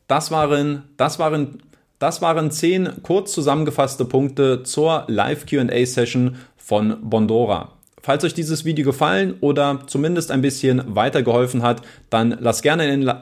Das 0.08 0.30
waren, 0.30 0.84
das 0.96 1.18
waren, 1.18 1.62
das 1.98 2.22
waren 2.22 2.50
zehn 2.50 3.02
kurz 3.02 3.32
zusammengefasste 3.32 4.04
Punkte 4.04 4.62
zur 4.62 5.04
Live 5.08 5.46
QA 5.46 5.84
Session 5.84 6.36
von 6.56 6.98
Bondora. 7.02 7.72
Falls 8.02 8.24
euch 8.24 8.34
dieses 8.34 8.64
Video 8.64 8.84
gefallen 8.84 9.34
oder 9.40 9.80
zumindest 9.86 10.30
ein 10.30 10.40
bisschen 10.40 10.94
weitergeholfen 10.94 11.62
hat, 11.62 11.82
dann 12.10 12.36
lasst 12.40 12.62
gerne 12.62 12.92
in 12.92 13.00
den 13.00 13.14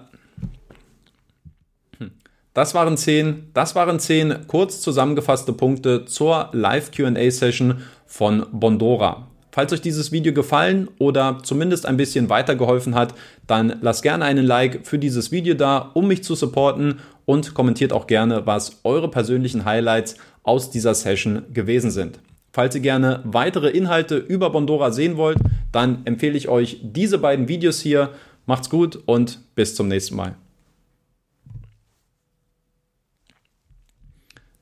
hm. 1.98 2.10
das 2.52 2.74
waren 2.74 2.96
zehn, 2.96 3.50
das 3.54 3.74
waren 3.74 3.98
zehn 3.98 4.46
kurz 4.46 4.80
zusammengefasste 4.82 5.54
Punkte 5.54 6.04
zur 6.04 6.50
Live 6.52 6.90
Q&A 6.94 7.30
Session 7.30 7.82
von 8.04 8.46
Bondora. 8.52 9.28
Falls 9.56 9.72
euch 9.72 9.80
dieses 9.80 10.12
Video 10.12 10.34
gefallen 10.34 10.90
oder 10.98 11.38
zumindest 11.42 11.86
ein 11.86 11.96
bisschen 11.96 12.28
weitergeholfen 12.28 12.94
hat, 12.94 13.14
dann 13.46 13.78
lasst 13.80 14.02
gerne 14.02 14.26
einen 14.26 14.44
Like 14.44 14.86
für 14.86 14.98
dieses 14.98 15.32
Video 15.32 15.54
da, 15.54 15.92
um 15.94 16.08
mich 16.08 16.22
zu 16.22 16.34
supporten 16.34 17.00
und 17.26 17.52
kommentiert 17.52 17.92
auch 17.92 18.06
gerne, 18.06 18.46
was 18.46 18.80
eure 18.84 19.10
persönlichen 19.10 19.66
Highlights 19.66 20.16
aus 20.42 20.70
dieser 20.70 20.94
Session 20.94 21.42
gewesen 21.52 21.90
sind. 21.90 22.20
Falls 22.52 22.74
ihr 22.74 22.80
gerne 22.80 23.20
weitere 23.24 23.68
Inhalte 23.68 24.16
über 24.16 24.48
Bondora 24.48 24.90
sehen 24.90 25.18
wollt, 25.18 25.36
dann 25.72 26.06
empfehle 26.06 26.38
ich 26.38 26.48
euch 26.48 26.78
diese 26.82 27.18
beiden 27.18 27.48
Videos 27.48 27.80
hier. 27.80 28.12
Macht's 28.46 28.70
gut 28.70 28.96
und 29.04 29.40
bis 29.54 29.74
zum 29.74 29.88
nächsten 29.88 30.16
Mal. 30.16 30.36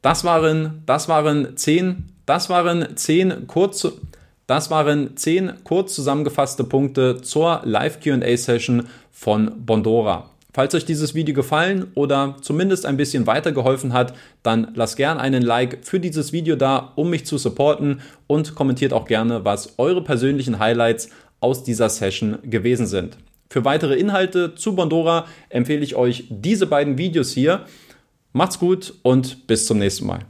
Das 0.03 0.25
waren, 0.25 0.83
das 0.87 1.09
waren 1.09 1.57
zehn, 1.57 2.13
das 2.27 2.51
waren 2.51 2.97
zehn 2.97 3.47
kurz, 3.47 3.87
das 4.47 4.71
waren 4.71 5.17
zehn 5.17 5.53
kurz 5.65 5.95
zusammengefasste 5.95 6.65
Punkte 6.65 7.23
zur 7.23 7.61
Live 7.65 8.01
Q&A 8.03 8.37
Session 8.37 8.89
von 9.13 9.65
Bondora. 9.65 10.29
Falls 10.55 10.73
euch 10.73 10.85
dieses 10.85 11.17
Video 11.17 11.35
gefallen 11.35 11.89
oder 11.95 12.37
zumindest 12.41 12.87
ein 12.87 12.97
bisschen 12.97 13.27
weitergeholfen 13.27 13.93
hat, 13.93 14.15
dann 14.45 14.71
lasst 14.77 14.97
gern 14.97 15.19
einen 15.19 15.43
Like 15.43 15.81
für 15.83 15.99
dieses 15.99 16.33
Video 16.33 16.55
da, 16.55 16.93
um 16.95 17.11
mich 17.11 17.27
zu 17.27 17.39
supporten 17.39 18.01
und 18.29 18.55
kommentiert 18.55 18.93
auch 18.93 19.05
gerne, 19.05 19.45
was 19.45 19.75
eure 19.79 20.05
persönlichen 20.05 20.61
Highlights 20.61 21.11
aus 21.41 21.65
dieser 21.65 21.89
Session 21.89 22.39
gewesen 22.45 22.87
sind. 22.87 23.19
Für 23.51 23.65
weitere 23.65 23.97
Inhalte 23.97 24.55
zu 24.55 24.77
Bondora 24.77 25.27
empfehle 25.49 25.83
ich 25.83 25.97
euch 25.97 26.27
diese 26.31 26.69
beiden 26.69 26.99
Videos 26.99 27.33
hier. 27.33 27.65
Macht's 28.33 28.61
gut 28.61 28.95
und 29.03 29.49
bis 29.49 29.67
zum 29.67 29.79
nächsten 29.79 30.07
Mal. 30.07 30.21